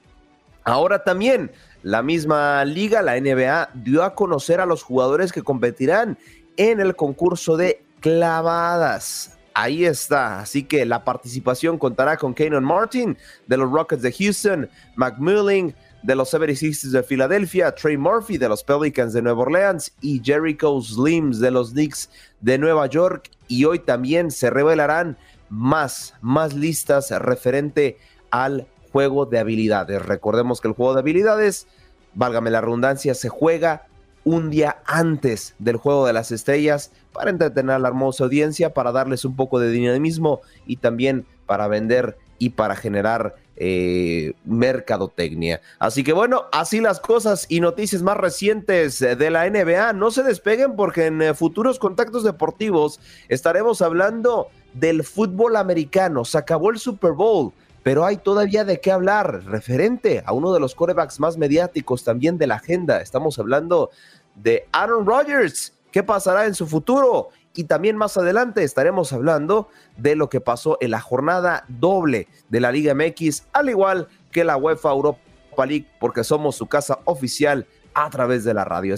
Ahora 0.65 1.03
también 1.03 1.51
la 1.83 2.03
misma 2.03 2.65
liga, 2.65 3.01
la 3.03 3.19
NBA, 3.19 3.71
dio 3.75 4.03
a 4.03 4.15
conocer 4.15 4.61
a 4.61 4.67
los 4.67 4.83
jugadores 4.83 5.33
que 5.33 5.43
competirán 5.43 6.19
en 6.57 6.81
el 6.81 6.97
concurso 6.97 7.57
de 7.57 7.83
clavadas. 8.01 9.39
Ahí 9.55 9.87
está. 9.87 10.41
Así 10.41 10.65
que 10.65 10.85
la 10.85 11.05
participación 11.05 11.79
contará 11.79 12.17
con 12.17 12.35
Kanon 12.35 12.65
Martin 12.65 13.17
de 13.47 13.57
los 13.57 13.71
Rockets 13.71 14.03
de 14.03 14.13
Houston, 14.13 14.69
McMullen 14.97 15.75
de 16.07 16.15
los 16.15 16.33
76ers 16.33 16.91
de 16.91 17.03
Filadelfia, 17.03 17.75
Trey 17.75 17.97
Murphy 17.97 18.39
de 18.39 18.49
los 18.49 18.63
Pelicans 18.63 19.13
de 19.13 19.23
Nueva 19.23 19.43
Orleans 19.43 19.93
y 20.01 20.23
Jericho 20.25 20.81
Slims 20.81 21.41
de 21.41 21.51
los 21.51 21.73
Knicks 21.73 22.09
de 22.41 22.59
Nueva 22.59 22.87
York. 22.87 23.29
Y 23.49 23.65
hoy 23.65 23.81
también 23.81 24.31
se 24.31 24.49
revelarán 24.49 25.17
más, 25.51 26.15
más 26.21 26.55
listas 26.55 27.11
referente 27.11 27.99
al 28.31 28.69
juego 28.93 29.27
de 29.27 29.41
habilidades. 29.41 30.01
Recordemos 30.01 30.61
que 30.61 30.69
el 30.69 30.75
juego 30.75 30.95
de 30.95 31.01
habilidades, 31.01 31.67
válgame 32.15 32.51
la 32.51 32.61
redundancia, 32.61 33.13
se 33.15 33.29
juega 33.29 33.89
un 34.23 34.49
día 34.51 34.83
antes 34.87 35.55
del 35.59 35.77
Juego 35.77 36.07
de 36.07 36.13
las 36.13 36.31
Estrellas 36.31 36.93
para 37.13 37.31
entretener 37.31 37.77
a 37.77 37.79
la 37.81 37.89
hermosa 37.89 38.25
audiencia, 38.25 38.75
para 38.75 38.93
darles 38.93 39.25
un 39.25 39.35
poco 39.35 39.59
de 39.59 39.71
dinamismo 39.71 40.41
y 40.67 40.77
también 40.77 41.27
para 41.47 41.67
vender 41.67 42.17
y 42.39 42.51
para 42.51 42.77
generar 42.77 43.37
eh, 43.57 44.35
mercadotecnia. 44.45 45.61
Así 45.79 46.05
que 46.05 46.13
bueno, 46.13 46.45
así 46.53 46.81
las 46.81 47.01
cosas 47.01 47.47
y 47.49 47.61
noticias 47.61 48.03
más 48.03 48.17
recientes 48.17 49.01
de 49.01 49.31
la 49.31 49.49
NBA. 49.49 49.93
No 49.95 50.11
se 50.11 50.23
despeguen 50.23 50.77
porque 50.77 51.07
en 51.07 51.23
eh, 51.23 51.35
futuros 51.35 51.79
contactos 51.79 52.23
deportivos 52.23 53.01
estaremos 53.29 53.83
hablando 53.83 54.49
del 54.75 55.05
fútbol 55.05 55.57
americano. 55.57 56.25
Se 56.25 56.39
acabó 56.39 56.71
el 56.71 56.79
Super 56.79 57.13
Bowl 57.13 57.53
pero 57.87 58.05
hay 58.05 58.17
todavía 58.17 58.65
de 58.65 58.81
qué 58.81 58.91
hablar 58.91 59.45
referente 59.45 60.21
a 60.27 60.33
uno 60.33 60.53
de 60.53 60.59
los 60.59 60.75
corebacks 60.75 61.21
más 61.21 61.39
mediáticos 61.39 62.03
también 62.03 62.37
de 62.37 62.49
la 62.49 62.57
agenda. 62.57 63.01
Estamos 63.01 63.39
hablando 63.39 63.91
de 64.35 64.67
Aaron 64.73 65.07
Rodgers. 65.07 65.73
¿Qué 65.93 66.03
pasará 66.03 66.47
en 66.47 66.55
su 66.57 66.67
futuro? 66.67 67.29
Y 67.57 67.65
también 67.65 67.97
más 67.97 68.17
adelante 68.19 68.63
estaremos 68.63 69.13
hablando 69.13 69.69
de 69.97 70.15
lo 70.15 70.29
que 70.29 70.41
pasó 70.41 70.77
en 70.81 70.91
la 70.91 71.01
jornada 71.01 71.65
doble 71.69 72.29
de 72.51 72.61
la 72.61 72.71
Liga 72.71 72.95
MX, 72.95 73.45
al 73.53 73.71
igual 73.71 74.09
que 74.31 74.45
la 74.45 74.59
UEFA 74.59 74.91
Europa 74.91 75.67
League, 75.67 75.87
porque 75.99 76.23
somos 76.23 76.55
su 76.55 76.67
casa 76.67 77.01
oficial 77.07 77.67
a 77.95 78.11
través 78.11 78.45
de 78.45 78.53
la 78.53 78.65
radio. 78.65 78.97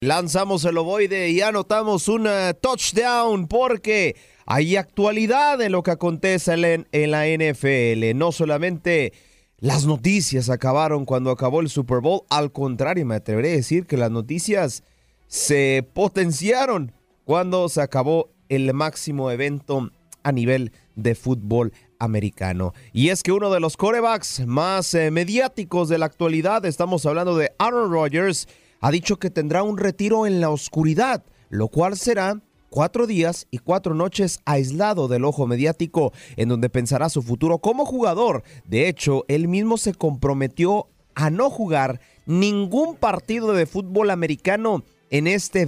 Lanzamos 0.00 0.64
el 0.64 0.76
ovoide 0.78 1.30
y 1.30 1.42
anotamos 1.42 2.08
un 2.08 2.26
eh, 2.26 2.54
touchdown 2.60 3.46
porque 3.46 4.16
hay 4.46 4.74
actualidad 4.74 5.60
en 5.60 5.70
lo 5.70 5.84
que 5.84 5.92
acontece 5.92 6.54
en, 6.54 6.88
en 6.90 7.10
la 7.12 7.26
NFL. 7.26 8.18
No 8.18 8.32
solamente 8.32 9.12
las 9.58 9.86
noticias 9.86 10.50
acabaron 10.50 11.04
cuando 11.04 11.30
acabó 11.30 11.60
el 11.60 11.68
Super 11.68 12.00
Bowl, 12.00 12.22
al 12.30 12.50
contrario, 12.50 13.06
me 13.06 13.14
atreveré 13.14 13.52
a 13.52 13.56
decir 13.56 13.86
que 13.86 13.96
las 13.96 14.10
noticias 14.10 14.82
se 15.28 15.88
potenciaron 15.94 16.90
cuando 17.24 17.68
se 17.68 17.80
acabó 17.80 18.30
el 18.48 18.72
máximo 18.74 19.30
evento 19.30 19.90
a 20.22 20.32
nivel 20.32 20.72
de 20.94 21.14
fútbol 21.14 21.72
americano. 21.98 22.74
Y 22.92 23.08
es 23.08 23.22
que 23.22 23.32
uno 23.32 23.50
de 23.50 23.60
los 23.60 23.76
corebacks 23.76 24.46
más 24.46 24.94
eh, 24.94 25.10
mediáticos 25.10 25.88
de 25.88 25.98
la 25.98 26.06
actualidad, 26.06 26.64
estamos 26.64 27.06
hablando 27.06 27.36
de 27.36 27.52
Aaron 27.58 27.90
Rodgers, 27.90 28.48
ha 28.80 28.90
dicho 28.90 29.18
que 29.18 29.30
tendrá 29.30 29.62
un 29.62 29.78
retiro 29.78 30.26
en 30.26 30.40
la 30.40 30.50
oscuridad, 30.50 31.24
lo 31.48 31.68
cual 31.68 31.96
será 31.96 32.40
cuatro 32.68 33.06
días 33.06 33.46
y 33.50 33.58
cuatro 33.58 33.94
noches 33.94 34.40
aislado 34.44 35.06
del 35.06 35.24
ojo 35.24 35.46
mediático, 35.46 36.12
en 36.36 36.48
donde 36.48 36.68
pensará 36.68 37.08
su 37.08 37.22
futuro 37.22 37.58
como 37.58 37.84
jugador. 37.84 38.42
De 38.64 38.88
hecho, 38.88 39.24
él 39.28 39.46
mismo 39.46 39.76
se 39.76 39.94
comprometió 39.94 40.88
a 41.14 41.30
no 41.30 41.50
jugar 41.50 42.00
ningún 42.26 42.96
partido 42.96 43.52
de 43.52 43.66
fútbol 43.66 44.10
americano 44.10 44.82
en 45.10 45.26
este 45.26 45.66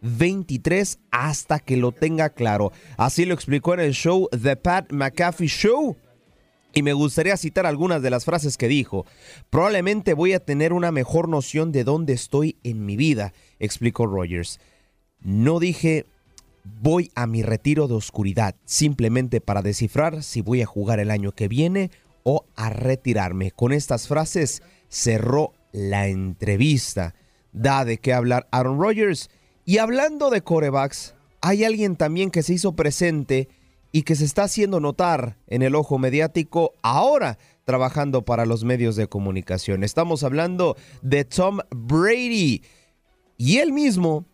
2023 0.00 0.98
hasta 1.10 1.58
que 1.58 1.76
lo 1.76 1.92
tenga 1.92 2.30
claro. 2.30 2.72
Así 2.96 3.24
lo 3.24 3.34
explicó 3.34 3.74
en 3.74 3.80
el 3.80 3.92
show 3.92 4.28
The 4.30 4.56
Pat 4.56 4.92
McAfee 4.92 5.48
Show. 5.48 5.96
Y 6.72 6.82
me 6.82 6.92
gustaría 6.92 7.36
citar 7.36 7.66
algunas 7.66 8.00
de 8.00 8.10
las 8.10 8.24
frases 8.24 8.56
que 8.56 8.68
dijo. 8.68 9.04
Probablemente 9.50 10.14
voy 10.14 10.34
a 10.34 10.44
tener 10.44 10.72
una 10.72 10.92
mejor 10.92 11.28
noción 11.28 11.72
de 11.72 11.84
dónde 11.84 12.12
estoy 12.12 12.56
en 12.62 12.86
mi 12.86 12.96
vida, 12.96 13.32
explicó 13.58 14.06
Rogers. 14.06 14.60
No 15.20 15.58
dije 15.58 16.06
voy 16.64 17.10
a 17.14 17.26
mi 17.26 17.42
retiro 17.42 17.88
de 17.88 17.94
oscuridad 17.94 18.54
simplemente 18.64 19.40
para 19.40 19.62
descifrar 19.62 20.22
si 20.22 20.42
voy 20.42 20.62
a 20.62 20.66
jugar 20.66 21.00
el 21.00 21.10
año 21.10 21.32
que 21.32 21.48
viene 21.48 21.90
o 22.22 22.44
a 22.56 22.70
retirarme. 22.70 23.50
Con 23.50 23.72
estas 23.72 24.08
frases 24.08 24.62
cerró 24.88 25.52
la 25.72 26.08
entrevista. 26.08 27.14
Da 27.52 27.84
de 27.84 27.98
qué 27.98 28.12
hablar 28.12 28.46
Aaron 28.52 28.78
Rodgers. 28.78 29.30
Y 29.64 29.78
hablando 29.78 30.30
de 30.30 30.42
corebacks, 30.42 31.14
hay 31.40 31.64
alguien 31.64 31.96
también 31.96 32.30
que 32.30 32.42
se 32.42 32.54
hizo 32.54 32.72
presente 32.72 33.48
y 33.92 34.02
que 34.02 34.14
se 34.14 34.24
está 34.24 34.44
haciendo 34.44 34.80
notar 34.80 35.36
en 35.46 35.62
el 35.62 35.74
ojo 35.74 35.98
mediático 35.98 36.74
ahora 36.82 37.38
trabajando 37.64 38.24
para 38.24 38.46
los 38.46 38.64
medios 38.64 38.96
de 38.96 39.08
comunicación. 39.08 39.84
Estamos 39.84 40.22
hablando 40.22 40.76
de 41.02 41.24
Tom 41.24 41.58
Brady 41.70 42.62
y 43.36 43.58
él 43.58 43.72
mismo 43.72 44.26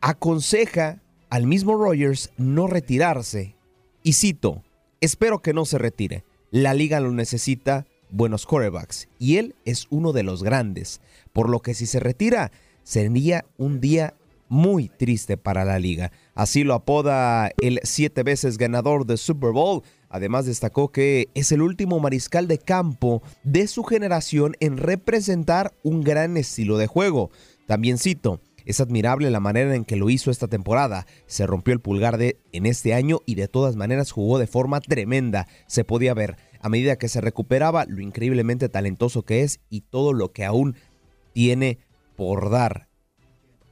aconseja 0.00 1.00
al 1.30 1.46
mismo 1.46 1.76
Rogers 1.76 2.30
no 2.36 2.66
retirarse. 2.66 3.56
Y 4.02 4.14
cito, 4.14 4.62
espero 5.00 5.40
que 5.40 5.54
no 5.54 5.64
se 5.64 5.78
retire. 5.78 6.24
La 6.50 6.74
liga 6.74 7.00
lo 7.00 7.12
necesita 7.12 7.86
buenos 8.10 8.46
quarterbacks 8.46 9.08
y 9.18 9.38
él 9.38 9.54
es 9.64 9.86
uno 9.90 10.12
de 10.12 10.22
los 10.22 10.42
grandes, 10.42 11.00
por 11.32 11.48
lo 11.48 11.60
que 11.60 11.72
si 11.74 11.86
se 11.86 12.00
retira 12.00 12.52
sería 12.82 13.46
un 13.56 13.80
día 13.80 14.14
muy 14.52 14.90
triste 14.90 15.38
para 15.38 15.64
la 15.64 15.78
liga. 15.78 16.12
Así 16.34 16.62
lo 16.62 16.74
apoda 16.74 17.50
el 17.62 17.80
siete 17.84 18.22
veces 18.22 18.58
ganador 18.58 19.06
de 19.06 19.16
Super 19.16 19.52
Bowl. 19.52 19.82
Además 20.10 20.44
destacó 20.44 20.92
que 20.92 21.28
es 21.34 21.52
el 21.52 21.62
último 21.62 21.98
mariscal 22.00 22.46
de 22.48 22.58
campo 22.58 23.22
de 23.44 23.66
su 23.66 23.82
generación 23.82 24.54
en 24.60 24.76
representar 24.76 25.72
un 25.82 26.02
gran 26.02 26.36
estilo 26.36 26.76
de 26.76 26.86
juego. 26.86 27.30
También 27.66 27.96
cito, 27.96 28.42
es 28.66 28.82
admirable 28.82 29.30
la 29.30 29.40
manera 29.40 29.74
en 29.74 29.86
que 29.86 29.96
lo 29.96 30.10
hizo 30.10 30.30
esta 30.30 30.48
temporada. 30.48 31.06
Se 31.26 31.46
rompió 31.46 31.72
el 31.72 31.80
pulgar 31.80 32.18
de 32.18 32.38
en 32.52 32.66
este 32.66 32.92
año 32.92 33.20
y 33.24 33.36
de 33.36 33.48
todas 33.48 33.76
maneras 33.76 34.12
jugó 34.12 34.38
de 34.38 34.46
forma 34.46 34.82
tremenda. 34.82 35.48
Se 35.66 35.82
podía 35.82 36.12
ver 36.12 36.36
a 36.60 36.68
medida 36.68 36.96
que 36.96 37.08
se 37.08 37.22
recuperaba 37.22 37.86
lo 37.88 38.02
increíblemente 38.02 38.68
talentoso 38.68 39.22
que 39.22 39.44
es 39.44 39.60
y 39.70 39.80
todo 39.80 40.12
lo 40.12 40.30
que 40.30 40.44
aún 40.44 40.76
tiene 41.32 41.78
por 42.16 42.50
dar. 42.50 42.91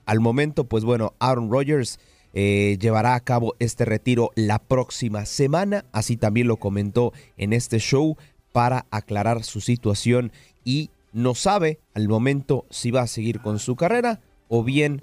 Al 0.07 0.21
momento, 0.21 0.65
pues 0.65 0.85
bueno, 0.85 1.15
Aaron 1.19 1.51
Rodgers 1.51 1.99
eh, 2.33 2.77
llevará 2.81 3.15
a 3.15 3.21
cabo 3.21 3.55
este 3.59 3.85
retiro 3.85 4.31
la 4.35 4.59
próxima 4.59 5.25
semana, 5.25 5.85
así 5.93 6.17
también 6.17 6.47
lo 6.47 6.57
comentó 6.57 7.13
en 7.37 7.53
este 7.53 7.79
show 7.79 8.17
para 8.53 8.87
aclarar 8.91 9.43
su 9.45 9.61
situación 9.61 10.33
y 10.65 10.91
no 11.13 11.35
sabe 11.35 11.81
al 11.95 12.09
momento 12.09 12.67
si 12.71 12.91
va 12.91 13.03
a 13.03 13.07
seguir 13.07 13.41
con 13.41 13.59
su 13.59 13.77
carrera 13.77 14.21
o 14.49 14.63
bien 14.63 15.03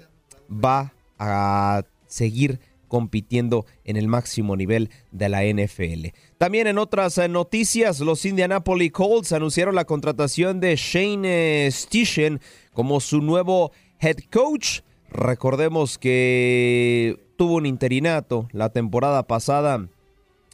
va 0.50 0.94
a 1.18 1.82
seguir 2.06 2.60
compitiendo 2.88 3.66
en 3.84 3.96
el 3.96 4.08
máximo 4.08 4.56
nivel 4.56 4.90
de 5.12 5.28
la 5.28 5.44
NFL. 5.44 6.06
También 6.38 6.66
en 6.66 6.78
otras 6.78 7.18
eh, 7.18 7.28
noticias, 7.28 8.00
los 8.00 8.24
Indianapolis 8.24 8.92
Colts 8.92 9.32
anunciaron 9.32 9.74
la 9.74 9.84
contratación 9.84 10.60
de 10.60 10.74
Shane 10.76 11.70
Stishen 11.70 12.40
como 12.72 13.00
su 13.00 13.20
nuevo 13.20 13.72
head 14.00 14.16
coach. 14.32 14.80
Recordemos 15.10 15.98
que 15.98 17.18
tuvo 17.36 17.54
un 17.54 17.66
interinato 17.66 18.48
la 18.52 18.70
temporada 18.70 19.26
pasada 19.26 19.88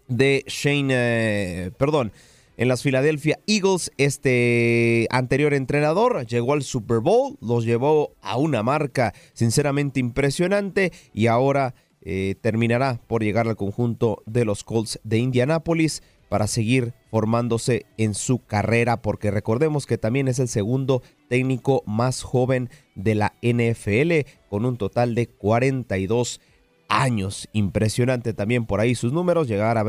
de 0.09 0.45
Shane, 0.47 0.89
eh, 0.91 1.71
perdón, 1.77 2.13
en 2.57 2.69
las 2.69 2.83
Philadelphia 2.83 3.39
Eagles. 3.47 3.91
Este 3.99 5.09
anterior 5.11 5.55
entrenador 5.55 6.27
llegó 6.27 6.53
al 6.53 6.63
Super 6.63 7.01
Bowl, 7.01 7.37
los 7.41 7.65
llevó 7.65 8.15
a 8.23 8.37
una 8.37 8.63
marca 8.63 9.13
sinceramente 9.33 10.01
impresionante 10.01 10.93
y 11.13 11.27
ahora 11.27 11.75
eh, 12.03 12.37
terminará 12.41 13.01
por 13.07 13.23
llegar 13.23 13.49
al 13.49 13.57
conjunto 13.57 14.23
de 14.27 14.45
los 14.45 14.63
Colts 14.63 15.01
de 15.05 15.19
Indianápolis 15.19 16.03
para 16.29 16.47
seguir 16.47 16.95
formándose 17.11 17.87
en 17.97 18.15
su 18.15 18.45
carrera, 18.45 19.01
porque 19.03 19.31
recordemos 19.31 19.87
que 19.87 19.99
también 19.99 20.29
es 20.29 20.39
el 20.39 20.49
segundo 20.49 21.03
técnico 21.35 21.83
más 21.85 22.23
joven 22.23 22.71
de 22.95 23.17
la 23.17 23.35
NFL, 23.43 24.31
con 24.49 24.65
un 24.65 24.77
total 24.77 25.17
de 25.17 25.27
42 25.27 26.41
años. 26.89 27.49
Impresionante 27.53 28.35
también 28.35 28.67
por 28.67 28.79
ahí 28.79 28.95
sus 28.95 29.13
números, 29.13 29.49
llegar 29.49 29.77
a 29.77 29.85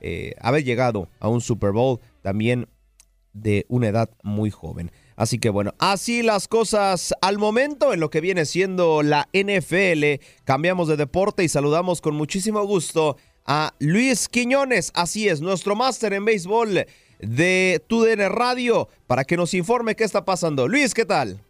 eh, 0.00 0.34
haber 0.40 0.64
llegado 0.64 1.08
a 1.20 1.28
un 1.28 1.40
Super 1.40 1.70
Bowl 1.70 2.00
también 2.20 2.66
de 3.32 3.64
una 3.68 3.86
edad 3.86 4.10
muy 4.24 4.50
joven. 4.50 4.90
Así 5.14 5.38
que 5.38 5.50
bueno, 5.50 5.72
así 5.78 6.24
las 6.24 6.48
cosas 6.48 7.14
al 7.20 7.38
momento 7.38 7.94
en 7.94 8.00
lo 8.00 8.10
que 8.10 8.20
viene 8.20 8.44
siendo 8.44 9.04
la 9.04 9.28
NFL. 9.32 10.20
Cambiamos 10.42 10.88
de 10.88 10.96
deporte 10.96 11.44
y 11.44 11.48
saludamos 11.48 12.00
con 12.00 12.16
muchísimo 12.16 12.64
gusto 12.64 13.16
a 13.46 13.72
Luis 13.78 14.28
Quiñones. 14.28 14.90
Así 14.96 15.28
es, 15.28 15.40
nuestro 15.42 15.76
máster 15.76 16.12
en 16.12 16.24
béisbol 16.24 16.86
de 17.18 17.82
TUDN 17.86 18.30
Radio 18.30 18.88
para 19.06 19.24
que 19.24 19.36
nos 19.36 19.54
informe 19.54 19.96
qué 19.96 20.04
está 20.04 20.24
pasando. 20.24 20.68
Luis, 20.68 20.94
¿qué 20.94 21.04
tal? 21.04 21.40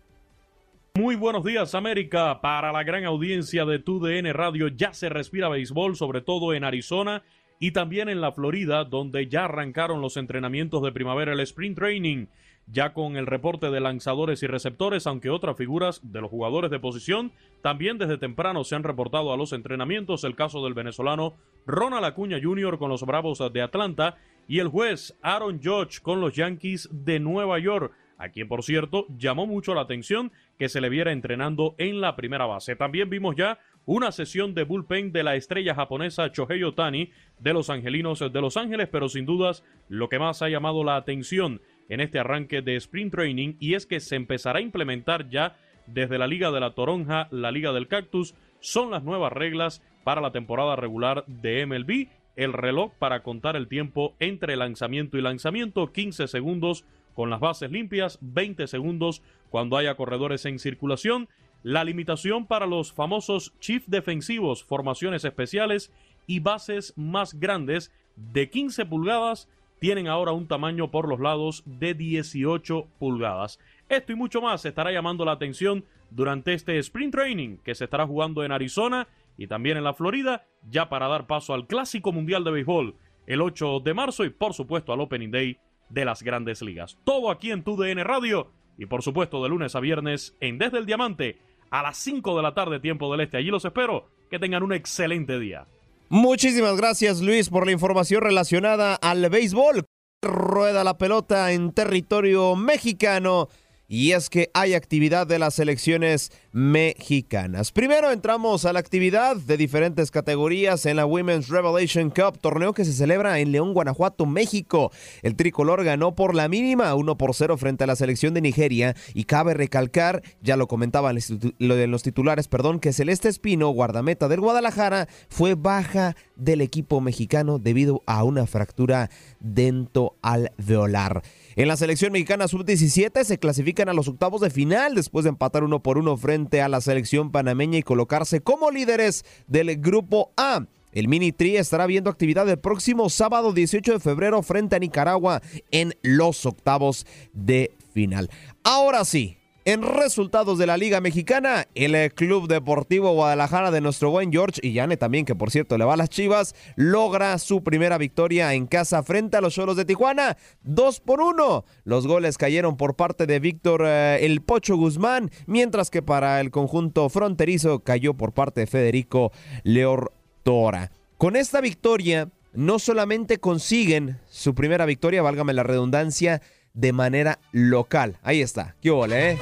Muy 0.95 1.15
buenos 1.15 1.45
días 1.45 1.75
América, 1.77 2.41
para 2.41 2.73
la 2.73 2.83
gran 2.83 3.05
audiencia 3.05 3.65
de 3.65 3.79
TUDN 3.79 4.33
Radio 4.33 4.69
ya 4.69 4.93
se 4.93 5.09
respira 5.09 5.49
béisbol, 5.49 5.95
sobre 5.95 6.23
todo 6.23 6.55
en 6.55 6.65
Arizona 6.65 7.23
y 7.61 7.71
también 7.71 8.09
en 8.09 8.21
la 8.21 8.33
Florida, 8.33 8.85
donde 8.85 9.29
ya 9.29 9.45
arrancaron 9.45 10.01
los 10.01 10.17
entrenamientos 10.17 10.83
de 10.83 10.93
primavera, 10.93 11.33
el 11.33 11.41
sprint 11.41 11.79
training 11.79 12.27
ya 12.71 12.93
con 12.93 13.17
el 13.17 13.27
reporte 13.27 13.71
de 13.71 13.81
lanzadores 13.81 14.43
y 14.43 14.47
receptores, 14.47 15.07
aunque 15.07 15.31
otras 15.31 15.57
figuras 15.57 16.01
de 16.03 16.21
los 16.21 16.31
jugadores 16.31 16.71
de 16.71 16.81
posición 16.81 17.33
también 17.63 17.99
desde 17.99 18.19
temprano 18.19 18.65
se 18.65 18.75
han 18.75 18.83
reportado 18.83 19.33
a 19.33 19.37
los 19.37 19.53
entrenamientos, 19.53 20.25
el 20.25 20.37
caso 20.37 20.63
del 20.65 20.75
venezolano 20.75 21.35
Ronald 21.67 22.05
Acuña 22.05 22.39
Jr. 22.43 22.79
con 22.79 22.91
los 22.91 23.03
Bravos 23.03 23.43
de 23.53 23.63
Atlanta 23.63 24.17
y 24.49 24.59
el 24.59 24.69
juez 24.69 25.17
Aaron 25.23 25.61
Judge 25.63 26.01
con 26.01 26.21
los 26.21 26.35
Yankees 26.35 26.89
de 26.91 27.21
Nueva 27.21 27.59
York, 27.59 27.93
a 28.17 28.31
quien 28.31 28.49
por 28.49 28.65
cierto 28.65 29.07
llamó 29.17 29.47
mucho 29.47 29.75
la 29.75 29.83
atención 29.83 30.33
que 30.59 30.69
se 30.69 30.81
le 30.81 30.89
viera 30.89 31.13
entrenando 31.13 31.77
en 31.79 32.01
la 32.01 32.17
primera 32.17 32.47
base. 32.47 32.75
También 32.75 33.11
vimos 33.11 33.37
ya 33.37 33.61
una 33.85 34.11
sesión 34.11 34.55
de 34.55 34.65
bullpen 34.65 35.13
de 35.13 35.23
la 35.23 35.37
estrella 35.37 35.75
japonesa 35.75 36.33
Chohei 36.33 36.65
Otani 36.65 37.13
de 37.39 37.53
los 37.53 37.71
Angelinos 37.71 38.19
de 38.21 38.41
Los 38.41 38.57
Ángeles, 38.57 38.89
pero 38.91 39.09
sin 39.09 39.25
dudas 39.25 39.65
lo 39.89 40.09
que 40.09 40.19
más 40.19 40.43
ha 40.43 40.49
llamado 40.49 40.83
la 40.83 40.97
atención 40.97 41.61
en 41.89 42.01
este 42.01 42.19
arranque 42.19 42.61
de 42.61 42.77
sprint 42.77 43.13
training 43.13 43.55
y 43.61 43.75
es 43.75 43.87
que 43.87 44.01
se 44.01 44.17
empezará 44.17 44.59
a 44.59 44.63
implementar 44.63 45.31
ya 45.31 45.57
desde 45.87 46.19
la 46.19 46.27
Liga 46.27 46.51
de 46.51 46.61
la 46.61 46.75
Toronja, 46.75 47.29
la 47.31 47.51
Liga 47.51 47.73
del 47.73 47.89
Cactus, 47.89 48.35
son 48.61 48.91
las 48.91 49.05
nuevas 49.05 49.33
reglas 49.33 49.83
para 50.05 50.21
la 50.21 50.33
temporada 50.33 50.77
regular 50.77 51.25
de 51.27 51.65
MLB, 51.65 52.09
el 52.39 52.53
reloj 52.53 52.93
para 53.01 53.25
contar 53.25 53.57
el 53.57 53.67
tiempo 53.67 54.15
entre 54.21 54.57
lanzamiento 54.57 55.19
y 55.19 55.23
lanzamiento, 55.23 55.93
15 55.93 56.29
segundos 56.29 56.85
con 57.15 57.31
las 57.31 57.41
bases 57.41 57.73
limpias, 57.73 58.17
20 58.21 58.69
segundos 58.69 59.23
cuando 59.51 59.77
haya 59.77 59.97
corredores 59.97 60.45
en 60.47 60.61
circulación, 60.61 61.29
la 61.65 61.83
limitación 61.83 62.47
para 62.47 62.67
los 62.67 62.93
famosos 62.93 63.53
chief 63.59 63.85
defensivos, 63.89 64.63
formaciones 64.63 65.25
especiales 65.25 65.93
y 66.29 66.39
bases 66.39 66.93
más 66.97 67.35
grandes 67.35 67.93
de 68.15 68.49
15 68.49 68.87
pulgadas 68.87 69.49
tienen 69.81 70.07
ahora 70.07 70.31
un 70.31 70.47
tamaño 70.47 70.93
por 70.93 71.09
los 71.09 71.19
lados 71.19 71.65
de 71.67 71.95
18 71.95 72.87
pulgadas. 73.01 73.59
Esto 73.89 74.13
y 74.13 74.15
mucho 74.15 74.41
más 74.41 74.65
estará 74.65 74.93
llamando 74.93 75.25
la 75.25 75.33
atención 75.33 75.85
durante 76.11 76.55
este 76.55 76.79
sprint 76.79 77.15
training 77.15 77.57
que 77.65 77.75
se 77.75 77.85
estará 77.85 78.07
jugando 78.07 78.45
en 78.45 78.53
Arizona 78.53 79.09
y 79.39 79.47
también 79.47 79.79
en 79.79 79.85
la 79.85 79.95
Florida, 79.95 80.47
ya 80.69 80.91
para 80.91 81.09
dar 81.09 81.27
paso 81.27 81.55
al 81.55 81.67
Clásico 81.67 82.13
Mundial 82.13 82.45
de 82.45 82.51
Béisbol 82.51 82.97
el 83.27 83.41
8 83.41 83.81
de 83.81 83.95
marzo 83.95 84.25
y 84.25 84.31
por 84.31 84.53
supuesto 84.53 84.93
al 84.93 85.01
Opening 85.01 85.31
Day 85.31 85.59
de 85.89 86.05
las 86.05 86.23
grandes 86.23 86.61
ligas. 86.61 86.99
Todo 87.05 87.31
aquí 87.31 87.53
en 87.53 87.63
TUDN 87.63 88.05
Radio 88.05 88.51
y 88.77 88.87
por 88.87 89.03
supuesto 89.03 89.43
de 89.43 89.49
lunes 89.49 89.75
a 89.77 89.81
viernes 89.81 90.37
en 90.41 90.59
Desde 90.59 90.79
el 90.79 90.87
Diamante 90.87 91.39
a 91.71 91.83
las 91.83 91.99
5 91.99 92.37
de 92.37 92.43
la 92.43 92.55
tarde 92.55 92.81
tiempo 92.81 93.11
del 93.11 93.21
Este. 93.21 93.37
Allí 93.37 93.51
los 93.51 93.65
espero. 93.65 94.11
Que 94.31 94.39
tengan 94.39 94.63
un 94.63 94.75
excelente 94.75 95.39
día. 95.39 95.67
Muchísimas 96.11 96.77
gracias 96.77 97.21
Luis 97.21 97.49
por 97.49 97.65
la 97.65 97.73
información 97.73 98.23
relacionada 98.23 98.95
al 98.95 99.29
béisbol. 99.31 99.85
Rueda 100.23 100.85
la 100.85 100.99
pelota 100.99 101.53
en 101.53 101.73
territorio 101.73 102.57
mexicano 102.57 103.49
y 103.89 104.13
es 104.13 104.29
que 104.29 104.51
hay 104.53 104.75
actividad 104.75 105.27
de 105.27 105.39
las 105.39 105.55
selecciones 105.55 106.31
mexicanas. 106.53 107.73
Primero 107.73 108.13
entramos 108.13 108.67
a 108.67 108.73
la 108.75 108.81
actividad 108.81 109.37
de 109.37 109.57
diferentes 109.57 110.11
categorías 110.11 110.85
en 110.85 110.97
la 110.97 111.07
Women's 111.07 111.49
Revelation 111.49 112.11
Cup, 112.11 112.39
torneo 112.39 112.75
que 112.75 112.85
se 112.85 112.93
celebra 112.93 113.39
en 113.39 113.51
León, 113.51 113.73
Guanajuato, 113.73 114.27
México. 114.27 114.93
El 115.23 115.37
tricolor 115.37 115.85
ganó 115.85 116.15
por 116.15 116.35
la 116.35 116.49
mínima 116.49 116.95
1 116.95 117.17
por 117.17 117.35
0 117.35 117.57
frente 117.57 117.85
a 117.85 117.87
la 117.87 117.97
selección 117.97 118.35
de 118.35 118.43
Nigeria 118.43 118.95
y 119.15 119.25
cabe 119.25 119.55
recalcar, 119.55 120.23
ya 120.43 120.59
lo 120.59 120.69
comentaban 120.69 121.19
los 121.59 122.03
titulares, 122.03 122.47
perdón, 122.47 122.81
que 122.81 122.93
Celeste 122.93 123.29
Espino, 123.29 123.71
guardameta 123.71 124.29
del 124.29 124.41
Guadalajara, 124.41 125.09
fue 125.31 125.55
baja 125.55 126.15
del 126.37 126.61
equipo 126.61 127.01
mexicano 127.01 127.59
debido 127.59 128.03
a 128.07 128.23
una 128.25 128.47
fractura 128.47 129.09
dento 129.41 130.17
alveolar. 130.21 131.23
En 131.59 131.67
la 131.67 131.77
selección 131.77 132.13
mexicana 132.13 132.47
sub-17 132.47 133.25
se 133.25 133.39
clasifican 133.39 133.89
a 133.89 133.93
los 133.93 134.07
octavos 134.07 134.41
de 134.41 134.49
final 134.49 134.95
después 134.95 135.25
de 135.25 135.31
empatar 135.31 135.65
uno 135.65 135.83
por 135.83 135.99
uno 135.99 136.17
frente 136.17 136.63
a 136.63 136.69
la 136.69 136.81
selección 136.81 137.33
panameña 137.33 137.79
y 137.79 137.83
colocarse 137.83 138.41
como 138.41 138.71
líderes 138.71 139.25
del 139.49 139.77
grupo 139.77 140.31
A. 140.37 140.67
El 140.93 141.09
Mini 141.09 141.33
Tri 141.33 141.57
estará 141.57 141.87
viendo 141.87 142.11
actividad 142.11 142.49
el 142.49 142.61
próximo 142.61 143.11
sábado 143.11 143.53
18 143.53 143.95
de 143.95 143.99
febrero 143.99 144.41
frente 144.45 144.77
a 144.77 144.79
Nicaragua 144.79 145.43
en 145.73 145.95
los 146.03 146.47
octavos 146.47 147.07
de 147.33 147.73
final. 147.93 148.31
Ahora 148.63 149.05
sí, 149.05 149.38
en 149.69 149.83
resultados 149.83 150.57
de 150.57 150.67
la 150.67 150.79
Liga 150.79 151.03
Mexicana, 151.03 151.69
el 151.75 151.95
eh, 151.95 152.09
Club 152.09 152.49
Deportivo 152.49 153.13
Guadalajara 153.13 153.71
de 153.71 153.83
nuestro 153.83 154.09
buen 154.11 154.33
George 154.33 154.63
y 154.63 154.73
Yane 154.73 154.97
también, 154.97 155.27
que 155.27 155.35
por 155.35 155.51
cierto 155.51 155.77
le 155.77 155.85
va 155.85 155.93
a 155.93 155.97
las 155.99 156.09
Chivas, 156.09 156.55
logra 156.77 157.37
su 157.37 157.63
primera 157.63 157.99
victoria 157.99 158.55
en 158.55 158.67
casa 158.67 159.03
frente 159.03 159.37
a 159.37 159.43
los 159.43 159.53
Cholos 159.53 159.77
de 159.77 159.85
Tijuana. 159.85 160.39
Dos 160.63 161.01
por 161.01 161.21
uno. 161.21 161.67
Los 161.85 162.07
goles 162.07 162.39
cayeron 162.39 162.79
por 162.79 162.97
parte 162.97 163.27
de 163.27 163.41
Víctor 163.41 163.83
eh, 163.85 164.25
El 164.25 164.41
Pocho 164.41 164.75
Guzmán, 164.75 165.31
mientras 165.45 165.91
que 165.91 166.01
para 166.01 166.41
el 166.41 166.51
conjunto 166.51 167.11
fronterizo 167.11 167.81
cayó 167.81 168.15
por 168.15 168.33
parte 168.33 168.63
de 168.63 168.67
Federico 168.67 169.33
Leor 169.65 170.15
Tora. 170.45 170.93
Con 171.19 171.37
esta 171.37 171.61
victoria, 171.61 172.31
no 172.55 172.79
solamente 172.79 173.39
consiguen 173.39 174.19
su 174.31 174.55
primera 174.55 174.87
victoria, 174.87 175.21
válgame 175.21 175.53
la 175.53 175.63
redundancia, 175.63 176.41
de 176.75 176.93
manera 176.93 177.39
local. 177.53 178.19
Ahí 178.23 178.41
está. 178.43 178.75
¿Qué 178.81 178.91
ole, 178.91 179.33
eh? 179.33 179.39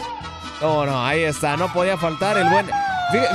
No, 0.60 0.86
no, 0.86 1.04
ahí 1.04 1.22
está. 1.22 1.56
No 1.56 1.72
podía 1.72 1.96
faltar 1.96 2.38
el 2.38 2.48
buen 2.48 2.66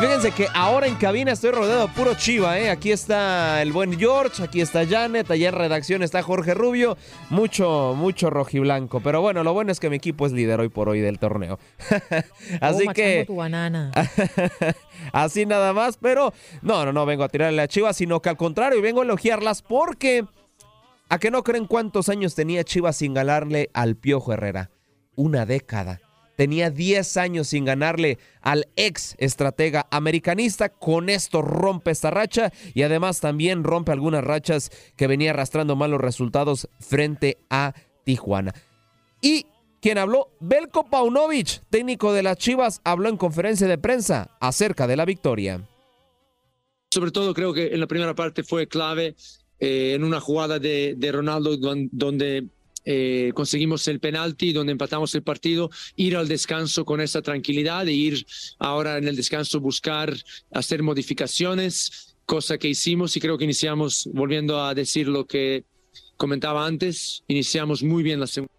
Fíjense 0.02 0.32
que 0.32 0.48
ahora 0.54 0.86
en 0.86 0.96
cabina 0.96 1.32
estoy 1.32 1.52
rodeado 1.52 1.88
de 1.88 1.94
puro 1.94 2.14
chiva, 2.16 2.60
¿eh? 2.60 2.70
Aquí 2.70 2.92
está 2.92 3.62
el 3.62 3.72
buen 3.72 3.98
George, 3.98 4.44
aquí 4.44 4.60
está 4.60 4.86
Janet, 4.86 5.32
allá 5.32 5.48
en 5.48 5.56
redacción 5.56 6.04
está 6.04 6.22
Jorge 6.22 6.54
Rubio. 6.54 6.98
Mucho, 7.30 7.94
mucho 7.96 8.30
rojiblanco. 8.30 9.00
Pero 9.00 9.22
bueno, 9.22 9.46
lo 9.46 9.54
bueno 9.54 9.72
es 9.72 9.80
que 9.80 9.90
mi 9.90 9.96
equipo 9.96 10.26
es 10.26 10.34
líder 10.34 10.60
hoy 10.60 10.68
por 10.68 10.90
hoy 10.90 11.00
del 11.00 11.20
torneo. 11.20 11.58
Así 12.60 12.86
Oh, 12.86 12.92
que. 12.94 13.26
machando 13.26 13.26
tu 13.28 13.36
banana. 13.38 13.92
Así 15.14 15.46
nada 15.46 15.72
más, 15.72 15.96
pero 15.96 16.34
no, 16.62 16.84
no, 16.86 16.92
no 16.92 17.06
vengo 17.06 17.24
a 17.24 17.30
tirarle 17.30 17.62
a 17.62 17.68
Chivas, 17.70 17.96
sino 17.96 18.22
que 18.22 18.28
al 18.28 18.38
contrario, 18.38 18.82
vengo 18.82 19.00
a 19.00 19.06
elogiarlas 19.06 19.62
porque. 19.62 20.26
¿A 21.12 21.20
que 21.20 21.30
no 21.30 21.44
creen 21.44 21.66
cuántos 21.66 22.08
años 22.08 22.36
tenía 22.36 22.64
Chivas 22.64 22.96
sin 22.96 23.14
ganarle 23.14 23.70
al 23.74 23.98
Piojo 23.98 24.32
Herrera? 24.32 24.72
Una 25.18 25.46
década. 25.46 26.00
Tenía 26.38 26.70
10 26.70 27.18
años 27.18 27.50
sin 27.50 27.66
ganarle 27.66 28.18
al 28.40 28.70
ex 28.78 29.16
estratega 29.18 29.88
americanista. 29.92 30.70
Con 30.70 31.10
esto 31.10 31.42
rompe 31.42 31.92
esta 31.92 32.12
racha 32.12 32.54
y 32.74 32.84
además 32.84 33.20
también 33.20 33.66
rompe 33.66 33.92
algunas 33.92 34.24
rachas 34.24 34.72
que 34.96 35.08
venía 35.08 35.32
arrastrando 35.32 35.76
malos 35.76 36.00
resultados 36.00 36.70
frente 36.80 37.40
a 37.50 37.74
Tijuana. 38.06 38.54
Y 39.22 39.48
quien 39.82 39.98
habló, 39.98 40.30
Belko 40.40 40.86
Paunovic, 40.86 41.62
técnico 41.70 42.14
de 42.14 42.24
las 42.24 42.38
Chivas, 42.38 42.80
habló 42.86 43.10
en 43.10 43.18
conferencia 43.18 43.68
de 43.68 43.78
prensa 43.78 44.38
acerca 44.40 44.88
de 44.88 44.96
la 44.96 45.04
victoria. 45.04 45.68
Sobre 46.90 47.12
todo 47.12 47.34
creo 47.34 47.54
que 47.54 47.68
en 47.68 47.82
la 47.82 47.88
primera 47.88 48.16
parte 48.16 48.44
fue 48.44 48.68
clave 48.68 49.18
eh, 49.62 49.94
en 49.96 50.04
una 50.04 50.20
jugada 50.20 50.60
de, 50.60 51.10
Ronaldo 51.14 51.56
don- 51.56 51.88
donde 51.94 52.48
eh, 52.84 53.32
conseguimos 53.34 53.88
el 53.88 54.00
penalti, 54.00 54.52
donde 54.52 54.72
empatamos 54.74 55.16
el 55.16 55.22
partido, 55.22 55.70
ir 55.96 56.18
al 56.18 56.28
descanso 56.28 56.84
con 56.84 57.00
esa 57.00 57.22
tranquilidad 57.22 57.88
e 57.88 57.94
ir 57.94 58.26
ahora 58.60 58.98
en 58.98 59.08
el 59.08 59.16
descanso 59.16 59.60
buscar 59.60 60.14
hacer 60.52 60.82
modificaciones, 60.82 62.16
cosa 62.26 62.58
que 62.58 62.68
hicimos 62.70 63.16
y 63.16 63.20
creo 63.20 63.38
que 63.38 63.44
iniciamos, 63.46 64.10
volviendo 64.14 64.62
a 64.64 64.74
decir 64.74 65.08
lo 65.08 65.26
que 65.26 65.64
comentaba 66.18 66.66
antes, 66.66 67.24
iniciamos 67.28 67.84
muy 67.84 68.04
bien 68.04 68.20
la 68.20 68.28
segunda. 68.28 68.54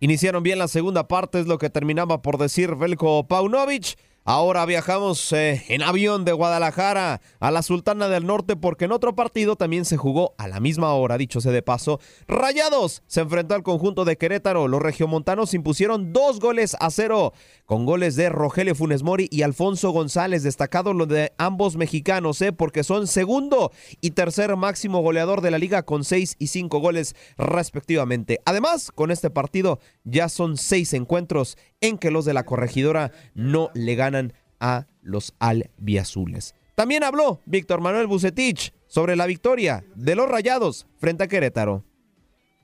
Iniciaron 0.00 0.42
bien 0.42 0.58
la 0.58 0.68
segunda 0.68 1.08
parte, 1.08 1.40
es 1.40 1.46
lo 1.46 1.58
que 1.58 1.70
terminaba 1.70 2.22
por 2.22 2.38
decir 2.38 2.74
Belko 2.76 3.26
Paunovic. 3.26 3.96
Ahora 4.30 4.66
viajamos 4.66 5.32
eh, 5.32 5.64
en 5.68 5.80
avión 5.80 6.26
de 6.26 6.32
Guadalajara 6.32 7.22
a 7.40 7.50
la 7.50 7.62
Sultana 7.62 8.10
del 8.10 8.26
Norte 8.26 8.56
porque 8.56 8.84
en 8.84 8.92
otro 8.92 9.14
partido 9.14 9.56
también 9.56 9.86
se 9.86 9.96
jugó 9.96 10.34
a 10.36 10.48
la 10.48 10.60
misma 10.60 10.92
hora, 10.92 11.16
dicho 11.16 11.40
sea 11.40 11.50
de 11.50 11.62
paso. 11.62 11.98
Rayados 12.26 13.02
se 13.06 13.22
enfrentó 13.22 13.54
al 13.54 13.62
conjunto 13.62 14.04
de 14.04 14.18
Querétaro. 14.18 14.68
Los 14.68 14.82
regiomontanos 14.82 15.54
impusieron 15.54 16.12
dos 16.12 16.40
goles 16.40 16.76
a 16.78 16.90
cero 16.90 17.32
con 17.64 17.86
goles 17.86 18.16
de 18.16 18.28
Rogelio 18.28 18.74
Funes 18.74 19.02
Mori 19.02 19.28
y 19.30 19.40
Alfonso 19.40 19.92
González. 19.92 20.42
Destacado 20.42 20.92
lo 20.92 21.06
de 21.06 21.32
ambos 21.38 21.78
mexicanos, 21.78 22.42
eh, 22.42 22.52
porque 22.52 22.84
son 22.84 23.06
segundo 23.06 23.72
y 24.02 24.10
tercer 24.10 24.54
máximo 24.56 25.00
goleador 25.00 25.40
de 25.40 25.52
la 25.52 25.58
liga 25.58 25.84
con 25.84 26.04
seis 26.04 26.36
y 26.38 26.48
cinco 26.48 26.80
goles 26.80 27.16
respectivamente. 27.38 28.40
Además, 28.44 28.90
con 28.94 29.10
este 29.10 29.30
partido 29.30 29.78
ya 30.04 30.28
son 30.28 30.58
seis 30.58 30.92
encuentros 30.92 31.56
en 31.80 31.98
que 31.98 32.10
los 32.10 32.24
de 32.24 32.34
la 32.34 32.44
corregidora 32.44 33.12
no 33.34 33.70
le 33.74 33.94
ganan 33.94 34.32
a 34.60 34.86
los 35.02 35.34
albiazules. 35.38 36.54
También 36.74 37.04
habló 37.04 37.40
Víctor 37.44 37.80
Manuel 37.80 38.06
Bucetich 38.06 38.72
sobre 38.86 39.16
la 39.16 39.26
victoria 39.26 39.84
de 39.94 40.14
los 40.14 40.28
Rayados 40.28 40.86
frente 40.98 41.24
a 41.24 41.28
Querétaro. 41.28 41.84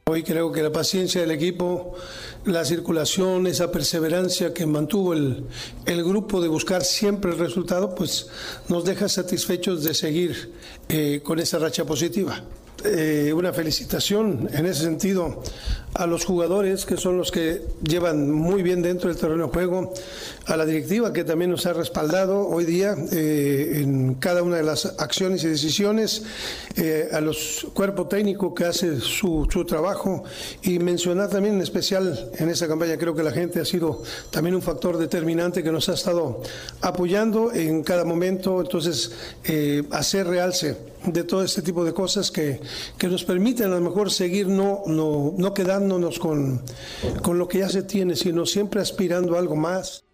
Hoy 0.06 0.22
creo 0.22 0.52
que 0.52 0.62
la 0.62 0.70
paciencia 0.70 1.22
del 1.22 1.30
equipo, 1.30 1.94
la 2.44 2.66
circulación, 2.66 3.46
esa 3.46 3.72
perseverancia 3.72 4.52
que 4.52 4.66
mantuvo 4.66 5.14
el, 5.14 5.46
el 5.86 6.04
grupo 6.04 6.42
de 6.42 6.48
buscar 6.48 6.84
siempre 6.84 7.32
el 7.32 7.38
resultado, 7.38 7.94
pues 7.94 8.28
nos 8.68 8.84
deja 8.84 9.08
satisfechos 9.08 9.82
de 9.82 9.94
seguir 9.94 10.52
eh, 10.90 11.22
con 11.24 11.38
esa 11.38 11.58
racha 11.58 11.86
positiva. 11.86 12.44
Eh, 12.86 13.32
una 13.32 13.50
felicitación 13.54 14.50
en 14.52 14.66
ese 14.66 14.82
sentido 14.82 15.42
a 15.94 16.06
los 16.06 16.26
jugadores 16.26 16.84
que 16.84 16.98
son 16.98 17.16
los 17.16 17.30
que 17.30 17.62
llevan 17.82 18.30
muy 18.30 18.62
bien 18.62 18.82
dentro 18.82 19.08
del 19.08 19.18
terreno 19.18 19.46
de 19.46 19.52
juego, 19.52 19.94
a 20.44 20.56
la 20.56 20.66
directiva 20.66 21.10
que 21.10 21.24
también 21.24 21.50
nos 21.50 21.64
ha 21.64 21.72
respaldado 21.72 22.46
hoy 22.46 22.66
día 22.66 22.94
eh, 23.10 23.80
en 23.82 24.14
cada 24.16 24.42
una 24.42 24.56
de 24.56 24.64
las 24.64 24.84
acciones 24.98 25.44
y 25.44 25.48
decisiones, 25.48 26.24
eh, 26.76 27.08
a 27.10 27.22
los 27.22 27.66
cuerpo 27.72 28.06
técnico 28.06 28.54
que 28.54 28.66
hace 28.66 29.00
su, 29.00 29.48
trabajo 29.66 30.24
y 30.62 30.78
mencionar 30.78 31.30
también 31.30 31.54
en 31.54 31.62
especial 31.62 32.32
en 32.36 32.50
esta 32.50 32.68
campaña 32.68 32.98
creo 32.98 33.14
que 33.14 33.22
la 33.22 33.32
gente 33.32 33.60
ha 33.60 33.64
sido 33.64 34.02
también 34.30 34.54
un 34.56 34.62
factor 34.62 34.98
determinante 34.98 35.62
que 35.62 35.72
nos 35.72 35.88
ha 35.88 35.94
estado 35.94 36.42
apoyando 36.82 37.50
en 37.50 37.82
cada 37.82 38.04
momento, 38.04 38.60
entonces 38.60 39.12
hacer 39.90 40.26
realce 40.26 40.76
de 41.06 41.24
todo 41.24 41.42
este 41.42 41.62
tipo 41.62 41.84
de 41.84 41.92
cosas 41.92 42.30
que, 42.30 42.60
que 42.98 43.08
nos 43.08 43.24
permiten 43.24 43.72
a 43.72 43.76
lo 43.76 43.80
mejor 43.80 44.10
seguir 44.10 44.48
no, 44.48 44.82
no, 44.86 45.34
no 45.36 45.54
quedándonos 45.54 46.18
con, 46.18 46.62
con 47.22 47.38
lo 47.38 47.48
que 47.48 47.58
ya 47.58 47.68
se 47.68 47.82
tiene, 47.82 48.16
sino 48.16 48.46
siempre 48.46 48.80
aspirando 48.80 49.36
a 49.36 49.38
algo 49.38 49.56
más. 49.56 50.04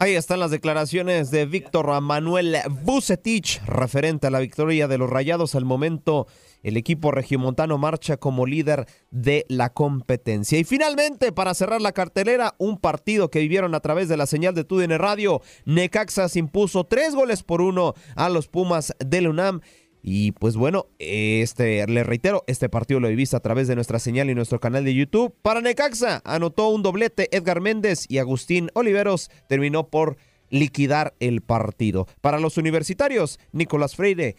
Ahí 0.00 0.14
están 0.14 0.38
las 0.38 0.52
declaraciones 0.52 1.32
de 1.32 1.44
Víctor 1.44 2.00
Manuel 2.00 2.56
Bucetich 2.84 3.60
referente 3.66 4.28
a 4.28 4.30
la 4.30 4.38
victoria 4.38 4.86
de 4.86 4.96
los 4.96 5.10
Rayados. 5.10 5.56
Al 5.56 5.64
momento, 5.64 6.28
el 6.62 6.76
equipo 6.76 7.10
regiomontano 7.10 7.78
marcha 7.78 8.16
como 8.16 8.46
líder 8.46 8.86
de 9.10 9.44
la 9.48 9.70
competencia. 9.70 10.56
Y 10.56 10.62
finalmente, 10.62 11.32
para 11.32 11.52
cerrar 11.52 11.80
la 11.80 11.90
cartelera, 11.90 12.54
un 12.58 12.78
partido 12.78 13.28
que 13.28 13.40
vivieron 13.40 13.74
a 13.74 13.80
través 13.80 14.08
de 14.08 14.16
la 14.16 14.26
señal 14.26 14.54
de 14.54 14.62
TUDN 14.62 14.98
Radio. 14.98 15.42
Necaxa 15.64 16.28
se 16.28 16.38
impuso 16.38 16.84
tres 16.84 17.16
goles 17.16 17.42
por 17.42 17.60
uno 17.60 17.94
a 18.14 18.28
los 18.28 18.46
Pumas 18.46 18.94
del 19.04 19.26
UNAM. 19.26 19.62
Y 20.02 20.32
pues 20.32 20.56
bueno, 20.56 20.86
este, 20.98 21.86
le 21.86 22.04
reitero, 22.04 22.44
este 22.46 22.68
partido 22.68 23.00
lo 23.00 23.08
viviste 23.08 23.36
a 23.36 23.40
través 23.40 23.68
de 23.68 23.74
nuestra 23.74 23.98
señal 23.98 24.30
y 24.30 24.34
nuestro 24.34 24.60
canal 24.60 24.84
de 24.84 24.94
YouTube. 24.94 25.34
Para 25.42 25.60
Necaxa 25.60 26.22
anotó 26.24 26.68
un 26.68 26.82
doblete 26.82 27.34
Edgar 27.36 27.60
Méndez 27.60 28.04
y 28.08 28.18
Agustín 28.18 28.70
Oliveros 28.74 29.30
terminó 29.48 29.88
por 29.88 30.16
liquidar 30.50 31.14
el 31.20 31.42
partido. 31.42 32.06
Para 32.20 32.40
los 32.40 32.56
universitarios, 32.56 33.38
Nicolás 33.52 33.96
Freire 33.96 34.36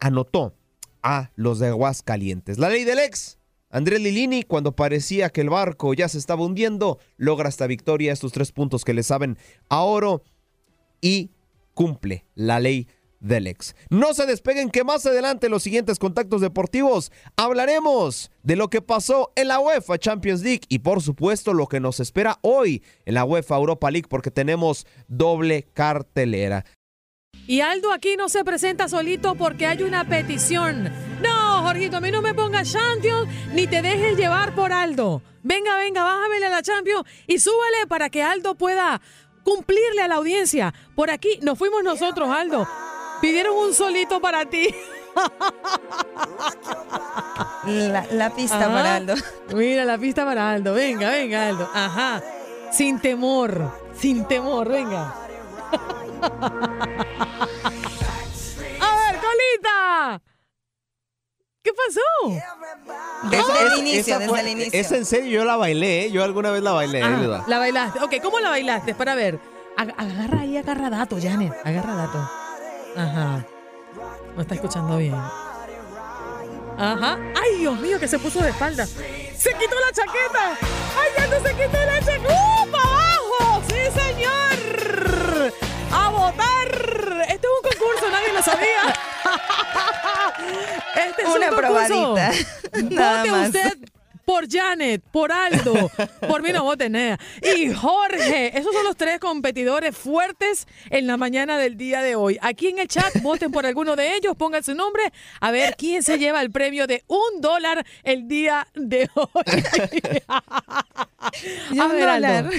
anotó 0.00 0.54
a 1.02 1.30
los 1.36 1.58
de 1.58 1.68
Aguascalientes. 1.68 2.58
La 2.58 2.68
ley 2.68 2.84
del 2.84 2.98
ex. 2.98 3.38
Andrés 3.72 4.00
Lilini, 4.00 4.42
cuando 4.42 4.74
parecía 4.74 5.30
que 5.30 5.42
el 5.42 5.50
barco 5.50 5.94
ya 5.94 6.08
se 6.08 6.18
estaba 6.18 6.44
hundiendo, 6.44 6.98
logra 7.16 7.48
esta 7.48 7.68
victoria, 7.68 8.12
estos 8.12 8.32
tres 8.32 8.50
puntos 8.50 8.84
que 8.84 8.94
le 8.94 9.04
saben 9.04 9.38
a 9.68 9.82
oro 9.82 10.24
y 11.00 11.30
cumple 11.74 12.26
la 12.34 12.58
ley 12.58 12.88
del 13.20 13.46
ex. 13.46 13.76
No 13.90 14.14
se 14.14 14.26
despeguen 14.26 14.70
que 14.70 14.84
más 14.84 15.06
adelante 15.06 15.46
en 15.46 15.52
los 15.52 15.62
siguientes 15.62 15.98
contactos 15.98 16.40
deportivos 16.40 17.12
hablaremos 17.36 18.30
de 18.42 18.56
lo 18.56 18.68
que 18.68 18.82
pasó 18.82 19.32
en 19.36 19.48
la 19.48 19.60
UEFA 19.60 19.98
Champions 19.98 20.42
League 20.42 20.62
y 20.68 20.80
por 20.80 21.02
supuesto 21.02 21.54
lo 21.54 21.66
que 21.66 21.80
nos 21.80 22.00
espera 22.00 22.38
hoy 22.42 22.82
en 23.04 23.14
la 23.14 23.24
UEFA 23.24 23.56
Europa 23.56 23.90
League 23.90 24.08
porque 24.08 24.30
tenemos 24.30 24.86
doble 25.08 25.68
cartelera. 25.74 26.64
Y 27.46 27.62
Aldo 27.62 27.92
aquí 27.92 28.16
no 28.16 28.28
se 28.28 28.44
presenta 28.44 28.88
solito 28.88 29.34
porque 29.34 29.66
hay 29.66 29.82
una 29.82 30.06
petición. 30.06 30.84
No, 31.20 31.62
Jorgito, 31.62 31.96
a 31.96 32.00
mí 32.00 32.10
no 32.10 32.22
me 32.22 32.34
pongas 32.34 32.72
Champions 32.72 33.28
ni 33.52 33.66
te 33.66 33.82
dejes 33.82 34.16
llevar 34.16 34.54
por 34.54 34.72
Aldo. 34.72 35.22
Venga, 35.42 35.76
venga, 35.76 36.04
bájamele 36.04 36.46
a 36.46 36.50
la 36.50 36.62
Champions 36.62 37.04
y 37.26 37.38
súbele 37.38 37.86
para 37.88 38.10
que 38.10 38.22
Aldo 38.22 38.54
pueda 38.54 39.00
cumplirle 39.42 40.02
a 40.02 40.08
la 40.08 40.16
audiencia. 40.16 40.74
Por 40.94 41.10
aquí 41.10 41.38
nos 41.42 41.58
fuimos 41.58 41.82
nosotros, 41.82 42.28
Aldo. 42.28 42.68
Pidieron 43.20 43.56
un 43.56 43.74
solito 43.74 44.20
para 44.20 44.44
ti. 44.46 44.74
La, 47.66 48.06
la 48.12 48.30
pista 48.30 48.56
Ajá. 48.58 48.68
para 48.72 48.94
Aldo. 48.96 49.14
Mira, 49.54 49.84
la 49.84 49.98
pista 49.98 50.24
para 50.24 50.50
Aldo. 50.52 50.72
Venga, 50.74 51.10
venga, 51.10 51.48
Aldo. 51.48 51.68
Ajá. 51.74 52.22
Sin 52.72 52.98
temor. 53.00 53.70
Sin 53.98 54.24
temor, 54.26 54.68
venga. 54.68 55.14
A 58.80 58.96
ver, 58.96 59.20
colita. 59.20 60.22
¿Qué 61.62 61.70
pasó? 61.74 62.40
Desde 63.24 63.42
Esa- 63.42 63.60
el 63.74 63.78
inicio, 63.80 64.00
esa 64.00 64.18
desde 64.18 64.28
fue- 64.30 64.40
el 64.40 64.48
inicio. 64.48 64.80
Es 64.80 64.90
en 64.92 65.04
serio, 65.04 65.30
yo 65.30 65.44
la 65.44 65.56
bailé, 65.56 66.06
¿eh? 66.06 66.10
yo 66.10 66.24
alguna 66.24 66.50
vez 66.50 66.62
la 66.62 66.72
bailé. 66.72 67.02
Ah, 67.02 67.44
la 67.46 67.58
bailaste. 67.58 68.00
Ok, 68.02 68.14
¿cómo 68.22 68.40
la 68.40 68.48
bailaste? 68.48 68.94
Para 68.94 69.14
ver. 69.14 69.38
Ag- 69.76 69.94
Agarra 69.96 70.40
ahí, 70.40 70.56
agarra 70.56 70.88
dato, 70.90 71.18
Janet. 71.20 71.52
Agarra 71.64 71.94
dato. 71.94 72.30
Ajá. 72.96 73.44
No 74.36 74.42
está 74.42 74.54
escuchando 74.54 74.96
bien. 74.98 75.14
Ajá. 76.78 77.18
Ay, 77.40 77.56
Dios 77.58 77.78
mío, 77.78 77.98
que 77.98 78.06
se 78.08 78.18
puso 78.18 78.40
de 78.42 78.50
espalda. 78.50 78.86
Se 78.86 79.52
quitó 79.54 79.76
la 79.80 79.92
chaqueta. 79.92 80.56
Ay, 80.98 81.08
ya 81.16 81.26
no 81.26 81.40
se 81.46 81.54
quitó 81.54 81.78
la 81.84 82.00
chaqueta. 82.00 82.34
¡Uh, 82.34 82.66
para 82.70 82.84
abajo! 82.84 83.62
¡Sí, 83.68 83.80
señor! 84.00 85.52
¡A 85.92 86.08
votar! 86.10 86.68
Este 87.28 87.46
es 87.46 87.52
un 87.52 87.62
concurso, 87.70 88.10
nadie 88.10 88.32
lo 88.32 88.42
sabía. 88.42 88.94
Este 90.96 91.22
es 91.22 91.28
Una 91.28 91.50
un 91.50 91.54
concurso. 91.54 92.14
probadita. 92.14 92.30
Nada 92.94 93.18
Vote 93.20 93.30
más. 93.30 93.46
usted 93.48 93.78
por 94.30 94.48
Janet, 94.48 95.02
por 95.10 95.32
Aldo, 95.32 95.90
por 96.28 96.40
mí 96.40 96.52
no 96.52 96.62
voten 96.62 96.92
nada. 96.92 97.18
Y 97.56 97.72
Jorge, 97.72 98.56
esos 98.56 98.72
son 98.72 98.84
los 98.84 98.96
tres 98.96 99.18
competidores 99.18 99.96
fuertes 99.96 100.68
en 100.88 101.08
la 101.08 101.16
mañana 101.16 101.58
del 101.58 101.76
día 101.76 102.00
de 102.00 102.14
hoy. 102.14 102.38
Aquí 102.40 102.68
en 102.68 102.78
el 102.78 102.86
chat 102.86 103.22
voten 103.22 103.50
por 103.50 103.66
alguno 103.66 103.96
de 103.96 104.14
ellos, 104.14 104.36
pongan 104.36 104.62
su 104.62 104.72
nombre, 104.72 105.02
a 105.40 105.50
ver 105.50 105.74
quién 105.76 106.04
se 106.04 106.16
lleva 106.16 106.42
el 106.42 106.52
premio 106.52 106.86
de 106.86 107.02
un 107.08 107.40
dólar 107.40 107.84
el 108.04 108.28
día 108.28 108.68
de 108.74 109.10
hoy. 109.16 109.64
¿Y 111.72 111.80
un 111.80 111.98
dólar? 111.98 112.50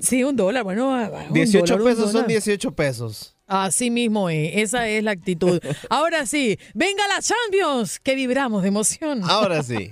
Sí, 0.00 0.24
un 0.24 0.36
dólar, 0.36 0.64
bueno. 0.64 0.88
un 0.88 1.34
18 1.34 1.66
dólar, 1.66 1.80
un 1.80 1.86
pesos 1.86 2.04
son 2.04 2.12
dólar. 2.12 2.28
18 2.28 2.72
pesos. 2.72 3.36
Así 3.46 3.90
mismo 3.90 4.30
es, 4.30 4.52
esa 4.54 4.88
es 4.88 5.04
la 5.04 5.10
actitud. 5.10 5.60
Ahora 5.90 6.24
sí, 6.24 6.58
venga 6.72 7.06
la 7.08 7.20
Champions, 7.20 8.00
que 8.00 8.14
vibramos 8.14 8.62
de 8.62 8.68
emoción. 8.68 9.20
Ahora 9.24 9.62
sí. 9.62 9.90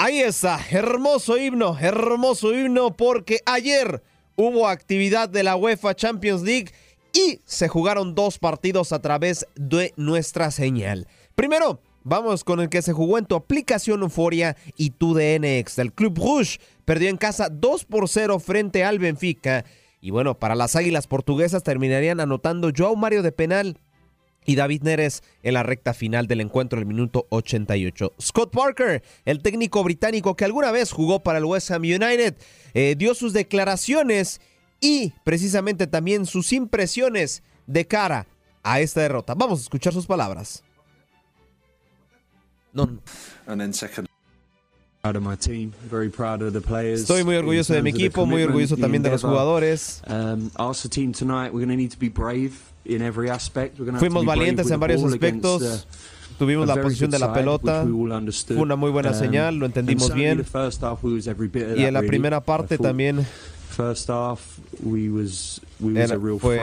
Ahí 0.00 0.20
está, 0.20 0.60
hermoso 0.70 1.36
himno, 1.36 1.76
hermoso 1.76 2.54
himno 2.54 2.96
porque 2.96 3.40
ayer 3.46 4.00
hubo 4.36 4.68
actividad 4.68 5.28
de 5.28 5.42
la 5.42 5.56
UEFA 5.56 5.96
Champions 5.96 6.42
League 6.42 6.70
y 7.12 7.40
se 7.44 7.66
jugaron 7.66 8.14
dos 8.14 8.38
partidos 8.38 8.92
a 8.92 9.02
través 9.02 9.44
de 9.56 9.92
nuestra 9.96 10.52
señal. 10.52 11.08
Primero, 11.34 11.80
vamos 12.04 12.44
con 12.44 12.60
el 12.60 12.68
que 12.68 12.80
se 12.80 12.92
jugó 12.92 13.18
en 13.18 13.26
tu 13.26 13.34
aplicación 13.34 14.02
Euforia 14.02 14.56
y 14.76 14.90
tu 14.90 15.14
DNX. 15.14 15.80
El 15.80 15.92
Club 15.92 16.16
Rouge 16.16 16.60
perdió 16.84 17.08
en 17.08 17.16
casa 17.16 17.48
2 17.50 17.84
por 17.84 18.08
0 18.08 18.38
frente 18.38 18.84
al 18.84 19.00
Benfica. 19.00 19.64
Y 20.00 20.10
bueno, 20.10 20.38
para 20.38 20.54
las 20.54 20.76
Águilas 20.76 21.08
Portuguesas 21.08 21.64
terminarían 21.64 22.20
anotando 22.20 22.70
Joao 22.72 22.94
Mario 22.94 23.24
de 23.24 23.32
penal 23.32 23.76
y 24.48 24.56
David 24.56 24.82
Neres 24.82 25.22
en 25.42 25.52
la 25.52 25.62
recta 25.62 25.92
final 25.92 26.26
del 26.26 26.40
encuentro, 26.40 26.78
el 26.78 26.86
minuto 26.86 27.26
88. 27.28 28.14
Scott 28.18 28.50
Parker, 28.50 29.02
el 29.26 29.42
técnico 29.42 29.84
británico 29.84 30.36
que 30.36 30.46
alguna 30.46 30.70
vez 30.70 30.90
jugó 30.90 31.22
para 31.22 31.36
el 31.36 31.44
West 31.44 31.70
Ham 31.70 31.82
United, 31.82 32.34
eh, 32.72 32.94
dio 32.96 33.14
sus 33.14 33.34
declaraciones 33.34 34.40
y 34.80 35.12
precisamente 35.22 35.86
también 35.86 36.24
sus 36.24 36.54
impresiones 36.54 37.42
de 37.66 37.86
cara 37.86 38.26
a 38.62 38.80
esta 38.80 39.02
derrota. 39.02 39.34
Vamos 39.34 39.58
a 39.58 39.62
escuchar 39.64 39.92
sus 39.92 40.06
palabras. 40.06 40.64
No, 42.72 42.84
And 43.46 43.60
then 43.60 43.74
second, 43.74 44.08
Estoy 47.00 47.24
muy 47.24 47.36
orgulloso 47.36 47.72
de 47.74 47.82
mi 47.82 47.90
equipo, 47.90 48.26
muy 48.26 48.42
orgulloso 48.48 48.76
también 48.82 49.02
de 49.02 49.10
los 49.10 49.22
jugadores. 49.30 50.02
Um, 50.08 50.50
Fuimos 54.00 54.22
valientes 54.26 54.66
en 54.74 54.80
varios 54.80 55.00
aspectos. 55.14 55.86
Tuvimos 56.38 56.66
la 56.68 56.74
posición 56.84 57.10
de 57.10 57.18
la 57.18 57.26
pelota. 57.34 57.82
Fue 58.54 58.62
una 58.62 58.76
muy 58.76 58.90
buena 58.90 59.10
Um, 59.10 59.14
señal, 59.18 59.56
lo 59.56 59.66
entendimos 59.66 60.08
bien. 60.14 60.38
Y 61.76 61.82
en 61.84 61.94
la 61.94 62.00
primera 62.08 62.40
parte 62.40 62.76
también 62.78 63.26
fue- 66.38 66.54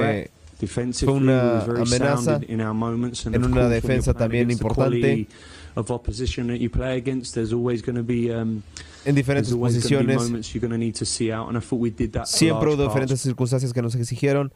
fue 1.06 1.14
una 1.16 1.32
we 1.34 1.56
was 1.58 1.66
very 1.68 1.82
amenaza 1.82 2.24
sound 2.24 2.44
in, 2.44 2.52
in 2.62 2.62
our 2.66 2.74
moments, 2.74 3.26
and 3.26 3.36
en 3.36 3.44
una 3.44 3.68
defensa 3.70 4.14
también 4.14 4.48
importante. 4.52 5.28
Quality 5.76 5.92
Of 5.92 5.92
opposition 5.92 6.48
that 6.48 6.60
you 6.60 6.70
play 6.70 6.98
against, 6.98 7.36
there's 7.36 7.52
always 7.52 7.84
going 7.84 7.98
to 7.98 8.04
be 8.04 8.32
um, 8.34 8.64
En 9.06 9.14
diferentes 9.14 9.54
posiciones. 9.54 10.16
moments 10.16 10.54
you're 10.54 10.62
going 10.62 10.72
to 10.72 10.78
need 10.78 10.96
to 10.96 11.06
see 11.06 11.32
out, 11.32 11.50
and 11.50 11.58
I 11.58 11.62
thought 11.62 11.80
we 11.80 11.92
did 11.92 12.14
that. 12.14 12.28
for 12.28 12.38
Siempre 12.38 12.74
hubo 12.74 12.84
diferentes 12.84 13.22
circunstancias 13.22 13.74
que 13.74 13.82
nos 13.82 13.96
exigieron. 13.96 14.54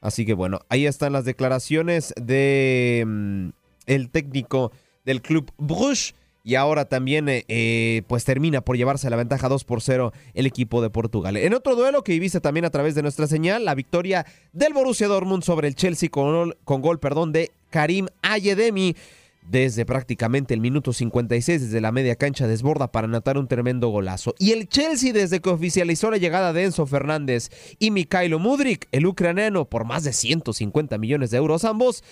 Así 0.00 0.24
que 0.24 0.34
bueno, 0.34 0.60
ahí 0.68 0.86
están 0.86 1.12
las 1.12 1.24
declaraciones 1.24 2.14
de 2.16 3.04
mm, 3.06 3.48
el 3.86 4.10
técnico 4.10 4.72
del 5.04 5.20
club 5.20 5.50
Bruges. 5.58 6.14
Y 6.42 6.54
ahora 6.54 6.86
también 6.86 7.28
eh, 7.28 7.44
eh, 7.48 8.02
pues 8.06 8.24
termina 8.24 8.62
por 8.62 8.76
llevarse 8.76 9.10
la 9.10 9.16
ventaja 9.16 9.48
2 9.50 9.64
por 9.64 9.82
0 9.82 10.14
el 10.32 10.46
equipo 10.46 10.80
de 10.80 10.88
Portugal. 10.88 11.36
En 11.36 11.52
otro 11.52 11.76
duelo 11.76 12.02
que 12.02 12.12
viviste 12.12 12.40
también 12.40 12.64
a 12.64 12.70
través 12.70 12.94
de 12.94 13.02
nuestra 13.02 13.26
señal, 13.26 13.66
la 13.66 13.74
victoria 13.74 14.24
del 14.54 14.72
Borussia 14.72 15.06
Dortmund 15.06 15.42
sobre 15.42 15.68
el 15.68 15.74
Chelsea 15.74 16.08
con, 16.08 16.54
con 16.64 16.80
gol 16.80 16.98
perdón, 16.98 17.32
de 17.32 17.50
Karim 17.68 18.06
Ayedemi. 18.22 18.96
Desde 19.50 19.84
prácticamente 19.84 20.54
el 20.54 20.60
minuto 20.60 20.92
56, 20.92 21.60
desde 21.62 21.80
la 21.80 21.90
media 21.90 22.14
cancha, 22.14 22.46
desborda 22.46 22.92
para 22.92 23.08
anotar 23.08 23.36
un 23.36 23.48
tremendo 23.48 23.88
golazo. 23.88 24.32
Y 24.38 24.52
el 24.52 24.68
Chelsea, 24.68 25.12
desde 25.12 25.40
que 25.40 25.50
oficializó 25.50 26.08
la 26.08 26.18
llegada 26.18 26.52
de 26.52 26.66
Enzo 26.66 26.86
Fernández 26.86 27.50
y 27.80 27.90
Mikhailo 27.90 28.38
Mudrik, 28.38 28.86
el 28.92 29.06
ucraniano, 29.06 29.64
por 29.64 29.84
más 29.84 30.04
de 30.04 30.12
150 30.12 30.98
millones 30.98 31.32
de 31.32 31.38
euros 31.38 31.64
ambos, 31.64 32.04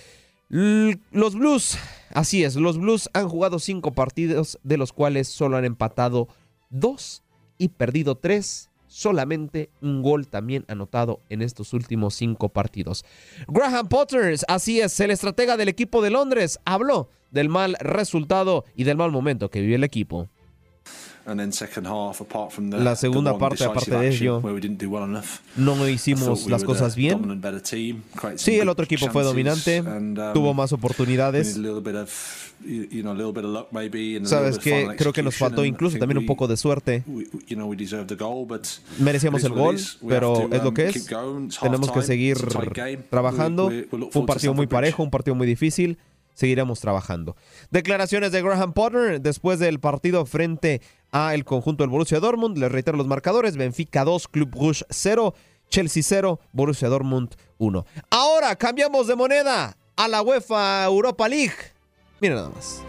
los 0.49 1.37
Blues, 1.37 1.79
así 2.13 2.43
es, 2.43 2.57
los 2.57 2.77
Blues 2.77 3.09
han 3.13 3.29
jugado 3.29 3.61
cinco 3.61 3.93
partidos, 3.93 4.59
de 4.65 4.77
los 4.77 4.93
cuales 4.93 5.29
solo 5.29 5.59
han 5.59 5.65
empatado 5.65 6.27
dos 6.71 7.23
y 7.57 7.69
perdido 7.69 8.17
tres. 8.17 8.68
Solamente 8.99 9.71
un 9.81 10.03
gol 10.03 10.27
también 10.27 10.65
anotado 10.67 11.21
en 11.29 11.41
estos 11.41 11.73
últimos 11.73 12.17
cinco 12.17 12.49
partidos. 12.49 13.05
Graham 13.47 13.87
Potter, 13.87 14.37
así 14.49 14.81
es, 14.81 14.99
el 14.99 15.13
estratega 15.13 15.57
del 15.57 15.69
equipo 15.69 16.03
de 16.03 16.11
Londres, 16.11 16.59
habló 16.65 17.09
del 17.31 17.49
mal 17.49 17.77
resultado 17.79 18.65
y 18.75 18.83
del 18.83 18.97
mal 18.97 19.13
momento 19.13 19.53
que 19.53 19.61
vive 19.61 19.77
el 19.77 19.85
equipo. 19.85 20.29
La 21.29 22.97
segunda 22.97 23.39
parte, 23.39 23.65
aparte 23.65 23.91
de 23.91 24.09
ello, 24.09 24.39
where 24.39 24.55
we 24.55 24.61
didn't 24.61 24.81
do 24.83 24.89
well 24.89 25.05
enough, 25.05 25.41
No 25.57 25.89
hicimos 25.89 26.49
las 26.49 26.65
cosas 26.65 26.97
bien. 26.97 27.41
Sí, 28.37 28.59
el 28.59 28.69
otro 28.69 28.85
equipo 28.85 29.11
fue 29.11 29.23
dominante, 29.23 29.81
um, 29.81 30.15
tuvo 30.33 30.55
más 30.55 30.73
oportunidades. 30.73 31.57
needed 31.57 31.59
a 31.59 31.75
little 31.75 31.81
bit 31.81 32.01
of, 32.01 32.55
you 32.65 32.89
you 32.91 33.03
know, 33.03 33.13
a 33.13 33.15
little 33.15 33.33
bit 33.33 33.45
of 33.45 33.51
luck 33.51 33.69
maybe, 33.73 34.17
and 34.17 34.27
a 34.27 34.29
Sabes 34.29 34.59
que 34.59 34.89
creo 34.97 35.13
que 35.13 35.23
nos 35.23 35.37
faltó 35.37 35.65
incluso 35.65 35.99
también 35.99 36.19
un 36.19 36.27
poco 36.27 36.49
de 36.49 36.57
suerte. 36.57 37.05
Merecíamos 38.99 39.45
el 39.45 39.53
gol, 39.53 39.77
pero 40.09 40.49
es 40.53 40.63
lo 40.63 40.69
um, 40.69 40.75
que 40.75 40.89
es. 40.89 41.07
Tenemos 41.61 41.91
que 41.91 42.03
seguir 42.03 42.37
a 42.39 43.01
trabajando. 43.11 43.71
Fue 44.11 44.21
un 44.21 44.27
partido 44.27 44.55
muy 44.55 44.67
parejo, 44.67 45.03
un 45.03 45.11
partido 45.11 45.35
muy 45.35 45.47
difícil. 45.47 45.99
Seguiremos 46.35 46.79
trabajando. 46.79 47.35
Declaraciones 47.73 48.31
de 48.31 48.41
Graham 48.43 48.73
Potter 48.73 49.21
después 49.21 49.59
del 49.59 49.81
partido 49.81 50.25
frente 50.25 50.81
a 51.13 51.35
el 51.35 51.45
conjunto 51.45 51.83
del 51.83 51.91
Borussia 51.91 52.21
Dortmund. 52.21 52.59
Les 52.59 52.71
reitero 52.71 52.97
los 52.97 53.07
marcadores. 53.07 53.57
Benfica 53.57 54.05
2, 54.05 54.29
Club 54.29 54.55
Rouge 54.55 54.85
0, 54.91 55.35
Chelsea 55.69 56.03
0, 56.03 56.41
Borussia 56.53 56.89
Dortmund 56.89 57.35
1. 57.59 57.87
Ahora 58.11 58.57
cambiamos 58.57 59.07
de 59.07 59.17
moneda 59.17 59.77
a 59.97 60.09
la 60.09 60.23
UEFA 60.23 60.85
Europa 60.85 61.29
League. 61.29 61.57
Miren 62.21 62.37
nada 62.37 62.51
más. 62.51 62.83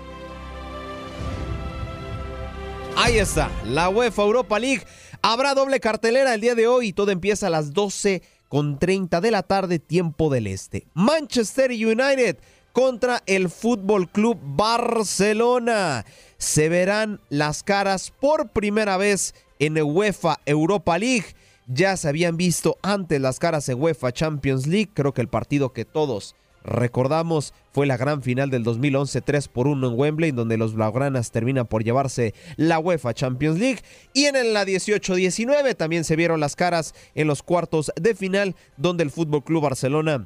Ahí 2.95 3.17
está, 3.17 3.49
la 3.65 3.89
UEFA 3.89 4.23
Europa 4.23 4.59
League. 4.59 4.83
Habrá 5.21 5.53
doble 5.53 5.79
cartelera 5.79 6.33
el 6.33 6.41
día 6.41 6.55
de 6.55 6.67
hoy 6.67 6.87
y 6.87 6.93
todo 6.93 7.11
empieza 7.11 7.47
a 7.47 7.49
las 7.49 7.73
12 7.73 8.21
con 8.47 8.79
30 8.79 9.21
de 9.21 9.31
la 9.31 9.43
tarde, 9.43 9.79
tiempo 9.79 10.29
del 10.29 10.47
este. 10.47 10.87
Manchester 10.93 11.71
United 11.71 12.37
contra 12.73 13.23
el 13.25 13.49
Fútbol 13.49 14.09
Club 14.09 14.37
Barcelona. 14.41 16.05
Se 16.39 16.69
verán 16.69 17.19
las 17.29 17.63
caras 17.63 18.11
por 18.17 18.49
primera 18.49 18.95
vez 18.95 19.35
en 19.59 19.79
UEFA 19.79 20.39
Europa 20.45 20.97
League. 20.97 21.35
Ya 21.67 21.97
se 21.97 22.07
habían 22.07 22.37
visto 22.37 22.77
antes 22.81 23.19
las 23.19 23.39
caras 23.39 23.67
en 23.67 23.79
UEFA 23.79 24.13
Champions 24.13 24.65
League. 24.65 24.89
Creo 24.93 25.13
que 25.13 25.21
el 25.21 25.27
partido 25.27 25.73
que 25.73 25.83
todos 25.83 26.35
recordamos 26.63 27.53
fue 27.73 27.87
la 27.87 27.97
gran 27.97 28.21
final 28.21 28.49
del 28.49 28.63
2011 28.63 29.19
3 29.21 29.47
por 29.49 29.67
1 29.67 29.89
en 29.89 29.99
Wembley, 29.99 30.31
donde 30.31 30.57
los 30.57 30.73
blaugranas 30.73 31.31
terminan 31.31 31.67
por 31.67 31.83
llevarse 31.83 32.33
la 32.55 32.79
UEFA 32.79 33.13
Champions 33.13 33.59
League. 33.59 33.81
Y 34.13 34.25
en 34.25 34.53
la 34.53 34.65
18-19 34.65 35.75
también 35.75 36.05
se 36.05 36.15
vieron 36.15 36.39
las 36.39 36.55
caras 36.55 36.95
en 37.15 37.27
los 37.27 37.43
cuartos 37.43 37.91
de 37.99 38.15
final, 38.15 38.55
donde 38.77 39.03
el 39.03 39.11
Fútbol 39.11 39.43
Club 39.43 39.63
Barcelona 39.63 40.25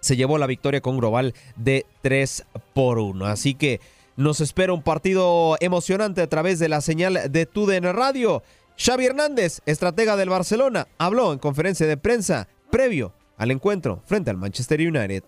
se 0.00 0.16
llevó 0.16 0.36
la 0.36 0.46
victoria 0.46 0.82
con 0.82 0.98
global 0.98 1.34
de 1.56 1.86
3 2.02 2.44
por 2.74 2.98
1. 2.98 3.24
Así 3.24 3.54
que 3.54 3.80
nos 4.20 4.42
espera 4.42 4.74
un 4.74 4.82
partido 4.82 5.56
emocionante 5.60 6.20
a 6.20 6.28
través 6.28 6.58
de 6.58 6.68
la 6.68 6.82
señal 6.82 7.32
de 7.32 7.46
TUDN 7.46 7.94
Radio. 7.94 8.42
Xavi 8.76 9.06
Hernández, 9.06 9.60
estratega 9.64 10.16
del 10.16 10.28
Barcelona, 10.28 10.88
habló 10.98 11.32
en 11.32 11.38
conferencia 11.38 11.86
de 11.86 11.96
prensa 11.96 12.46
previo 12.70 13.14
al 13.38 13.50
encuentro 13.50 14.02
frente 14.04 14.28
al 14.28 14.36
Manchester 14.36 14.78
United. 14.80 15.24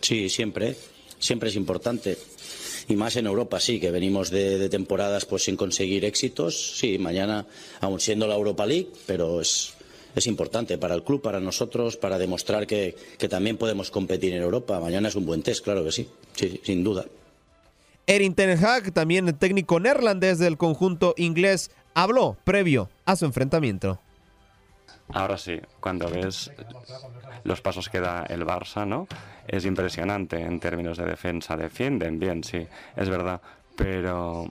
Sí, 0.00 0.30
siempre, 0.30 0.76
siempre 1.18 1.50
es 1.50 1.56
importante. 1.56 2.16
Y 2.88 2.96
más 2.96 3.16
en 3.16 3.26
Europa, 3.26 3.60
sí, 3.60 3.78
que 3.78 3.90
venimos 3.90 4.30
de, 4.30 4.70
temporadas 4.70 5.26
pues 5.26 5.44
sin 5.44 5.56
conseguir 5.56 6.06
éxitos. 6.06 6.78
Sí, 6.78 6.98
mañana, 6.98 7.46
aún 7.80 8.00
siendo 8.00 8.26
la 8.26 8.34
Europa 8.34 8.64
League, 8.64 8.88
pero 9.04 9.42
es, 9.42 9.74
es 10.16 10.26
importante 10.26 10.78
para 10.78 10.94
el 10.94 11.04
club, 11.04 11.20
para 11.20 11.38
nosotros, 11.38 11.98
para 11.98 12.18
demostrar 12.18 12.66
que, 12.66 12.96
que 13.18 13.28
también 13.28 13.58
podemos 13.58 13.90
competir 13.90 14.32
en 14.32 14.42
Europa. 14.42 14.80
Mañana 14.80 15.08
es 15.08 15.16
un 15.16 15.26
buen 15.26 15.42
test, 15.42 15.62
claro 15.62 15.84
que 15.84 15.92
sí, 15.92 16.08
sí 16.34 16.60
sin 16.64 16.82
duda. 16.82 17.04
Erin 18.06 18.34
Ten 18.34 18.62
Hag, 18.64 18.92
también 18.92 19.28
el 19.28 19.34
técnico 19.34 19.80
neerlandés 19.80 20.38
del 20.38 20.56
conjunto 20.56 21.14
inglés, 21.16 21.70
habló 21.94 22.36
previo 22.44 22.88
a 23.04 23.16
su 23.16 23.24
enfrentamiento. 23.24 24.00
Ahora 25.12 25.38
sí, 25.38 25.60
cuando 25.80 26.08
ves 26.08 26.50
los 27.44 27.60
pasos 27.60 27.88
que 27.88 28.00
da 28.00 28.24
el 28.24 28.46
Barça, 28.46 28.86
¿no? 28.86 29.08
Es 29.48 29.64
impresionante 29.64 30.40
en 30.40 30.60
términos 30.60 30.98
de 30.98 31.04
defensa. 31.04 31.56
Defienden 31.56 32.20
bien, 32.20 32.44
sí, 32.44 32.66
es 32.96 33.08
verdad. 33.08 33.40
Pero 33.76 34.50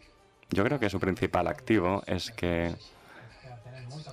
yo 0.50 0.64
creo 0.64 0.80
que 0.80 0.90
su 0.90 1.00
principal 1.00 1.48
activo 1.48 2.04
es 2.08 2.32
que 2.32 2.76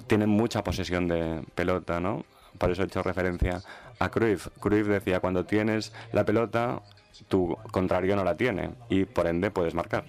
tienen 0.07 0.29
mucha 0.29 0.63
posesión 0.63 1.09
de 1.09 1.43
pelota, 1.55 1.99
¿no? 2.01 2.25
Por 2.59 2.71
eso 2.71 2.83
he 2.83 2.87
hecho 2.87 3.03
referencia 3.03 3.63
a 3.99 4.09
Cruyff. 4.11 4.49
Cruyff 4.61 4.87
decía, 4.87 5.21
cuando 5.21 5.45
tienes 5.45 5.93
la 6.13 6.25
pelota, 6.25 6.83
tu 7.25 7.57
contrario 7.71 8.17
no 8.17 8.25
la 8.25 8.37
tiene 8.37 8.71
y 8.89 9.05
por 9.05 9.27
ende 9.27 9.51
puedes 9.51 9.75
marcar. 9.75 10.05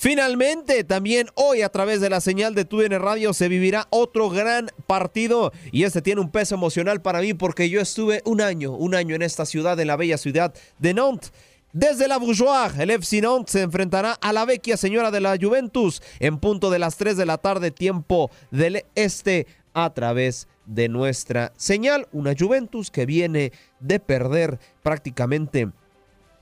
Finalmente, 0.00 0.84
también 0.84 1.26
hoy 1.34 1.62
a 1.62 1.70
través 1.70 2.00
de 2.00 2.08
la 2.08 2.20
señal 2.20 2.54
de 2.54 2.64
TUDN 2.64 3.00
Radio 3.00 3.32
se 3.32 3.48
vivirá 3.48 3.88
otro 3.90 4.30
gran 4.30 4.70
partido 4.86 5.52
y 5.72 5.82
este 5.82 6.02
tiene 6.02 6.20
un 6.20 6.30
peso 6.30 6.54
emocional 6.54 7.02
para 7.02 7.20
mí 7.20 7.34
porque 7.34 7.68
yo 7.68 7.80
estuve 7.80 8.22
un 8.24 8.40
año, 8.40 8.70
un 8.70 8.94
año 8.94 9.16
en 9.16 9.22
esta 9.22 9.44
ciudad, 9.44 9.78
en 9.80 9.88
la 9.88 9.96
bella 9.96 10.16
ciudad 10.16 10.54
de 10.78 10.94
Nantes. 10.94 11.32
Desde 11.72 12.06
la 12.06 12.16
Bourgeois, 12.16 12.78
el 12.78 12.90
FC 12.90 13.20
Nantes 13.20 13.52
se 13.52 13.62
enfrentará 13.62 14.12
a 14.12 14.32
la 14.32 14.44
vecchia 14.44 14.76
señora 14.76 15.10
de 15.10 15.20
la 15.20 15.36
Juventus 15.36 16.00
en 16.20 16.38
punto 16.38 16.70
de 16.70 16.78
las 16.78 16.96
3 16.96 17.16
de 17.16 17.26
la 17.26 17.38
tarde, 17.38 17.72
tiempo 17.72 18.30
del 18.52 18.84
este, 18.94 19.48
a 19.74 19.92
través 19.92 20.44
de 20.44 20.57
nuestra 20.68 21.52
señal. 21.56 22.06
Una 22.12 22.34
Juventus 22.38 22.90
que 22.90 23.06
viene 23.06 23.52
de 23.80 23.98
perder 24.00 24.58
prácticamente 24.82 25.70